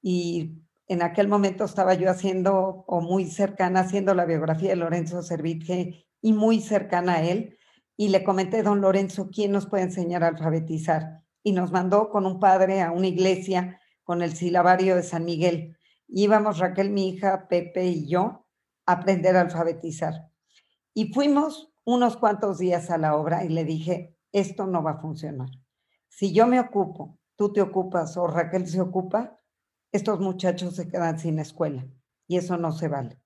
y 0.01 0.53
en 0.87 1.01
aquel 1.01 1.27
momento 1.27 1.65
estaba 1.65 1.95
yo 1.95 2.09
haciendo, 2.09 2.85
o 2.87 3.01
muy 3.01 3.25
cercana, 3.25 3.81
haciendo 3.81 4.13
la 4.13 4.25
biografía 4.25 4.69
de 4.69 4.75
Lorenzo 4.77 5.21
Servitje 5.21 6.05
y 6.21 6.31
muy 6.31 6.61
cercana 6.61 7.15
a 7.15 7.23
él, 7.23 7.57
y 7.97 8.09
le 8.09 8.23
comenté, 8.23 8.63
don 8.63 8.81
Lorenzo, 8.81 9.29
¿quién 9.31 9.51
nos 9.51 9.65
puede 9.65 9.83
enseñar 9.83 10.23
a 10.23 10.27
alfabetizar? 10.27 11.23
Y 11.43 11.51
nos 11.53 11.71
mandó 11.71 12.09
con 12.09 12.25
un 12.25 12.39
padre 12.39 12.81
a 12.81 12.91
una 12.91 13.07
iglesia 13.07 13.79
con 14.05 14.21
el 14.21 14.33
silabario 14.33 14.95
de 14.95 15.03
San 15.03 15.25
Miguel. 15.25 15.77
Íbamos 16.07 16.59
Raquel, 16.59 16.91
mi 16.91 17.09
hija, 17.09 17.49
Pepe 17.49 17.85
y 17.87 18.07
yo 18.07 18.47
a 18.85 18.93
aprender 18.93 19.35
a 19.35 19.41
alfabetizar. 19.41 20.29
Y 20.93 21.11
fuimos 21.11 21.73
unos 21.83 22.15
cuantos 22.15 22.59
días 22.59 22.89
a 22.89 22.97
la 22.97 23.17
obra 23.17 23.43
y 23.43 23.49
le 23.49 23.65
dije, 23.65 24.15
esto 24.31 24.67
no 24.67 24.81
va 24.81 24.91
a 24.91 25.01
funcionar. 25.01 25.49
Si 26.07 26.31
yo 26.33 26.47
me 26.47 26.59
ocupo, 26.59 27.19
tú 27.35 27.51
te 27.51 27.61
ocupas 27.61 28.15
o 28.15 28.27
Raquel 28.27 28.67
se 28.67 28.79
ocupa, 28.79 29.41
estos 29.91 30.19
muchachos 30.19 30.75
se 30.75 30.87
quedan 30.87 31.19
sin 31.19 31.39
escuela 31.39 31.85
y 32.27 32.37
eso 32.37 32.57
no 32.57 32.71
se 32.71 32.87
vale. 32.87 33.19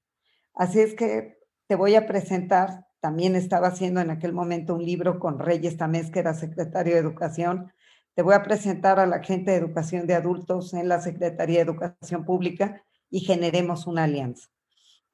Así 0.53 0.79
es 0.79 0.95
que 0.95 1.39
te 1.67 1.75
voy 1.75 1.95
a 1.95 2.07
presentar, 2.07 2.87
también 2.99 3.35
estaba 3.35 3.67
haciendo 3.67 4.01
en 4.01 4.09
aquel 4.09 4.33
momento 4.33 4.75
un 4.75 4.83
libro 4.83 5.19
con 5.19 5.39
Reyes 5.39 5.77
Tamés, 5.77 6.09
que 6.09 6.19
era 6.19 6.33
secretario 6.33 6.93
de 6.93 6.99
Educación. 6.99 7.71
Te 8.19 8.23
voy 8.23 8.33
a 8.33 8.43
presentar 8.43 8.99
a 8.99 9.05
la 9.05 9.23
gente 9.23 9.51
de 9.51 9.55
Educación 9.55 10.05
de 10.05 10.13
Adultos 10.13 10.73
en 10.73 10.89
la 10.89 10.99
Secretaría 10.99 11.59
de 11.59 11.71
Educación 11.71 12.25
Pública 12.25 12.83
y 13.09 13.21
generemos 13.21 13.87
una 13.87 14.03
alianza. 14.03 14.49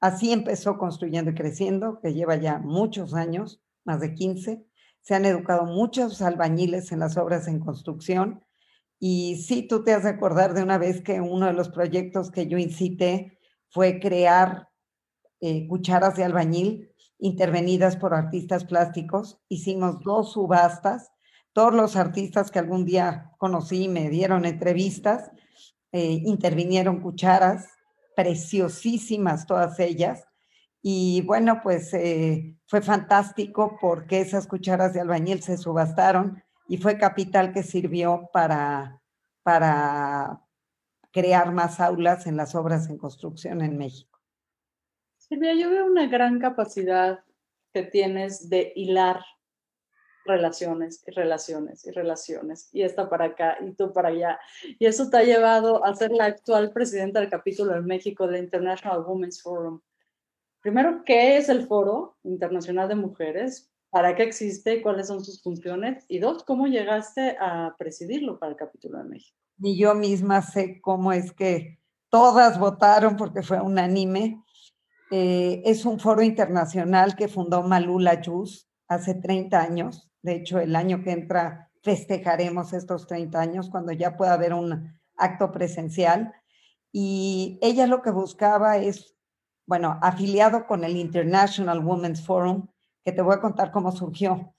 Así 0.00 0.32
empezó 0.32 0.76
construyendo 0.76 1.30
y 1.30 1.34
creciendo, 1.34 2.00
que 2.00 2.14
lleva 2.14 2.34
ya 2.34 2.58
muchos 2.58 3.14
años, 3.14 3.62
más 3.84 4.00
de 4.00 4.12
15. 4.12 4.66
Se 5.02 5.14
han 5.14 5.24
educado 5.24 5.66
muchos 5.66 6.20
albañiles 6.20 6.90
en 6.90 6.98
las 6.98 7.16
obras 7.16 7.46
en 7.46 7.60
construcción. 7.60 8.42
Y 8.98 9.36
sí, 9.36 9.62
tú 9.62 9.84
te 9.84 9.92
has 9.92 10.02
de 10.02 10.10
acordar 10.10 10.52
de 10.52 10.64
una 10.64 10.76
vez 10.76 11.00
que 11.00 11.20
uno 11.20 11.46
de 11.46 11.52
los 11.52 11.68
proyectos 11.68 12.32
que 12.32 12.48
yo 12.48 12.58
incité 12.58 13.38
fue 13.68 14.00
crear 14.00 14.68
eh, 15.38 15.68
cucharas 15.68 16.16
de 16.16 16.24
albañil 16.24 16.90
intervenidas 17.20 17.94
por 17.94 18.14
artistas 18.14 18.64
plásticos. 18.64 19.38
Hicimos 19.48 20.00
dos 20.00 20.32
subastas. 20.32 21.12
Todos 21.56 21.72
los 21.72 21.96
artistas 21.96 22.50
que 22.50 22.58
algún 22.58 22.84
día 22.84 23.32
conocí 23.38 23.88
me 23.88 24.10
dieron 24.10 24.44
entrevistas, 24.44 25.30
eh, 25.90 26.20
intervinieron 26.26 27.00
cucharas 27.00 27.70
preciosísimas 28.14 29.46
todas 29.46 29.80
ellas. 29.80 30.28
Y 30.82 31.22
bueno, 31.22 31.62
pues 31.62 31.94
eh, 31.94 32.58
fue 32.66 32.82
fantástico 32.82 33.78
porque 33.80 34.20
esas 34.20 34.46
cucharas 34.46 34.92
de 34.92 35.00
albañil 35.00 35.42
se 35.42 35.56
subastaron 35.56 36.42
y 36.68 36.76
fue 36.76 36.98
capital 36.98 37.54
que 37.54 37.62
sirvió 37.62 38.28
para, 38.34 39.00
para 39.42 40.42
crear 41.10 41.52
más 41.52 41.80
aulas 41.80 42.26
en 42.26 42.36
las 42.36 42.54
obras 42.54 42.90
en 42.90 42.98
construcción 42.98 43.62
en 43.62 43.78
México. 43.78 44.20
Silvia, 45.16 45.54
yo 45.54 45.70
veo 45.70 45.86
una 45.86 46.06
gran 46.06 46.38
capacidad 46.38 47.20
que 47.72 47.82
tienes 47.82 48.50
de 48.50 48.74
hilar 48.76 49.22
relaciones 50.26 51.02
y 51.06 51.10
relaciones 51.10 51.86
y 51.86 51.90
relaciones, 51.90 52.68
y 52.72 52.82
esta 52.82 53.08
para 53.08 53.26
acá 53.26 53.58
y 53.60 53.72
tú 53.72 53.92
para 53.92 54.08
allá. 54.08 54.38
Y 54.78 54.86
eso 54.86 55.08
te 55.08 55.18
ha 55.18 55.22
llevado 55.22 55.84
a 55.84 55.94
ser 55.94 56.10
la 56.12 56.26
actual 56.26 56.72
presidenta 56.72 57.20
del 57.20 57.30
capítulo 57.30 57.74
en 57.74 57.86
México 57.86 58.26
de 58.26 58.38
International 58.38 59.04
Women's 59.06 59.42
Forum. 59.42 59.80
Primero, 60.60 61.02
¿qué 61.04 61.36
es 61.36 61.48
el 61.48 61.66
Foro 61.66 62.16
Internacional 62.24 62.88
de 62.88 62.96
Mujeres? 62.96 63.70
¿Para 63.90 64.16
qué 64.16 64.24
existe? 64.24 64.82
¿Cuáles 64.82 65.06
son 65.06 65.24
sus 65.24 65.42
funciones? 65.42 66.04
Y 66.08 66.18
dos, 66.18 66.42
¿cómo 66.44 66.66
llegaste 66.66 67.36
a 67.40 67.74
presidirlo 67.78 68.38
para 68.38 68.52
el 68.52 68.58
capítulo 68.58 68.98
de 68.98 69.04
México? 69.04 69.38
Ni 69.58 69.78
yo 69.78 69.94
misma 69.94 70.42
sé 70.42 70.80
cómo 70.80 71.12
es 71.12 71.32
que 71.32 71.78
todas 72.10 72.58
votaron 72.58 73.16
porque 73.16 73.42
fue 73.42 73.60
unánime. 73.60 74.42
Eh, 75.10 75.62
es 75.64 75.84
un 75.84 76.00
foro 76.00 76.22
internacional 76.22 77.14
que 77.14 77.28
fundó 77.28 77.62
Malula 77.62 78.20
Yus 78.20 78.68
hace 78.88 79.14
30 79.14 79.60
años 79.60 80.10
de 80.26 80.34
hecho, 80.34 80.58
el 80.58 80.74
año 80.74 81.04
que 81.04 81.12
entra 81.12 81.70
festejaremos 81.82 82.72
estos 82.72 83.06
30 83.06 83.40
años 83.40 83.70
cuando 83.70 83.92
ya 83.92 84.16
pueda 84.16 84.32
haber 84.32 84.54
un 84.54 84.92
acto 85.16 85.52
presencial. 85.52 86.32
Y 86.92 87.60
ella 87.62 87.86
lo 87.86 88.02
que 88.02 88.10
buscaba 88.10 88.76
es, 88.76 89.14
bueno, 89.66 90.00
afiliado 90.02 90.66
con 90.66 90.82
el 90.82 90.96
International 90.96 91.78
Women's 91.78 92.26
Forum, 92.26 92.66
que 93.04 93.12
te 93.12 93.22
voy 93.22 93.36
a 93.36 93.40
contar 93.40 93.70
cómo 93.70 93.92
surgió. 93.92 94.52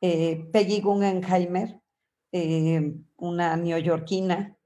Eh, 0.00 0.50
Peggy 0.52 0.80
Guggenheimer, 0.80 1.80
eh, 2.32 2.92
una 3.16 3.56
neoyorquina, 3.56 4.58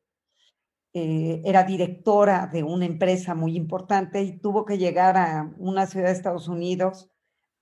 eh, 0.95 1.43
era 1.45 1.65
directora 1.65 2.47
de 2.51 2.63
una 2.63 2.87
empresa 2.87 3.35
muy 3.35 3.55
importante 3.55 4.23
y 4.23 4.39
tuvo 4.39 4.65
que 4.65 4.79
llegar 4.79 5.19
a 5.19 5.53
una 5.59 5.87
ciudad 5.87 6.07
de 6.07 6.13
Estados 6.13 6.49
Unidos 6.49 7.11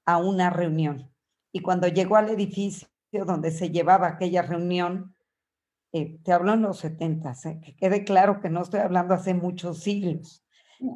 a 0.04 0.18
una 0.18 0.50
reunión 0.50 1.15
y 1.56 1.60
cuando 1.60 1.88
llegó 1.88 2.16
al 2.16 2.28
edificio 2.28 2.86
donde 3.24 3.50
se 3.50 3.70
llevaba 3.70 4.08
aquella 4.08 4.42
reunión, 4.42 5.16
eh, 5.90 6.18
te 6.22 6.34
hablo 6.34 6.52
en 6.52 6.60
los 6.60 6.80
70, 6.80 7.32
eh, 7.32 7.60
que 7.62 7.74
quede 7.74 8.04
claro 8.04 8.42
que 8.42 8.50
no 8.50 8.60
estoy 8.60 8.80
hablando 8.80 9.14
hace 9.14 9.32
muchos 9.32 9.78
siglos. 9.78 10.44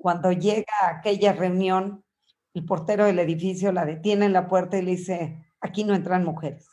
Cuando 0.03 0.33
llega 0.33 0.71
a 0.83 0.99
aquella 0.99 1.33
reunión, 1.33 2.05
el 2.53 2.67
portero 2.67 3.07
del 3.07 3.21
edificio 3.21 3.73
la 3.73 3.87
detiene 3.87 4.27
en 4.27 4.35
la 4.35 4.49
puerta 4.49 4.77
y 4.77 4.83
le 4.83 4.91
dice, 4.91 5.43
aquí 5.63 5.83
no 5.83 5.95
entran 5.95 6.27
mujeres. 6.27 6.69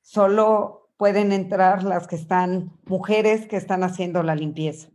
Solo 0.00 0.90
pueden 0.96 1.30
entrar 1.30 1.84
las 1.84 2.08
que 2.08 2.16
están, 2.16 2.72
mujeres 2.84 3.46
que 3.46 3.58
están 3.58 3.84
haciendo 3.84 4.24
la 4.24 4.34
limpieza. 4.34 4.88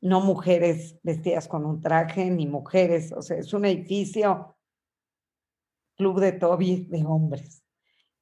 No 0.00 0.20
mujeres 0.20 1.00
vestidas 1.02 1.48
con 1.48 1.66
un 1.66 1.80
traje, 1.80 2.30
ni 2.30 2.46
mujeres, 2.46 3.10
o 3.10 3.20
sea, 3.20 3.38
es 3.38 3.52
un 3.52 3.64
edificio 3.64 4.53
club 5.96 6.20
de 6.20 6.32
Toby 6.32 6.86
de 6.90 7.04
hombres. 7.04 7.64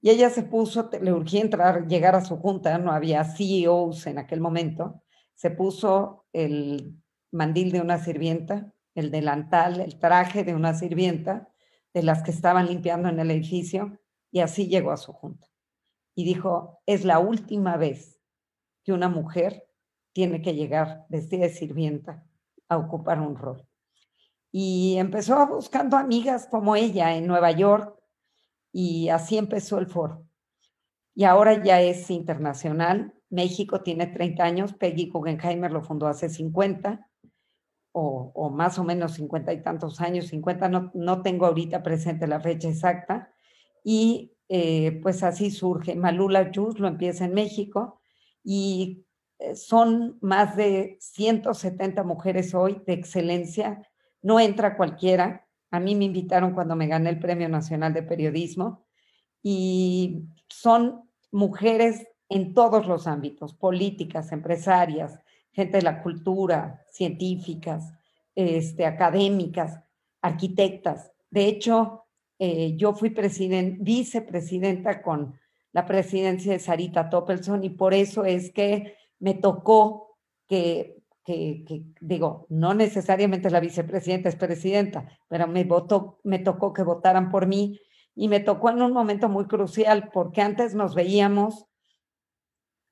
Y 0.01 0.11
ella 0.11 0.31
se 0.31 0.43
puso, 0.43 0.91
le 1.01 1.13
urgía 1.13 1.41
entrar, 1.41 1.87
llegar 1.87 2.15
a 2.15 2.25
su 2.25 2.37
junta, 2.37 2.77
no 2.79 2.93
había 2.93 3.25
CEOs 3.25 4.07
en 4.07 4.19
aquel 4.19 4.41
momento, 4.41 5.03
se 5.35 5.51
puso 5.51 6.27
el 6.33 7.01
mandil 7.31 7.71
de 7.71 7.81
una 7.81 7.99
sirvienta, 7.99 8.73
el 8.95 9.11
delantal, 9.11 9.81
el 9.81 9.99
traje 9.99 10.45
de 10.45 10.55
una 10.55 10.75
sirvienta, 10.75 11.49
de 11.95 12.03
las 12.03 12.23
que 12.23 12.31
estaban 12.31 12.67
limpiando 12.67 13.09
en 13.09 13.21
el 13.21 13.31
edificio, 13.31 14.01
y 14.31 14.41
así 14.41 14.67
llegó 14.67 14.91
a 14.91 14.97
su 14.97 15.13
junta. 15.13 15.47
Y 16.15 16.25
dijo, 16.25 16.81
es 16.87 17.05
la 17.05 17.19
última 17.19 17.77
vez 17.77 18.21
que 18.83 18.93
una 18.93 19.09
mujer 19.09 19.69
tiene 20.13 20.43
que 20.43 20.55
llegar 20.55 21.07
vestida 21.09 21.43
de 21.43 21.51
sirvienta 21.51 22.27
a 22.69 22.77
ocupar 22.77 23.21
un 23.21 23.37
rol 23.37 23.67
y 24.53 24.97
empezó 24.99 25.47
buscando 25.47 25.97
amigas 25.97 26.47
como 26.47 26.77
ella 26.77 27.17
en 27.17 27.27
Nueva 27.27 27.51
York 27.53 27.99
y 28.71 29.09
así 29.09 29.39
empezó 29.39 29.79
el 29.79 29.87
foro. 29.87 30.27
Y 31.15 31.25
ahora 31.25 31.63
ya 31.63 31.81
es 31.81 32.11
internacional. 32.11 33.15
México 33.31 33.81
tiene 33.81 34.07
30 34.07 34.45
años, 34.45 34.75
Peggy 34.75 35.09
Guggenheimer 35.09 35.73
lo 35.73 35.83
fundó 35.83 36.07
hace 36.07 36.29
50 36.29 37.09
o, 37.95 38.51
más 38.51 38.79
o 38.79 38.85
menos 38.85 39.15
50 39.15 39.53
y 39.53 39.63
tantos 39.63 40.01
años, 40.01 40.29
50, 40.29 40.69
no, 40.69 40.91
no 40.95 41.21
tengo 41.23 41.47
ahorita 41.47 41.83
presente 41.83 42.27
la 42.27 42.41
fecha 42.41 42.69
exacta. 42.69 43.31
Y 43.85 44.33
eh, 44.49 45.01
pues 45.03 45.23
así 45.23 45.51
surge. 45.51 45.95
Malula 45.95 46.51
Jus 46.55 46.79
lo 46.79 46.89
empieza 46.89 47.25
en 47.25 47.35
México 47.35 48.01
y 48.45 49.07
eh, 49.39 49.57
son 49.57 50.19
más 50.21 50.57
de 50.57 50.99
170 51.01 52.03
mujeres 52.03 52.55
hoy 52.55 52.83
de 52.87 52.95
excelencia 52.95 53.83
no 54.23 54.41
entra 54.41 54.77
cualquiera. 54.77 55.47
A 55.71 55.81
mí 55.81 55.95
me 55.95 56.05
invitaron 56.05 56.55
cuando 56.55 56.77
me 56.77 56.87
gané 56.87 57.11
el 57.11 57.19
Premio 57.19 57.49
Nacional 57.49 57.93
de 57.93 58.03
Periodismo 58.03 58.85
y 59.43 60.23
son 60.49 61.03
mujeres 61.31 62.07
en 62.29 62.55
todos 62.55 62.87
los 62.87 63.07
ámbitos, 63.07 63.55
políticas, 63.55 64.33
empresarias, 64.33 65.19
gente 65.53 65.79
de 65.79 65.83
la 65.83 66.03
cultura, 66.03 66.85
científicas, 66.91 67.93
este, 68.35 68.87
académicas, 68.87 69.81
arquitectas. 70.23 71.13
De 71.31 71.47
hecho, 71.47 72.05
eh, 72.39 72.75
yo 72.77 72.95
fui 72.95 73.15
vicepresidenta 73.81 75.03
con 75.03 75.39
la 75.73 75.87
presidencia 75.87 76.53
de 76.53 76.59
Sarita 76.59 77.11
Toppelson 77.11 77.65
y 77.65 77.71
por 77.71 77.95
eso 77.95 78.25
es 78.25 78.51
que 78.51 78.97
me 79.19 79.35
tocó 79.35 80.17
que 80.49 81.02
que, 81.25 81.85
digo, 82.01 82.47
no 82.49 82.75
necesariamente 82.75 83.51
la 83.51 83.61
vicepresidenta 83.61 84.29
es 84.29 84.37
presidenta, 84.37 85.09
pero 85.29 85.47
me, 85.47 85.65
votó, 85.65 86.19
me 86.25 86.39
tocó 86.39 86.73
que 86.73 86.83
votaran 86.83 87.31
por 87.31 87.47
mí 87.47 87.81
y 88.15 88.29
me 88.29 88.41
tocó 88.41 88.71
en 88.71 88.83
un 88.83 88.93
momento 88.93 89.29
muy 89.29 89.47
crucial 89.47 90.11
porque 90.13 90.43
antes 90.43 90.75
nos 90.75 90.95
veíamos 90.95 91.67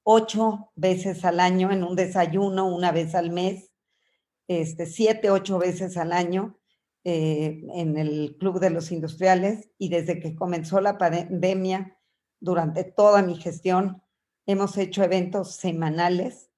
ocho 0.02 0.72
veces 0.76 1.24
al 1.24 1.40
año 1.40 1.70
en 1.70 1.84
un 1.84 1.96
desayuno, 1.96 2.68
una 2.68 2.92
vez 2.92 3.14
al 3.14 3.30
mes, 3.30 3.72
este, 4.48 4.86
siete, 4.86 5.30
ocho 5.30 5.58
veces 5.58 5.96
al 5.96 6.12
año 6.12 6.58
eh, 7.04 7.62
en 7.74 7.96
el 7.96 8.36
Club 8.38 8.60
de 8.60 8.70
los 8.70 8.92
Industriales 8.92 9.70
y 9.78 9.88
desde 9.88 10.20
que 10.20 10.34
comenzó 10.34 10.80
la 10.80 10.98
pandemia, 10.98 11.96
durante 12.40 12.84
toda 12.84 13.22
mi 13.22 13.36
gestión, 13.36 14.02
hemos 14.46 14.76
hecho 14.78 15.02
eventos 15.04 15.56
semanales 15.56 16.49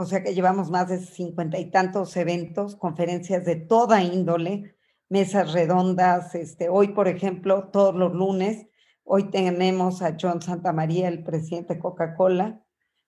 o 0.00 0.04
sea 0.04 0.22
que 0.22 0.32
llevamos 0.32 0.70
más 0.70 0.88
de 0.88 0.98
cincuenta 1.00 1.58
y 1.58 1.72
tantos 1.72 2.16
eventos, 2.16 2.76
conferencias 2.76 3.44
de 3.44 3.56
toda 3.56 4.00
índole, 4.00 4.76
mesas 5.08 5.52
redondas. 5.52 6.36
Este, 6.36 6.68
hoy, 6.68 6.88
por 6.88 7.08
ejemplo, 7.08 7.70
todos 7.72 7.96
los 7.96 8.14
lunes, 8.14 8.68
hoy 9.02 9.28
tenemos 9.30 10.00
a 10.02 10.16
John 10.18 10.40
Santamaría, 10.40 11.08
el 11.08 11.24
presidente 11.24 11.74
de 11.74 11.80
Coca-Cola, 11.80 12.62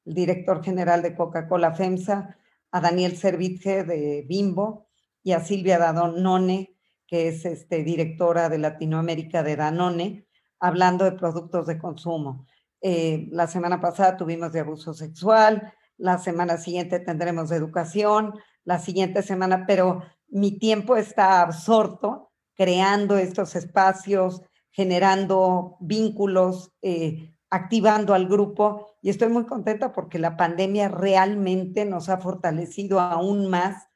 el 0.05 0.14
director 0.14 0.64
general 0.64 1.01
de 1.03 1.14
Coca-Cola 1.14 1.74
FEMSA, 1.74 2.36
a 2.72 2.80
Daniel 2.80 3.16
Servitje 3.16 3.84
de 3.84 4.24
Bimbo 4.28 4.88
y 5.22 5.30
a 5.30 5.45
Silvia 5.45 5.78
Danone, 5.78 6.74
que 7.07 7.28
es 7.28 7.45
este, 7.45 7.84
directora 7.84 8.49
de 8.49 8.59
Latinoamérica 8.59 9.45
de 9.45 9.55
Danone, 9.55 10.26
hablando 10.59 11.05
de 11.05 11.12
productos 11.12 11.68
de 11.68 11.78
consumo. 11.78 12.47
Eh, 12.82 13.28
la 13.30 13.47
semana 13.47 13.80
pasada 13.80 14.16
tuvimos 14.16 14.51
de 14.51 14.61
abuso 14.61 14.93
sexual, 14.93 15.72
la 16.01 16.18
semana 16.18 16.57
siguiente 16.57 16.98
tendremos 16.98 17.53
educación, 17.53 18.34
la 18.64 18.78
siguiente 18.78 19.22
semana, 19.22 19.64
pero 19.66 20.03
mi 20.28 20.59
tiempo 20.59 20.96
está 20.96 21.42
absorto 21.42 22.32
creando 22.55 23.16
estos 23.16 23.55
espacios, 23.55 24.42
generando 24.70 25.76
vínculos, 25.80 26.72
eh, 26.82 27.34
activando 27.51 28.14
al 28.14 28.28
grupo 28.28 28.96
y 29.03 29.11
estoy 29.11 29.28
muy 29.28 29.44
contenta 29.44 29.92
porque 29.92 30.18
la 30.18 30.36
pandemia 30.36 30.88
realmente 30.88 31.84
nos 31.84 32.09
ha 32.09 32.18
fortalecido 32.18 33.01
aún 33.01 33.48
más 33.48 33.88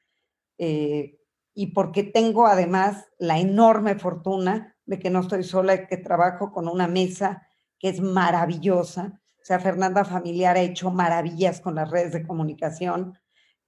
eh, 0.58 1.18
y 1.54 1.68
porque 1.68 2.02
tengo 2.02 2.46
además 2.46 3.06
la 3.18 3.38
enorme 3.38 3.94
fortuna 3.96 4.76
de 4.86 4.98
que 4.98 5.10
no 5.10 5.20
estoy 5.20 5.44
sola, 5.44 5.86
que 5.86 5.96
trabajo 5.96 6.52
con 6.52 6.68
una 6.68 6.88
mesa 6.88 7.46
que 7.78 7.88
es 7.88 8.00
maravillosa. 8.00 9.20
O 9.44 9.46
sea, 9.46 9.58
Fernanda 9.60 10.06
Familiar 10.06 10.56
ha 10.56 10.62
hecho 10.62 10.90
maravillas 10.90 11.60
con 11.60 11.74
las 11.74 11.90
redes 11.90 12.14
de 12.14 12.26
comunicación. 12.26 13.18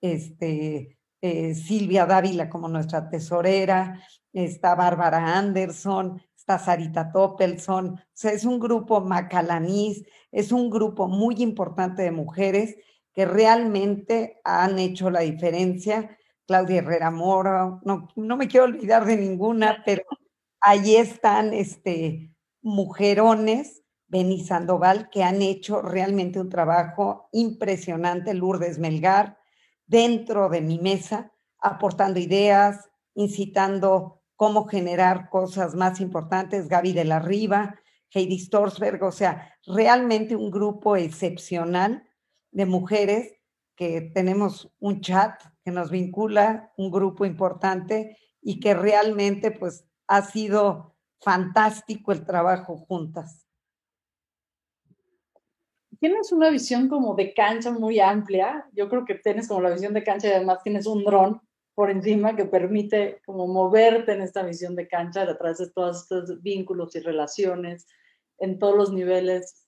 Este, 0.00 0.96
eh, 1.20 1.54
Silvia 1.54 2.06
Dávila 2.06 2.48
como 2.48 2.66
nuestra 2.66 3.10
tesorera, 3.10 4.00
está 4.32 4.74
Bárbara 4.74 5.36
Anderson, 5.36 6.22
está 6.34 6.58
Sarita 6.58 7.12
Toppelson. 7.12 7.88
O 7.88 8.00
sea, 8.14 8.32
es 8.32 8.46
un 8.46 8.58
grupo 8.58 9.02
macalanís, 9.02 10.02
es 10.32 10.50
un 10.50 10.70
grupo 10.70 11.08
muy 11.08 11.42
importante 11.42 12.00
de 12.00 12.10
mujeres 12.10 12.76
que 13.12 13.26
realmente 13.26 14.40
han 14.44 14.78
hecho 14.78 15.10
la 15.10 15.20
diferencia. 15.20 16.16
Claudia 16.46 16.78
Herrera 16.78 17.10
Mora, 17.10 17.80
no, 17.84 18.08
no 18.16 18.36
me 18.38 18.48
quiero 18.48 18.64
olvidar 18.64 19.04
de 19.04 19.18
ninguna, 19.18 19.82
pero 19.84 20.04
ahí 20.62 20.96
están 20.96 21.52
este, 21.52 22.32
mujerones, 22.62 23.82
Beni 24.08 24.44
Sandoval, 24.44 25.10
que 25.10 25.22
han 25.22 25.42
hecho 25.42 25.82
realmente 25.82 26.40
un 26.40 26.48
trabajo 26.48 27.28
impresionante, 27.32 28.34
Lourdes 28.34 28.78
Melgar, 28.78 29.38
dentro 29.86 30.48
de 30.48 30.60
mi 30.60 30.78
mesa, 30.78 31.32
aportando 31.58 32.20
ideas, 32.20 32.88
incitando 33.14 34.22
cómo 34.36 34.66
generar 34.66 35.30
cosas 35.30 35.74
más 35.74 36.00
importantes, 36.00 36.68
Gaby 36.68 36.92
de 36.92 37.04
la 37.04 37.18
Riva, 37.18 37.76
Heidi 38.12 38.38
Storsberg, 38.38 39.02
o 39.02 39.12
sea, 39.12 39.54
realmente 39.66 40.36
un 40.36 40.50
grupo 40.50 40.96
excepcional 40.96 42.06
de 42.50 42.66
mujeres 42.66 43.34
que 43.74 44.00
tenemos 44.00 44.72
un 44.78 45.00
chat 45.00 45.40
que 45.64 45.70
nos 45.70 45.90
vincula, 45.90 46.72
un 46.76 46.90
grupo 46.90 47.24
importante 47.24 48.16
y 48.40 48.60
que 48.60 48.74
realmente 48.74 49.50
pues 49.50 49.84
ha 50.06 50.22
sido 50.22 50.94
fantástico 51.20 52.12
el 52.12 52.24
trabajo 52.24 52.76
juntas. 52.76 53.45
Tienes 56.06 56.30
una 56.30 56.50
visión 56.50 56.88
como 56.88 57.16
de 57.16 57.34
cancha 57.34 57.72
muy 57.72 57.98
amplia. 57.98 58.64
Yo 58.70 58.88
creo 58.88 59.04
que 59.04 59.16
tienes 59.16 59.48
como 59.48 59.60
la 59.60 59.70
visión 59.70 59.92
de 59.92 60.04
cancha 60.04 60.28
y 60.28 60.32
además 60.34 60.62
tienes 60.62 60.86
un 60.86 61.02
dron 61.02 61.40
por 61.74 61.90
encima 61.90 62.36
que 62.36 62.44
permite 62.44 63.20
como 63.26 63.48
moverte 63.48 64.12
en 64.12 64.20
esta 64.22 64.44
visión 64.44 64.76
de 64.76 64.86
cancha 64.86 65.22
a 65.22 65.36
través 65.36 65.58
de 65.58 65.68
todos 65.68 66.02
estos 66.02 66.40
vínculos 66.40 66.94
y 66.94 67.00
relaciones 67.00 67.88
en 68.38 68.60
todos 68.60 68.76
los 68.76 68.92
niveles 68.92 69.66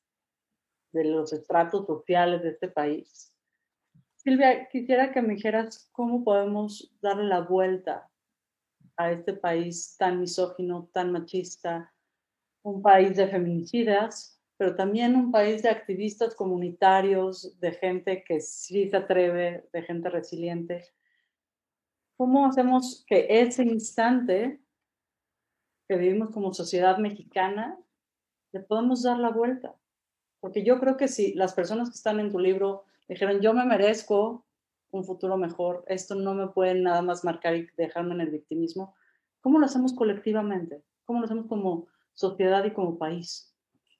de 0.92 1.06
los 1.06 1.32
estratos 1.32 1.84
sociales 1.88 2.40
de 2.44 2.50
este 2.50 2.68
país. 2.68 3.34
Silvia, 4.14 4.68
quisiera 4.68 5.10
que 5.10 5.22
me 5.22 5.34
dijeras 5.34 5.88
cómo 5.90 6.22
podemos 6.22 6.94
darle 7.00 7.24
la 7.24 7.40
vuelta 7.40 8.08
a 8.96 9.10
este 9.10 9.32
país 9.32 9.96
tan 9.98 10.20
misógino, 10.20 10.88
tan 10.92 11.10
machista, 11.10 11.92
un 12.62 12.80
país 12.80 13.16
de 13.16 13.26
feminicidas, 13.26 14.37
pero 14.58 14.74
también 14.74 15.14
un 15.14 15.30
país 15.30 15.62
de 15.62 15.70
activistas 15.70 16.34
comunitarios, 16.34 17.58
de 17.60 17.72
gente 17.72 18.24
que 18.24 18.40
sí 18.40 18.90
se 18.90 18.96
atreve, 18.96 19.68
de 19.72 19.82
gente 19.82 20.10
resiliente. 20.10 20.84
¿Cómo 22.16 22.44
hacemos 22.44 23.04
que 23.06 23.26
ese 23.40 23.62
instante 23.62 24.60
que 25.88 25.96
vivimos 25.96 26.30
como 26.30 26.52
sociedad 26.52 26.98
mexicana 26.98 27.78
le 28.50 28.58
podamos 28.58 29.04
dar 29.04 29.18
la 29.20 29.30
vuelta? 29.30 29.76
Porque 30.40 30.64
yo 30.64 30.80
creo 30.80 30.96
que 30.96 31.06
si 31.06 31.34
las 31.34 31.54
personas 31.54 31.88
que 31.88 31.94
están 31.94 32.18
en 32.18 32.32
tu 32.32 32.40
libro 32.40 32.82
dijeron, 33.08 33.40
yo 33.40 33.54
me 33.54 33.64
merezco 33.64 34.44
un 34.90 35.04
futuro 35.04 35.36
mejor, 35.36 35.84
esto 35.86 36.16
no 36.16 36.34
me 36.34 36.48
puede 36.48 36.74
nada 36.74 37.02
más 37.02 37.22
marcar 37.22 37.54
y 37.54 37.68
dejarme 37.76 38.14
en 38.14 38.22
el 38.22 38.30
victimismo, 38.30 38.96
¿cómo 39.40 39.60
lo 39.60 39.66
hacemos 39.66 39.92
colectivamente? 39.92 40.82
¿Cómo 41.04 41.20
lo 41.20 41.26
hacemos 41.26 41.46
como 41.46 41.86
sociedad 42.14 42.64
y 42.64 42.72
como 42.72 42.98
país? 42.98 43.47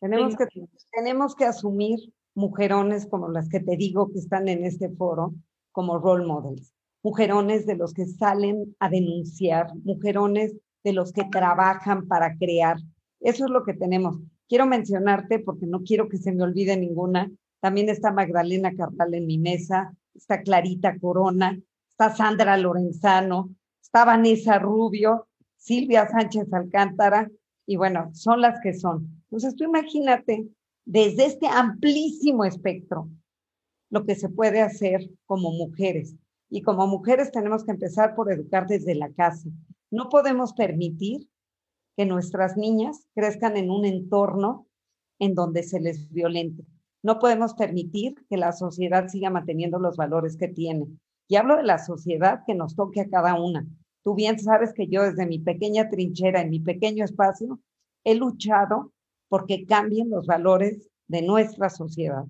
Tenemos 0.01 0.37
que, 0.37 0.47
tenemos 0.93 1.35
que 1.35 1.45
asumir 1.45 1.99
mujerones 2.35 3.07
como 3.07 3.29
las 3.29 3.49
que 3.49 3.61
te 3.61 3.77
digo 3.77 4.11
que 4.13 4.19
están 4.19 4.49
en 4.49 4.65
este 4.65 4.91
foro 4.91 5.35
como 5.73 5.99
role 5.99 6.27
models, 6.27 6.73
mujerones 7.03 7.67
de 7.67 7.77
los 7.77 7.93
que 7.93 8.07
salen 8.07 8.77
a 8.79 8.89
denunciar, 8.89 9.69
mujerones 9.85 10.57
de 10.85 10.93
los 10.93 11.13
que 11.13 11.25
trabajan 11.25 12.07
para 12.07 12.37
crear. 12.37 12.79
Eso 13.21 13.45
es 13.45 13.51
lo 13.51 13.65
que 13.65 13.75
tenemos. 13.75 14.19
Quiero 14.49 14.67
mencionarte, 14.67 15.41
porque 15.41 15.67
no 15.67 15.83
quiero 15.83 16.09
que 16.09 16.17
se 16.17 16.33
me 16.33 16.43
olvide 16.43 16.77
ninguna, 16.77 17.31
también 17.61 17.89
está 17.89 18.13
Magdalena 18.13 18.75
Carral 18.75 19.15
en 19.15 19.27
mi 19.27 19.39
mesa, 19.39 19.95
está 20.15 20.43
Clarita 20.43 20.99
Corona, 20.99 21.59
está 21.91 22.15
Sandra 22.15 22.57
Lorenzano, 22.57 23.51
está 23.83 24.05
Vanessa 24.05 24.59
Rubio, 24.59 25.27
Silvia 25.57 26.09
Sánchez 26.09 26.53
Alcántara, 26.53 27.31
y 27.67 27.77
bueno, 27.77 28.11
son 28.15 28.41
las 28.41 28.61
que 28.63 28.75
son. 28.75 29.18
Entonces 29.31 29.57
tú 29.57 29.65
imagínate 29.65 30.49
desde 30.85 31.27
este 31.27 31.47
amplísimo 31.47 32.45
espectro 32.45 33.11
lo 33.91 34.05
que 34.05 34.15
se 34.15 34.29
puede 34.29 34.61
hacer 34.61 35.11
como 35.27 35.51
mujeres. 35.53 36.17
Y 36.51 36.63
como 36.63 36.87
mujeres 36.87 37.31
tenemos 37.31 37.65
que 37.65 37.73
empezar 37.73 38.15
por 38.15 38.33
educar 38.33 38.67
desde 38.67 38.95
la 38.95 39.13
casa. 39.13 39.51
No 39.91 40.09
podemos 40.09 40.55
permitir 40.55 41.29
que 41.97 42.07
nuestras 42.07 42.57
niñas 42.57 43.07
crezcan 43.15 43.57
en 43.57 43.71
un 43.71 43.85
entorno 43.85 44.67
en 45.19 45.35
donde 45.35 45.63
se 45.63 45.81
les 45.81 46.11
violente. 46.11 46.65
No 47.03 47.19
podemos 47.19 47.55
permitir 47.55 48.15
que 48.29 48.37
la 48.37 48.53
sociedad 48.53 49.09
siga 49.09 49.31
manteniendo 49.31 49.79
los 49.79 49.97
valores 49.97 50.37
que 50.37 50.49
tiene. 50.49 50.87
Y 51.29 51.37
hablo 51.37 51.57
de 51.57 51.65
la 51.65 51.79
sociedad 51.79 52.43
que 52.47 52.55
nos 52.55 52.77
toque 52.77 53.03
a 53.03 53.09
cada 53.09 53.35
una. 53.41 53.67
Tú 54.03 54.15
bien 54.15 54.39
sabes 54.39 54.73
que 54.73 54.87
yo 54.87 55.03
desde 55.03 55.27
mi 55.27 55.39
pequeña 55.39 55.91
trinchera, 55.91 56.41
en 56.41 56.51
mi 56.51 56.61
pequeño 56.61 57.05
espacio, 57.05 57.61
he 58.05 58.15
luchado 58.15 58.93
porque 59.29 59.67
cambien 59.67 60.11
los 60.11 60.27
valores 60.27 60.89
de 61.07 61.23
nuestra 61.23 61.71
sociedad. 61.71 62.25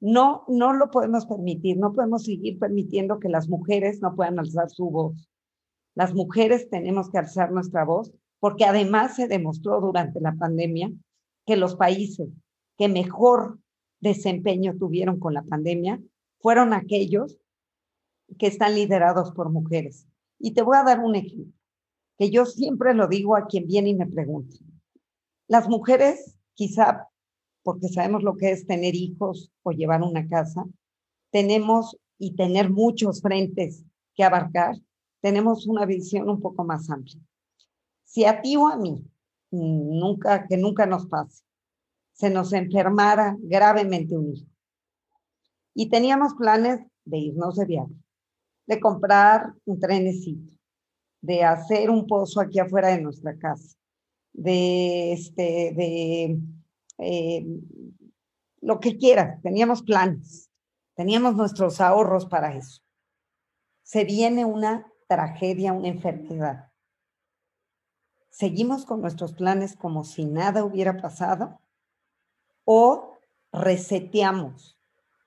No, 0.00 0.44
no 0.48 0.72
lo 0.72 0.90
podemos 0.90 1.26
permitir, 1.26 1.78
no 1.78 1.92
podemos 1.92 2.24
seguir 2.24 2.58
permitiendo 2.58 3.18
que 3.18 3.28
las 3.28 3.48
mujeres 3.48 4.00
no 4.02 4.14
puedan 4.14 4.38
alzar 4.38 4.70
su 4.70 4.90
voz. 4.90 5.28
Las 5.94 6.14
mujeres 6.14 6.68
tenemos 6.68 7.10
que 7.10 7.18
alzar 7.18 7.52
nuestra 7.52 7.84
voz 7.84 8.12
porque 8.40 8.64
además 8.64 9.16
se 9.16 9.28
demostró 9.28 9.80
durante 9.80 10.20
la 10.20 10.34
pandemia 10.34 10.92
que 11.46 11.56
los 11.56 11.76
países 11.76 12.28
que 12.76 12.88
mejor 12.88 13.58
desempeño 14.00 14.76
tuvieron 14.76 15.18
con 15.18 15.34
la 15.34 15.42
pandemia 15.42 16.00
fueron 16.40 16.74
aquellos 16.74 17.38
que 18.38 18.46
están 18.46 18.74
liderados 18.74 19.32
por 19.32 19.50
mujeres. 19.50 20.06
Y 20.38 20.52
te 20.52 20.62
voy 20.62 20.76
a 20.76 20.82
dar 20.82 21.00
un 21.00 21.14
ejemplo, 21.14 21.52
que 22.18 22.30
yo 22.30 22.44
siempre 22.44 22.94
lo 22.94 23.08
digo 23.08 23.36
a 23.36 23.46
quien 23.46 23.66
viene 23.66 23.90
y 23.90 23.94
me 23.94 24.06
pregunta. 24.06 24.56
Las 25.46 25.68
mujeres, 25.68 26.36
quizá 26.54 27.08
porque 27.62 27.88
sabemos 27.88 28.22
lo 28.22 28.36
que 28.36 28.50
es 28.50 28.66
tener 28.66 28.94
hijos 28.94 29.50
o 29.62 29.72
llevar 29.72 30.02
una 30.02 30.28
casa, 30.28 30.64
tenemos 31.30 31.96
y 32.18 32.36
tener 32.36 32.70
muchos 32.70 33.20
frentes 33.20 33.84
que 34.14 34.24
abarcar, 34.24 34.76
tenemos 35.20 35.66
una 35.66 35.84
visión 35.86 36.28
un 36.28 36.40
poco 36.40 36.64
más 36.64 36.88
amplia. 36.90 37.20
Si 38.04 38.24
a 38.24 38.40
ti 38.40 38.56
o 38.56 38.68
a 38.68 38.76
mí, 38.76 39.04
nunca, 39.50 40.46
que 40.46 40.56
nunca 40.56 40.86
nos 40.86 41.06
pase, 41.06 41.42
se 42.12 42.30
nos 42.30 42.52
enfermara 42.52 43.36
gravemente 43.40 44.16
un 44.16 44.34
hijo. 44.34 44.46
Y 45.74 45.88
teníamos 45.88 46.34
planes 46.34 46.80
de 47.04 47.18
irnos 47.18 47.56
de 47.56 47.64
viaje, 47.64 47.94
de 48.66 48.80
comprar 48.80 49.54
un 49.64 49.80
trenecito, 49.80 50.52
de 51.20 51.42
hacer 51.42 51.90
un 51.90 52.06
pozo 52.06 52.40
aquí 52.40 52.60
afuera 52.60 52.88
de 52.88 53.00
nuestra 53.00 53.36
casa, 53.36 53.76
de, 54.34 55.14
este, 55.14 55.72
de 55.74 56.38
eh, 56.98 57.46
lo 58.60 58.80
que 58.80 58.98
quieras. 58.98 59.40
Teníamos 59.42 59.82
planes, 59.82 60.50
teníamos 60.94 61.34
nuestros 61.34 61.80
ahorros 61.80 62.26
para 62.26 62.54
eso. 62.54 62.82
Se 63.82 64.04
viene 64.04 64.44
una 64.44 64.86
tragedia, 65.08 65.72
una 65.72 65.88
enfermedad 65.88 66.74
¿Seguimos 68.34 68.84
con 68.84 69.00
nuestros 69.00 69.32
planes 69.32 69.76
como 69.76 70.02
si 70.02 70.24
nada 70.24 70.64
hubiera 70.64 70.96
pasado? 70.96 71.60
¿O 72.64 73.16
reseteamos 73.52 74.76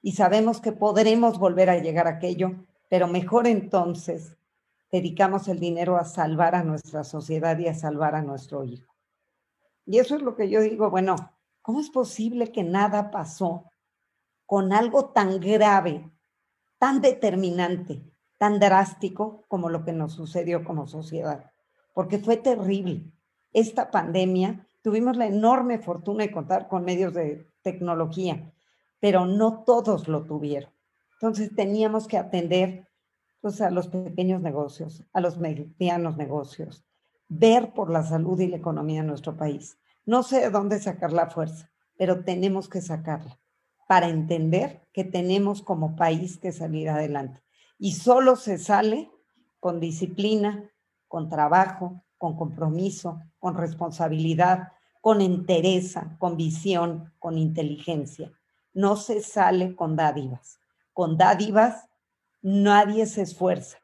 y 0.01 0.12
sabemos 0.12 0.60
que 0.60 0.74
podremos 0.74 1.39
volver 1.39 1.70
a 1.70 1.78
llegar 1.78 2.08
a 2.08 2.18
aquello, 2.18 2.66
pero 2.89 3.08
mejor 3.08 3.47
entonces 3.47 4.36
dedicamos 4.91 5.47
el 5.47 5.58
dinero 5.58 5.95
a 5.95 6.03
salvar 6.03 6.53
a 6.53 6.66
nuestra 6.66 7.05
sociedad 7.05 7.58
y 7.58 7.70
a 7.70 7.74
salvar 7.74 8.14
a 8.14 8.22
nuestro 8.22 8.66
hijo? 8.66 8.93
Y 9.88 9.97
eso 9.97 10.15
es 10.15 10.21
lo 10.21 10.35
que 10.35 10.49
yo 10.49 10.61
digo, 10.61 10.91
bueno, 10.91 11.15
¿cómo 11.63 11.79
es 11.79 11.89
posible 11.89 12.51
que 12.51 12.63
nada 12.63 13.09
pasó 13.09 13.71
con 14.45 14.71
algo 14.71 15.09
tan 15.09 15.39
grave, 15.39 16.11
tan 16.77 17.01
determinante, 17.01 18.03
tan 18.38 18.59
drástico 18.59 19.45
como 19.47 19.69
lo 19.69 19.83
que 19.83 19.93
nos 19.93 20.13
sucedió 20.13 20.63
como 20.63 20.85
sociedad? 20.85 21.51
porque 21.97 22.19
fue 22.19 22.38
terrible. 22.38 23.11
Esta 23.53 23.89
pandemia, 23.89 24.67
tuvimos 24.83 25.17
la 25.17 25.25
enorme 25.25 25.79
fortuna 25.79 26.25
de 26.25 26.31
contar 26.31 26.67
con 26.67 26.85
medios 26.85 27.11
de 27.15 27.49
tecnología, 27.63 28.53
pero 28.99 29.25
no 29.25 29.63
todos 29.63 30.07
lo 30.07 30.23
tuvieron. 30.23 30.69
Entonces 31.13 31.55
teníamos 31.55 32.07
que 32.07 32.19
atender 32.19 32.88
Entonces, 33.38 33.61
a 33.61 33.71
los 33.71 33.88
pequeños 33.88 34.43
negocios, 34.43 35.05
a 35.11 35.21
los 35.21 35.39
medianos 35.39 36.17
negocios, 36.17 36.85
ver 37.30 37.73
por 37.73 37.89
la 37.89 38.03
salud 38.03 38.39
y 38.39 38.47
la 38.47 38.57
economía 38.57 39.01
de 39.01 39.07
nuestro 39.07 39.36
país. 39.36 39.78
No 40.05 40.23
sé 40.23 40.41
de 40.41 40.49
dónde 40.49 40.80
sacar 40.80 41.11
la 41.11 41.30
fuerza, 41.30 41.69
pero 41.97 42.23
tenemos 42.23 42.69
que 42.69 42.82
sacarla 42.82 43.39
para 43.88 44.09
entender 44.09 44.88
que 44.93 45.03
tenemos 45.03 45.61
como 45.61 45.95
país 45.95 46.38
que 46.38 46.51
salir 46.51 46.89
adelante. 46.89 47.41
Y 47.78 47.93
solo 47.93 48.36
se 48.36 48.57
sale 48.57 49.11
con 49.59 49.80
disciplina, 49.80 50.69
con 51.07 51.30
trabajo, 51.30 52.03
con 52.17 52.36
compromiso, 52.36 53.21
con 53.39 53.55
responsabilidad, 53.55 54.73
con 55.01 55.21
entereza, 55.21 56.17
con 56.19 56.36
visión, 56.36 57.13
con 57.19 57.38
inteligencia. 57.38 58.32
No 58.73 58.95
se 58.95 59.21
sale 59.21 59.75
con 59.75 59.95
dádivas. 59.95 60.59
Con 60.93 61.17
dádivas 61.17 61.88
nadie 62.41 63.05
se 63.05 63.21
esfuerza. 63.21 63.78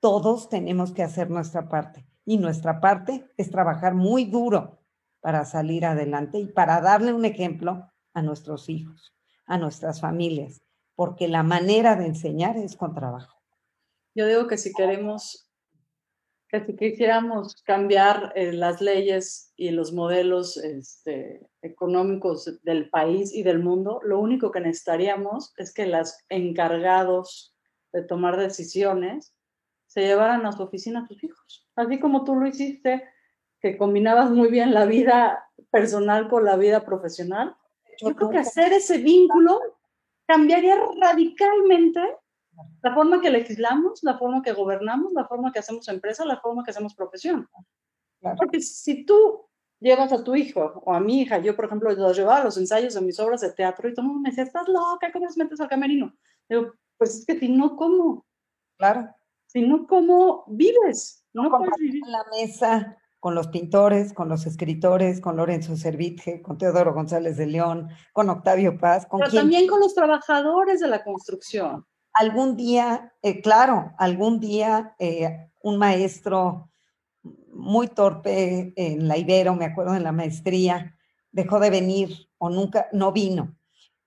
Todos 0.00 0.48
tenemos 0.48 0.92
que 0.92 1.02
hacer 1.02 1.30
nuestra 1.30 1.68
parte. 1.68 2.06
Y 2.30 2.38
nuestra 2.38 2.80
parte 2.80 3.28
es 3.36 3.50
trabajar 3.50 3.96
muy 3.96 4.24
duro 4.24 4.78
para 5.18 5.44
salir 5.44 5.84
adelante 5.84 6.38
y 6.38 6.46
para 6.46 6.80
darle 6.80 7.12
un 7.12 7.24
ejemplo 7.24 7.90
a 8.14 8.22
nuestros 8.22 8.68
hijos, 8.68 9.12
a 9.46 9.58
nuestras 9.58 10.00
familias, 10.00 10.62
porque 10.94 11.26
la 11.26 11.42
manera 11.42 11.96
de 11.96 12.06
enseñar 12.06 12.56
es 12.56 12.76
con 12.76 12.94
trabajo. 12.94 13.36
Yo 14.14 14.28
digo 14.28 14.46
que 14.46 14.58
si 14.58 14.72
queremos 14.72 15.50
que 16.48 16.64
si 16.64 16.76
quisiéramos 16.76 17.56
cambiar 17.64 18.32
eh, 18.36 18.52
las 18.52 18.80
leyes 18.80 19.52
y 19.56 19.72
los 19.72 19.92
modelos 19.92 20.56
este, 20.56 21.44
económicos 21.62 22.60
del 22.62 22.90
país 22.90 23.34
y 23.34 23.42
del 23.42 23.58
mundo, 23.58 23.98
lo 24.04 24.20
único 24.20 24.52
que 24.52 24.60
necesitaríamos 24.60 25.52
es 25.56 25.74
que 25.74 25.86
los 25.86 26.16
encargados 26.28 27.56
de 27.92 28.04
tomar 28.04 28.36
decisiones 28.36 29.34
se 29.88 30.02
llevaran 30.02 30.46
a 30.46 30.52
su 30.52 30.62
oficina 30.62 31.00
a 31.00 31.06
tus 31.08 31.24
hijos. 31.24 31.68
Así 31.80 31.98
como 31.98 32.24
tú 32.24 32.34
lo 32.34 32.46
hiciste, 32.46 33.02
que 33.60 33.76
combinabas 33.76 34.30
muy 34.30 34.48
bien 34.48 34.74
la 34.74 34.86
vida 34.86 35.50
personal 35.70 36.28
con 36.28 36.44
la 36.44 36.56
vida 36.56 36.84
profesional. 36.84 37.56
Yo 37.98 38.14
creo 38.14 38.30
que 38.30 38.38
hacer 38.38 38.72
ese 38.72 38.98
vínculo 38.98 39.60
cambiaría 40.26 40.76
radicalmente 41.00 42.00
la 42.82 42.94
forma 42.94 43.20
que 43.20 43.30
legislamos, 43.30 44.02
la 44.02 44.18
forma 44.18 44.42
que 44.42 44.52
gobernamos, 44.52 45.12
la 45.12 45.26
forma 45.26 45.52
que 45.52 45.58
hacemos 45.58 45.88
empresa, 45.88 46.24
la 46.24 46.40
forma 46.40 46.64
que 46.64 46.70
hacemos 46.70 46.94
profesión. 46.94 47.48
Porque 48.36 48.60
si 48.60 49.04
tú 49.04 49.46
llevas 49.80 50.12
a 50.12 50.22
tu 50.22 50.34
hijo 50.34 50.82
o 50.84 50.92
a 50.92 51.00
mi 51.00 51.22
hija, 51.22 51.38
yo 51.38 51.56
por 51.56 51.64
ejemplo 51.64 51.90
los 51.90 52.16
llevaba 52.16 52.40
a 52.40 52.44
los 52.44 52.58
ensayos 52.58 52.94
de 52.94 53.00
mis 53.00 53.18
obras 53.18 53.40
de 53.40 53.52
teatro 53.52 53.88
y 53.88 53.94
todo 53.94 54.02
el 54.02 54.08
mundo 54.08 54.22
me 54.22 54.30
decía, 54.30 54.44
estás 54.44 54.68
loca, 54.68 55.10
¿cómo 55.12 55.26
te 55.26 55.42
metes 55.42 55.60
al 55.60 55.68
camerino? 55.68 56.14
Digo, 56.48 56.74
pues 56.98 57.20
es 57.20 57.26
que 57.26 57.38
si 57.38 57.48
no, 57.48 57.76
¿cómo? 57.76 58.26
Claro. 58.76 59.08
Si 59.46 59.62
no, 59.62 59.86
¿cómo 59.86 60.44
vives? 60.48 61.19
No, 61.32 61.48
puedes 61.50 61.76
vivir. 61.78 62.02
la 62.06 62.24
mesa 62.30 62.96
con 63.18 63.34
los 63.34 63.48
pintores, 63.48 64.12
con 64.12 64.28
los 64.28 64.46
escritores, 64.46 65.20
con 65.20 65.36
Lorenzo 65.36 65.76
Servitje, 65.76 66.40
con 66.40 66.56
Teodoro 66.56 66.94
González 66.94 67.36
de 67.36 67.46
León, 67.46 67.88
con 68.12 68.30
Octavio 68.30 68.78
Paz, 68.78 69.06
con 69.06 69.20
Pero 69.20 69.32
también 69.32 69.66
con 69.66 69.80
los 69.80 69.94
trabajadores 69.94 70.80
de 70.80 70.88
la 70.88 71.04
construcción 71.04 71.86
algún 72.12 72.56
día, 72.56 73.12
eh, 73.22 73.40
claro, 73.40 73.92
algún 73.98 74.40
día 74.40 74.94
eh, 74.98 75.50
un 75.62 75.78
maestro 75.78 76.70
muy 77.52 77.88
torpe 77.88 78.72
en 78.76 79.08
la 79.08 79.18
Ibero, 79.18 79.54
me 79.54 79.66
acuerdo 79.66 79.94
en 79.94 80.04
la 80.04 80.12
maestría, 80.12 80.96
dejó 81.30 81.60
de 81.60 81.70
venir 81.70 82.28
o 82.38 82.50
nunca, 82.50 82.88
no 82.92 83.12
vino. 83.12 83.56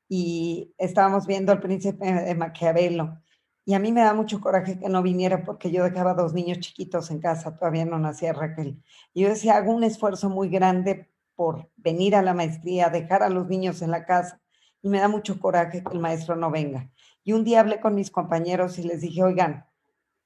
Y 0.10 0.74
estábamos 0.78 1.28
viendo 1.28 1.52
al 1.52 1.60
príncipe 1.60 2.06
de 2.06 2.36
Maquiavelo. 2.36 3.20
Y 3.66 3.74
a 3.74 3.80
mí 3.80 3.92
me 3.92 4.02
da 4.02 4.14
mucho 4.14 4.42
coraje 4.42 4.78
que 4.78 4.90
no 4.90 5.02
viniera 5.02 5.44
porque 5.44 5.72
yo 5.72 5.84
dejaba 5.84 6.14
dos 6.14 6.34
niños 6.34 6.60
chiquitos 6.60 7.12
en 7.12 7.20
casa, 7.20 7.56
todavía 7.56 7.86
no 7.86 7.98
nacía 7.98 8.34
Raquel. 8.34 8.84
Y 9.14 9.22
yo 9.22 9.30
decía, 9.30 9.56
hago 9.56 9.74
un 9.74 9.84
esfuerzo 9.84 10.30
muy 10.30 10.50
grande 10.50 11.10
por 11.36 11.70
venir 11.78 12.16
a 12.16 12.22
la 12.22 12.34
maestría, 12.34 12.90
dejar 12.90 13.24
a 13.24 13.30
los 13.30 13.48
niños 13.48 13.82
en 13.82 13.92
la 13.92 14.06
casa. 14.06 14.42
Y 14.82 14.90
me 14.90 15.00
da 15.00 15.08
mucho 15.08 15.40
coraje 15.40 15.84
que 15.84 15.94
el 15.94 16.00
maestro 16.00 16.36
no 16.36 16.52
venga. 16.52 16.90
Y 17.24 17.32
un 17.32 17.46
día 17.46 17.62
hablé 17.62 17.80
con 17.80 17.96
mis 17.96 18.12
compañeros 18.12 18.78
y 18.80 18.84
les 18.84 19.00
dije, 19.00 19.24
oigan, 19.24 19.66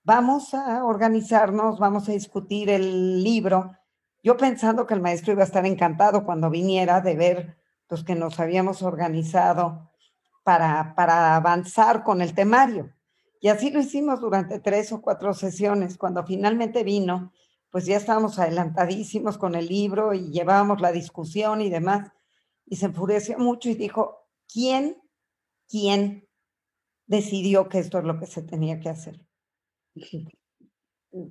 vamos 0.03 0.55
a 0.55 0.83
organizarnos, 0.83 1.77
vamos 1.79 2.09
a 2.09 2.13
discutir 2.13 2.71
el 2.71 3.23
libro. 3.23 3.73
Yo 4.23 4.35
pensando 4.35 4.87
que 4.87 4.95
el 4.95 5.01
maestro 5.01 5.33
iba 5.33 5.43
a 5.43 5.45
estar 5.45 5.65
encantado 5.65 6.25
cuando 6.25 6.49
viniera 6.49 7.01
de 7.01 7.15
ver 7.15 7.57
los 7.89 8.01
pues, 8.01 8.03
que 8.03 8.15
nos 8.15 8.39
habíamos 8.39 8.81
organizado 8.81 9.91
para, 10.43 10.95
para 10.95 11.35
avanzar 11.35 12.03
con 12.03 12.21
el 12.21 12.33
temario. 12.33 12.96
Y 13.39 13.49
así 13.49 13.69
lo 13.71 13.79
hicimos 13.79 14.19
durante 14.19 14.59
tres 14.59 14.91
o 14.91 15.01
cuatro 15.01 15.33
sesiones. 15.33 15.97
Cuando 15.97 16.25
finalmente 16.25 16.83
vino, 16.83 17.33
pues 17.69 17.85
ya 17.85 17.97
estábamos 17.97 18.39
adelantadísimos 18.39 19.37
con 19.37 19.55
el 19.55 19.67
libro 19.67 20.13
y 20.13 20.31
llevábamos 20.31 20.81
la 20.81 20.91
discusión 20.91 21.61
y 21.61 21.69
demás. 21.69 22.11
Y 22.65 22.77
se 22.77 22.87
enfureció 22.87 23.37
mucho 23.37 23.69
y 23.69 23.75
dijo, 23.75 24.27
¿quién, 24.47 24.97
quién 25.69 26.27
decidió 27.07 27.69
que 27.69 27.79
esto 27.79 27.97
es 27.97 28.03
lo 28.03 28.19
que 28.19 28.27
se 28.27 28.43
tenía 28.43 28.79
que 28.79 28.89
hacer. 28.89 29.25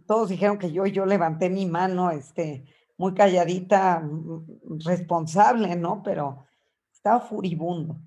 Todos 0.06 0.30
dijeron 0.30 0.58
que 0.58 0.72
yo, 0.72 0.86
yo 0.86 1.06
levanté 1.06 1.50
mi 1.50 1.66
mano, 1.66 2.10
este, 2.10 2.64
muy 2.96 3.14
calladita, 3.14 4.00
mm, 4.00 4.80
responsable, 4.84 5.76
¿no? 5.76 6.02
Pero 6.02 6.46
estaba 6.92 7.20
furibundo. 7.20 8.00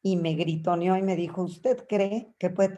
Y 0.00 0.16
me 0.16 0.34
gritoneó 0.34 0.96
y 0.96 1.02
me 1.02 1.16
dijo, 1.16 1.42
¿usted 1.42 1.86
cree 1.86 2.34
que 2.38 2.50
puede 2.50 2.76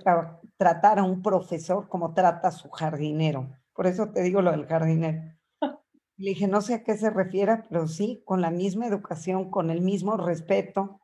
tratar 0.57 0.99
a 0.99 1.05
un 1.05 1.23
profesor 1.23 1.89
como 1.89 2.15
trata 2.15 2.49
a 2.49 2.53
su 2.53 2.71
jardinero? 2.71 3.51
Por 3.75 3.87
eso 3.87 4.11
te 4.11 4.23
digo 4.23 4.43
lo 4.43 4.51
del 4.51 4.67
jardinero. 4.67 5.23
Le 6.17 6.31
dije, 6.31 6.47
no 6.47 6.61
sé 6.61 6.75
a 6.75 6.85
qué 6.85 6.97
se 6.97 7.11
refiere, 7.11 7.63
pero 7.69 7.89
sí, 7.89 8.23
con 8.25 8.41
la 8.41 8.51
misma 8.51 8.87
educación, 8.87 9.51
con 9.51 9.71
el 9.71 9.81
mismo 9.81 10.17
respeto, 10.17 11.01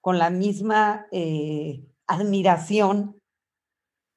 con 0.00 0.18
la 0.18 0.30
misma 0.30 1.06
eh, 1.12 1.86
admiración 2.06 3.20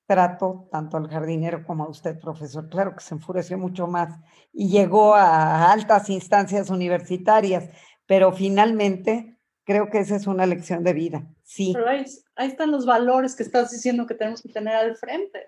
trato 0.08 0.70
tanto 0.72 0.98
al 0.98 1.10
jardinero 1.10 1.64
como 1.66 1.84
a 1.84 1.90
usted, 1.90 2.18
profesor. 2.18 2.70
Claro 2.70 2.96
que 2.96 3.04
se 3.04 3.14
enfureció 3.14 3.58
mucho 3.58 3.88
más 3.88 4.18
y 4.54 4.70
llegó 4.70 5.14
a 5.14 5.72
altas 5.72 6.10
instancias 6.10 6.70
universitarias, 6.70 7.70
pero 8.08 8.32
finalmente 8.32 9.38
creo 9.66 9.90
que 9.90 10.00
esa 10.00 10.16
es 10.16 10.26
una 10.26 10.46
lección 10.46 10.84
de 10.84 10.94
vida. 10.94 11.28
Sí. 11.48 11.72
Pero 11.74 11.88
ahí, 11.88 12.04
están 12.36 12.72
los 12.72 12.86
valores 12.86 13.34
que 13.34 13.44
estás 13.44 13.72
diciendo 13.72 14.06
que 14.06 14.16
tenemos 14.16 14.42
que 14.42 14.50
tener 14.50 14.76
al 14.76 14.98
frente. 14.98 15.48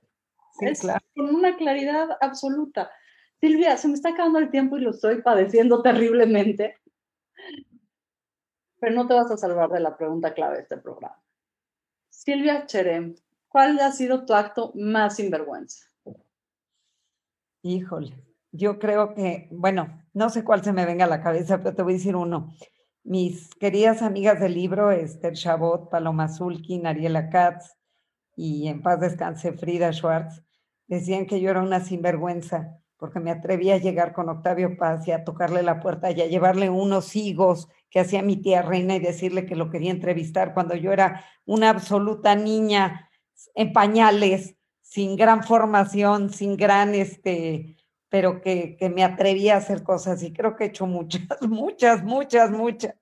Sí, 0.58 0.66
claro. 0.80 1.06
Con 1.14 1.36
una 1.36 1.58
claridad 1.58 2.08
absoluta. 2.22 2.90
Silvia, 3.42 3.76
se 3.76 3.90
me 3.90 3.96
está 3.96 4.10
acabando 4.10 4.40
el 4.40 4.50
tiempo 4.50 4.78
y 4.78 4.82
lo 4.82 4.92
estoy 4.92 5.22
padeciendo 5.22 5.82
terriblemente. 5.82 6.78
Pero 8.80 8.96
no 8.96 9.08
te 9.08 9.14
vas 9.14 9.30
a 9.30 9.36
salvar 9.36 9.70
de 9.72 9.82
la 9.82 9.98
pregunta 9.98 10.34
clave 10.34 10.56
de 10.56 10.62
este 10.62 10.78
programa. 10.78 11.22
Silvia 12.10 12.66
Cherem, 12.66 13.16
¿cuál 13.50 13.78
ha 13.82 13.92
sido 13.92 14.26
tu 14.26 14.34
acto 14.34 14.72
más 14.76 15.18
sinvergüenza? 15.18 15.86
Híjole, 17.62 18.16
yo 18.54 18.80
creo 18.80 19.14
que, 19.14 19.50
bueno, 19.52 20.02
no 20.14 20.30
sé 20.30 20.46
cuál 20.46 20.64
se 20.64 20.72
me 20.72 20.86
venga 20.86 21.04
a 21.04 21.10
la 21.10 21.22
cabeza, 21.22 21.58
pero 21.58 21.76
te 21.76 21.84
voy 21.84 21.94
a 21.94 21.98
decir 21.98 22.16
uno. 22.16 22.54
Mis 23.10 23.56
queridas 23.56 24.04
amigas 24.04 24.40
del 24.40 24.54
libro, 24.54 24.92
Esther 24.92 25.34
Chabot, 25.34 25.90
Paloma 25.90 26.28
Zulkin, 26.28 26.86
Ariela 26.86 27.32
Katz 27.32 27.76
y 28.36 28.68
en 28.68 28.84
paz 28.84 29.00
descanse 29.00 29.52
Frida 29.54 29.92
Schwartz, 29.92 30.44
decían 30.86 31.26
que 31.26 31.42
yo 31.42 31.50
era 31.50 31.64
una 31.64 31.80
sinvergüenza 31.80 32.78
porque 32.98 33.20
me 33.20 33.32
atreví 33.32 33.72
a 33.72 33.80
llegar 33.80 34.14
con 34.14 34.30
Octavio 34.30 34.78
Paz 34.78 35.08
y 35.08 35.12
a 35.12 35.24
tocarle 35.24 35.64
la 35.64 35.80
puerta 35.80 36.12
y 36.12 36.22
a 36.22 36.28
llevarle 36.28 36.70
unos 36.70 37.16
higos 37.16 37.68
que 37.90 38.00
hacía 38.00 38.22
mi 38.22 38.38
tía 38.38 38.62
reina 38.62 38.96
y 38.96 39.00
decirle 39.00 39.48
que 39.48 39.56
lo 39.56 39.72
quería 39.72 39.90
entrevistar 39.90 40.54
cuando 40.54 40.76
yo 40.76 40.92
era 40.92 41.26
una 41.46 41.72
absoluta 41.72 42.36
niña 42.36 43.10
en 43.56 43.74
pañales, 43.74 44.56
sin 44.82 45.16
gran 45.16 45.44
formación, 45.44 46.30
sin 46.30 46.58
gran, 46.58 46.94
este, 46.94 47.76
pero 48.10 48.42
que, 48.42 48.76
que 48.78 48.90
me 48.90 49.04
atrevía 49.04 49.54
a 49.54 49.58
hacer 49.58 49.84
cosas 49.84 50.22
y 50.24 50.34
creo 50.34 50.56
que 50.56 50.66
he 50.66 50.68
hecho 50.68 50.88
muchas, 50.88 51.22
muchas, 51.48 52.04
muchas, 52.04 52.52
muchas, 52.52 52.96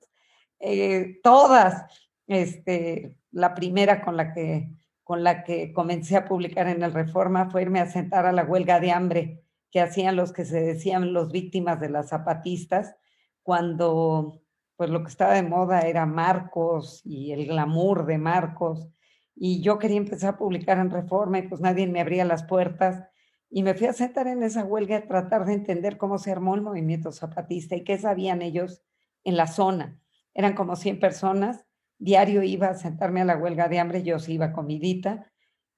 eh, 0.60 1.20
todas. 1.24 1.84
Este, 2.28 3.16
la 3.32 3.55
primera 3.55 4.03
con 4.03 4.18
la 4.18 4.34
que 4.34 4.70
con 5.08 5.24
la 5.24 5.45
que 5.45 5.72
comencé 5.72 6.18
a 6.18 6.26
publicar 6.26 6.68
en 6.68 6.84
el 6.84 6.91
Reforma 6.91 7.49
fue 7.49 7.62
irme 7.62 7.80
a 7.80 7.89
sentar 7.89 8.26
a 8.26 8.34
la 8.34 8.43
huelga 8.43 8.82
de 8.82 8.91
hambre 8.91 9.41
que 9.72 9.80
hacían 9.80 10.18
los 10.18 10.34
que 10.34 10.43
se 10.43 10.60
decían 10.60 11.14
los 11.14 11.32
víctimas 11.32 11.80
de 11.80 11.88
las 11.88 12.10
zapatistas, 12.10 12.93
cuando 13.41 14.41
pues 14.76 14.89
lo 14.89 15.03
que 15.03 15.10
estaba 15.10 15.34
de 15.34 15.43
moda 15.43 15.80
era 15.80 16.05
Marcos 16.05 17.01
y 17.05 17.32
el 17.32 17.47
glamour 17.47 18.05
de 18.05 18.18
Marcos. 18.18 18.89
Y 19.34 19.62
yo 19.62 19.80
quería 19.80 19.95
empezar 19.95 20.34
a 20.34 20.38
publicar 20.38 20.78
en 20.78 20.91
Reforma 20.91 21.39
y 21.39 21.47
pues 21.47 21.62
nadie 21.62 21.88
me 21.88 22.01
abría 22.01 22.26
las 22.26 22.43
puertas. 22.43 23.05
Y 23.49 23.64
me 23.64 23.76
fui 23.76 23.88
a 23.88 23.93
sentar 23.93 24.28
en 24.28 24.43
esa 24.43 24.66
huelga 24.66 24.97
a 24.97 25.08
tratar 25.08 25.45
de 25.45 25.53
entender 25.53 25.97
cómo 25.97 26.18
se 26.18 26.34
armó 26.34 26.53
el 26.53 26.62
movimiento 26.62 27.14
zapatista 27.14 27.78
y 27.78 27.86
qué 27.86 27.97
sabían 27.97 28.41
ellos 28.41 28.84
en 29.24 29.38
la 29.38 29.47
zona. 29.47 29.97
Eran 30.38 30.54
como 30.54 30.76
100 30.76 31.00
personas. 31.00 31.66
Diario 31.98 32.44
iba 32.44 32.68
a 32.68 32.76
sentarme 32.76 33.22
a 33.22 33.26
la 33.26 33.38
huelga 33.38 33.68
de 33.68 33.80
hambre, 33.80 34.04
yo 34.04 34.20
sí 34.20 34.34
iba 34.34 34.54
comidita. 34.54 35.32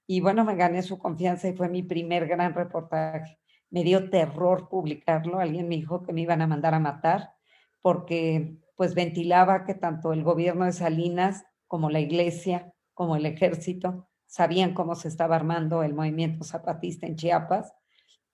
Y 0.06 0.20
bueno, 0.20 0.44
me 0.44 0.54
gané 0.54 0.82
su 0.82 0.98
confianza 0.98 1.48
y 1.48 1.54
fue 1.54 1.70
mi 1.70 1.82
primer 1.82 2.28
gran 2.28 2.52
reportaje. 2.54 3.38
Me 3.70 3.84
dio 3.84 4.10
terror 4.10 4.68
publicarlo. 4.68 5.40
Alguien 5.40 5.66
me 5.66 5.76
dijo 5.76 6.02
que 6.02 6.12
me 6.12 6.20
iban 6.20 6.42
a 6.42 6.46
mandar 6.46 6.74
a 6.74 6.78
matar 6.78 7.32
porque 7.80 8.58
pues 8.76 8.94
ventilaba 8.94 9.64
que 9.64 9.72
tanto 9.72 10.12
el 10.12 10.22
gobierno 10.22 10.66
de 10.66 10.72
Salinas 10.72 11.46
como 11.66 11.88
la 11.88 12.00
iglesia, 12.00 12.74
como 12.92 13.16
el 13.16 13.24
ejército, 13.24 14.08
sabían 14.26 14.74
cómo 14.74 14.94
se 14.94 15.08
estaba 15.08 15.36
armando 15.36 15.82
el 15.82 15.94
movimiento 15.94 16.44
zapatista 16.44 17.06
en 17.06 17.16
Chiapas 17.16 17.72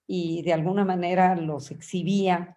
y 0.09 0.43
de 0.43 0.55
alguna 0.55 0.85
manera 0.85 1.37
los 1.37 1.71
exhibía. 1.71 2.56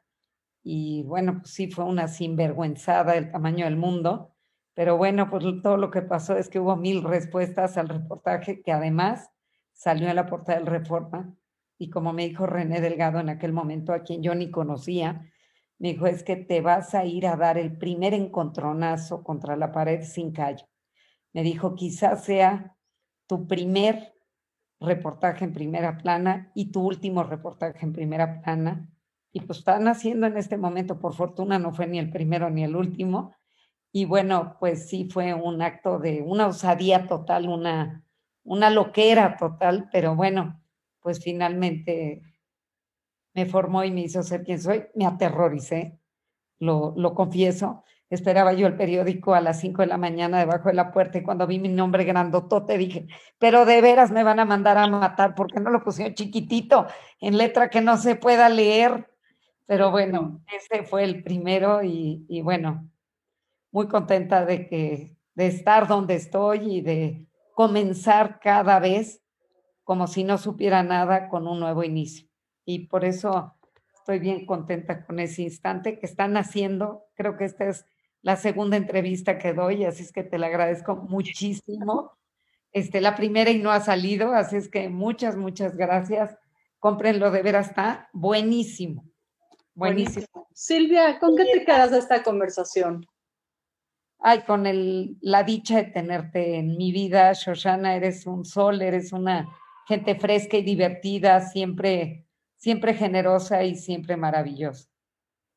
Y 0.71 1.01
bueno, 1.01 1.39
pues 1.39 1.49
sí 1.49 1.71
fue 1.71 1.83
una 1.83 2.07
sinvergüenzada 2.07 3.17
el 3.17 3.31
tamaño 3.31 3.65
del 3.65 3.75
mundo. 3.75 4.35
Pero 4.75 4.97
bueno, 4.97 5.27
pues 5.27 5.43
todo 5.63 5.77
lo 5.77 5.89
que 5.89 6.03
pasó 6.03 6.37
es 6.37 6.47
que 6.47 6.59
hubo 6.59 6.75
mil 6.75 7.01
respuestas 7.01 7.75
al 7.75 7.89
reportaje 7.89 8.61
que 8.61 8.71
además 8.71 9.31
salió 9.73 10.07
en 10.07 10.15
la 10.15 10.27
portada 10.27 10.59
del 10.59 10.67
Reforma. 10.67 11.35
Y 11.79 11.89
como 11.89 12.13
me 12.13 12.27
dijo 12.27 12.45
René 12.45 12.81
Delgado 12.81 13.19
en 13.19 13.29
aquel 13.29 13.51
momento, 13.51 13.93
a 13.93 14.03
quien 14.03 14.21
yo 14.21 14.35
ni 14.35 14.51
conocía, 14.51 15.27
me 15.79 15.93
dijo, 15.93 16.05
es 16.05 16.21
que 16.23 16.35
te 16.35 16.61
vas 16.61 16.93
a 16.93 17.03
ir 17.03 17.25
a 17.25 17.35
dar 17.35 17.57
el 17.57 17.75
primer 17.75 18.13
encontronazo 18.13 19.23
contra 19.23 19.55
la 19.55 19.71
pared 19.71 20.03
sin 20.03 20.33
callo. 20.33 20.67
Me 21.33 21.41
dijo, 21.41 21.73
quizás 21.73 22.25
sea 22.25 22.77
tu 23.25 23.47
primer 23.47 24.13
reportaje 24.79 25.45
en 25.45 25.53
primera 25.53 25.97
plana 25.97 26.51
y 26.53 26.71
tu 26.71 26.85
último 26.85 27.23
reportaje 27.23 27.83
en 27.83 27.91
primera 27.91 28.39
plana. 28.43 28.87
Y 29.31 29.41
pues 29.41 29.59
están 29.59 29.87
haciendo 29.87 30.27
en 30.27 30.37
este 30.37 30.57
momento, 30.57 30.99
por 30.99 31.13
fortuna 31.13 31.59
no 31.59 31.73
fue 31.73 31.87
ni 31.87 31.99
el 31.99 32.11
primero 32.11 32.49
ni 32.49 32.63
el 32.63 32.75
último. 32.75 33.35
Y 33.91 34.05
bueno, 34.05 34.55
pues 34.59 34.89
sí 34.89 35.09
fue 35.11 35.33
un 35.33 35.61
acto 35.61 35.99
de 35.99 36.21
una 36.21 36.47
osadía 36.47 37.07
total, 37.07 37.47
una, 37.47 38.03
una 38.43 38.69
loquera 38.69 39.37
total, 39.37 39.89
pero 39.91 40.15
bueno, 40.15 40.61
pues 41.01 41.23
finalmente 41.23 42.21
me 43.33 43.45
formó 43.45 43.83
y 43.83 43.91
me 43.91 44.01
hizo 44.01 44.23
ser 44.23 44.43
quien 44.43 44.61
soy, 44.61 44.85
me 44.95 45.05
aterroricé, 45.05 45.99
lo, 46.59 46.93
lo 46.97 47.13
confieso. 47.13 47.83
Esperaba 48.09 48.53
yo 48.53 48.65
el 48.65 48.75
periódico 48.75 49.35
a 49.35 49.41
las 49.41 49.59
5 49.59 49.83
de 49.83 49.87
la 49.87 49.97
mañana 49.97 50.39
debajo 50.39 50.69
de 50.69 50.73
la 50.73 50.91
puerta 50.91 51.19
y 51.19 51.23
cuando 51.23 51.45
vi 51.45 51.59
mi 51.59 51.69
nombre 51.69 52.05
grandotote 52.05 52.77
dije, 52.77 53.07
pero 53.37 53.65
de 53.65 53.81
veras 53.81 54.09
me 54.09 54.23
van 54.23 54.39
a 54.39 54.45
mandar 54.45 54.79
a 54.79 54.87
matar 54.87 55.35
porque 55.35 55.59
no 55.59 55.69
lo 55.69 55.83
pusieron 55.83 56.15
chiquitito 56.15 56.87
en 57.19 57.37
letra 57.37 57.69
que 57.69 57.81
no 57.81 57.97
se 57.97 58.15
pueda 58.15 58.49
leer. 58.49 59.08
Pero 59.69 59.91
bueno, 59.91 60.41
ese 60.51 60.81
fue 60.81 61.03
el 61.03 61.21
primero 61.21 61.83
y, 61.83 62.25
y 62.27 62.41
bueno, 62.41 62.89
muy 63.71 63.87
contenta 63.87 64.43
de 64.43 64.67
que 64.67 65.15
de 65.35 65.45
estar 65.45 65.87
donde 65.87 66.15
estoy 66.15 66.77
y 66.77 66.81
de 66.81 67.27
comenzar 67.53 68.39
cada 68.39 68.79
vez 68.79 69.21
como 69.83 70.07
si 70.07 70.23
no 70.23 70.39
supiera 70.39 70.81
nada 70.81 71.29
con 71.29 71.47
un 71.47 71.59
nuevo 71.59 71.83
inicio 71.83 72.27
y 72.65 72.87
por 72.87 73.05
eso 73.05 73.53
estoy 73.93 74.17
bien 74.17 74.47
contenta 74.47 75.05
con 75.05 75.19
ese 75.19 75.43
instante 75.43 75.99
que 75.99 76.07
están 76.07 76.35
haciendo. 76.35 77.03
Creo 77.13 77.37
que 77.37 77.45
esta 77.45 77.69
es 77.69 77.85
la 78.23 78.37
segunda 78.37 78.75
entrevista 78.75 79.37
que 79.37 79.53
doy, 79.53 79.85
así 79.85 80.01
es 80.01 80.11
que 80.11 80.23
te 80.23 80.39
la 80.39 80.47
agradezco 80.47 80.95
muchísimo. 80.95 82.17
Este, 82.71 83.01
la 83.01 83.15
primera 83.15 83.51
y 83.51 83.59
no 83.59 83.69
ha 83.69 83.81
salido, 83.81 84.33
así 84.33 84.55
es 84.55 84.67
que 84.67 84.89
muchas, 84.89 85.35
muchas 85.35 85.77
gracias. 85.77 86.35
Cómprenlo 86.79 87.29
de 87.29 87.43
veras, 87.43 87.67
está 87.67 88.09
buenísimo. 88.13 89.05
Buenísimo. 89.79 90.47
Silvia, 90.53 91.19
¿con 91.19 91.35
qué 91.35 91.45
te 91.45 91.65
quedas 91.65 91.91
de 91.91 91.99
esta 91.99 92.21
conversación? 92.21 93.05
Ay, 94.19 94.41
con 94.41 94.65
el, 94.65 95.17
la 95.21 95.43
dicha 95.43 95.77
de 95.77 95.85
tenerte 95.85 96.57
en 96.57 96.77
mi 96.77 96.91
vida, 96.91 97.31
Shoshana, 97.33 97.95
eres 97.95 98.27
un 98.27 98.43
sol, 98.43 98.81
eres 98.81 99.13
una 99.13 99.47
gente 99.87 100.15
fresca 100.15 100.57
y 100.57 100.63
divertida, 100.63 101.39
siempre 101.41 102.25
siempre 102.59 102.93
generosa 102.93 103.63
y 103.63 103.75
siempre 103.75 104.17
maravillosa. 104.17 104.89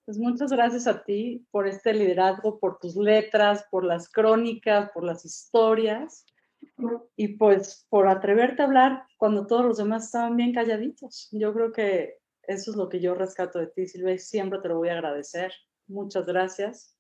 Pues 0.05 0.19
muchas 0.19 0.51
gracias 0.51 0.87
a 0.87 1.05
ti 1.05 1.47
por 1.51 1.69
este 1.69 1.93
liderazgo, 1.93 2.59
por 2.59 2.79
tus 2.79 2.97
letras, 2.97 3.67
por 3.71 3.85
las 3.85 4.09
crónicas, 4.09 4.91
por 4.93 5.05
las 5.05 5.25
historias 5.25 6.25
y 7.17 7.29
pues 7.37 7.87
por 7.89 8.09
atreverte 8.09 8.63
a 8.63 8.67
hablar 8.67 9.05
cuando 9.17 9.47
todos 9.47 9.65
los 9.65 9.79
demás 9.79 10.07
estaban 10.07 10.37
bien 10.37 10.55
calladitos. 10.55 11.29
Yo 11.33 11.53
creo 11.53 11.73
que 11.73 12.19
eso 12.47 12.71
es 12.71 12.77
lo 12.77 12.89
que 12.89 13.01
yo 13.01 13.15
rescato 13.15 13.59
de 13.59 13.67
ti, 13.69 13.87
Silvia, 13.87 14.15
y 14.15 14.19
siempre 14.19 14.59
te 14.61 14.69
lo 14.69 14.79
voy 14.79 14.89
a 14.89 14.95
agradecer. 14.95 15.53
Muchas 15.87 16.27
gracias. 16.27 16.97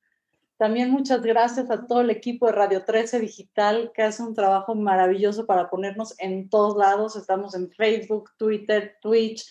También 0.57 0.90
muchas 0.90 1.22
gracias 1.22 1.70
a 1.70 1.86
todo 1.86 2.03
el 2.03 2.11
equipo 2.11 2.47
de 2.47 2.53
Radio 2.53 2.84
13 2.84 3.18
Digital 3.18 3.90
que 3.95 4.03
hace 4.03 4.22
un 4.22 4.34
trabajo 4.34 4.74
maravilloso 4.74 5.47
para 5.47 5.68
ponernos 5.70 6.14
en 6.18 6.49
todos 6.49 6.76
lados. 6.76 7.16
Estamos 7.16 7.55
en 7.55 7.70
Facebook, 7.72 8.30
Twitter, 8.36 8.97
Twitch, 9.01 9.45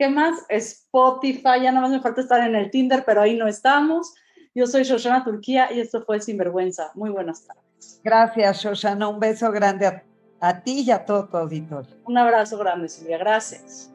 ¿Qué 0.00 0.08
más? 0.08 0.46
Spotify, 0.48 1.60
ya 1.62 1.72
nada 1.72 1.82
más 1.82 1.90
me 1.90 2.00
falta 2.00 2.22
estar 2.22 2.40
en 2.40 2.54
el 2.54 2.70
Tinder, 2.70 3.04
pero 3.04 3.20
ahí 3.20 3.36
no 3.36 3.46
estamos. 3.46 4.14
Yo 4.54 4.66
soy 4.66 4.82
Shoshana 4.82 5.22
Turquía 5.22 5.70
y 5.70 5.78
esto 5.78 6.02
fue 6.06 6.22
Sinvergüenza. 6.22 6.90
Muy 6.94 7.10
buenas 7.10 7.46
tardes. 7.46 8.00
Gracias, 8.02 8.62
Shoshana. 8.62 9.08
Un 9.08 9.20
beso 9.20 9.52
grande 9.52 9.86
a, 9.86 10.02
a 10.40 10.62
ti 10.62 10.84
y 10.86 10.90
a 10.90 11.04
todo 11.04 11.28
tu 11.28 11.36
auditorio. 11.36 11.90
Un 12.06 12.16
abrazo 12.16 12.56
grande, 12.56 12.88
Silvia. 12.88 13.18
Gracias. 13.18 13.92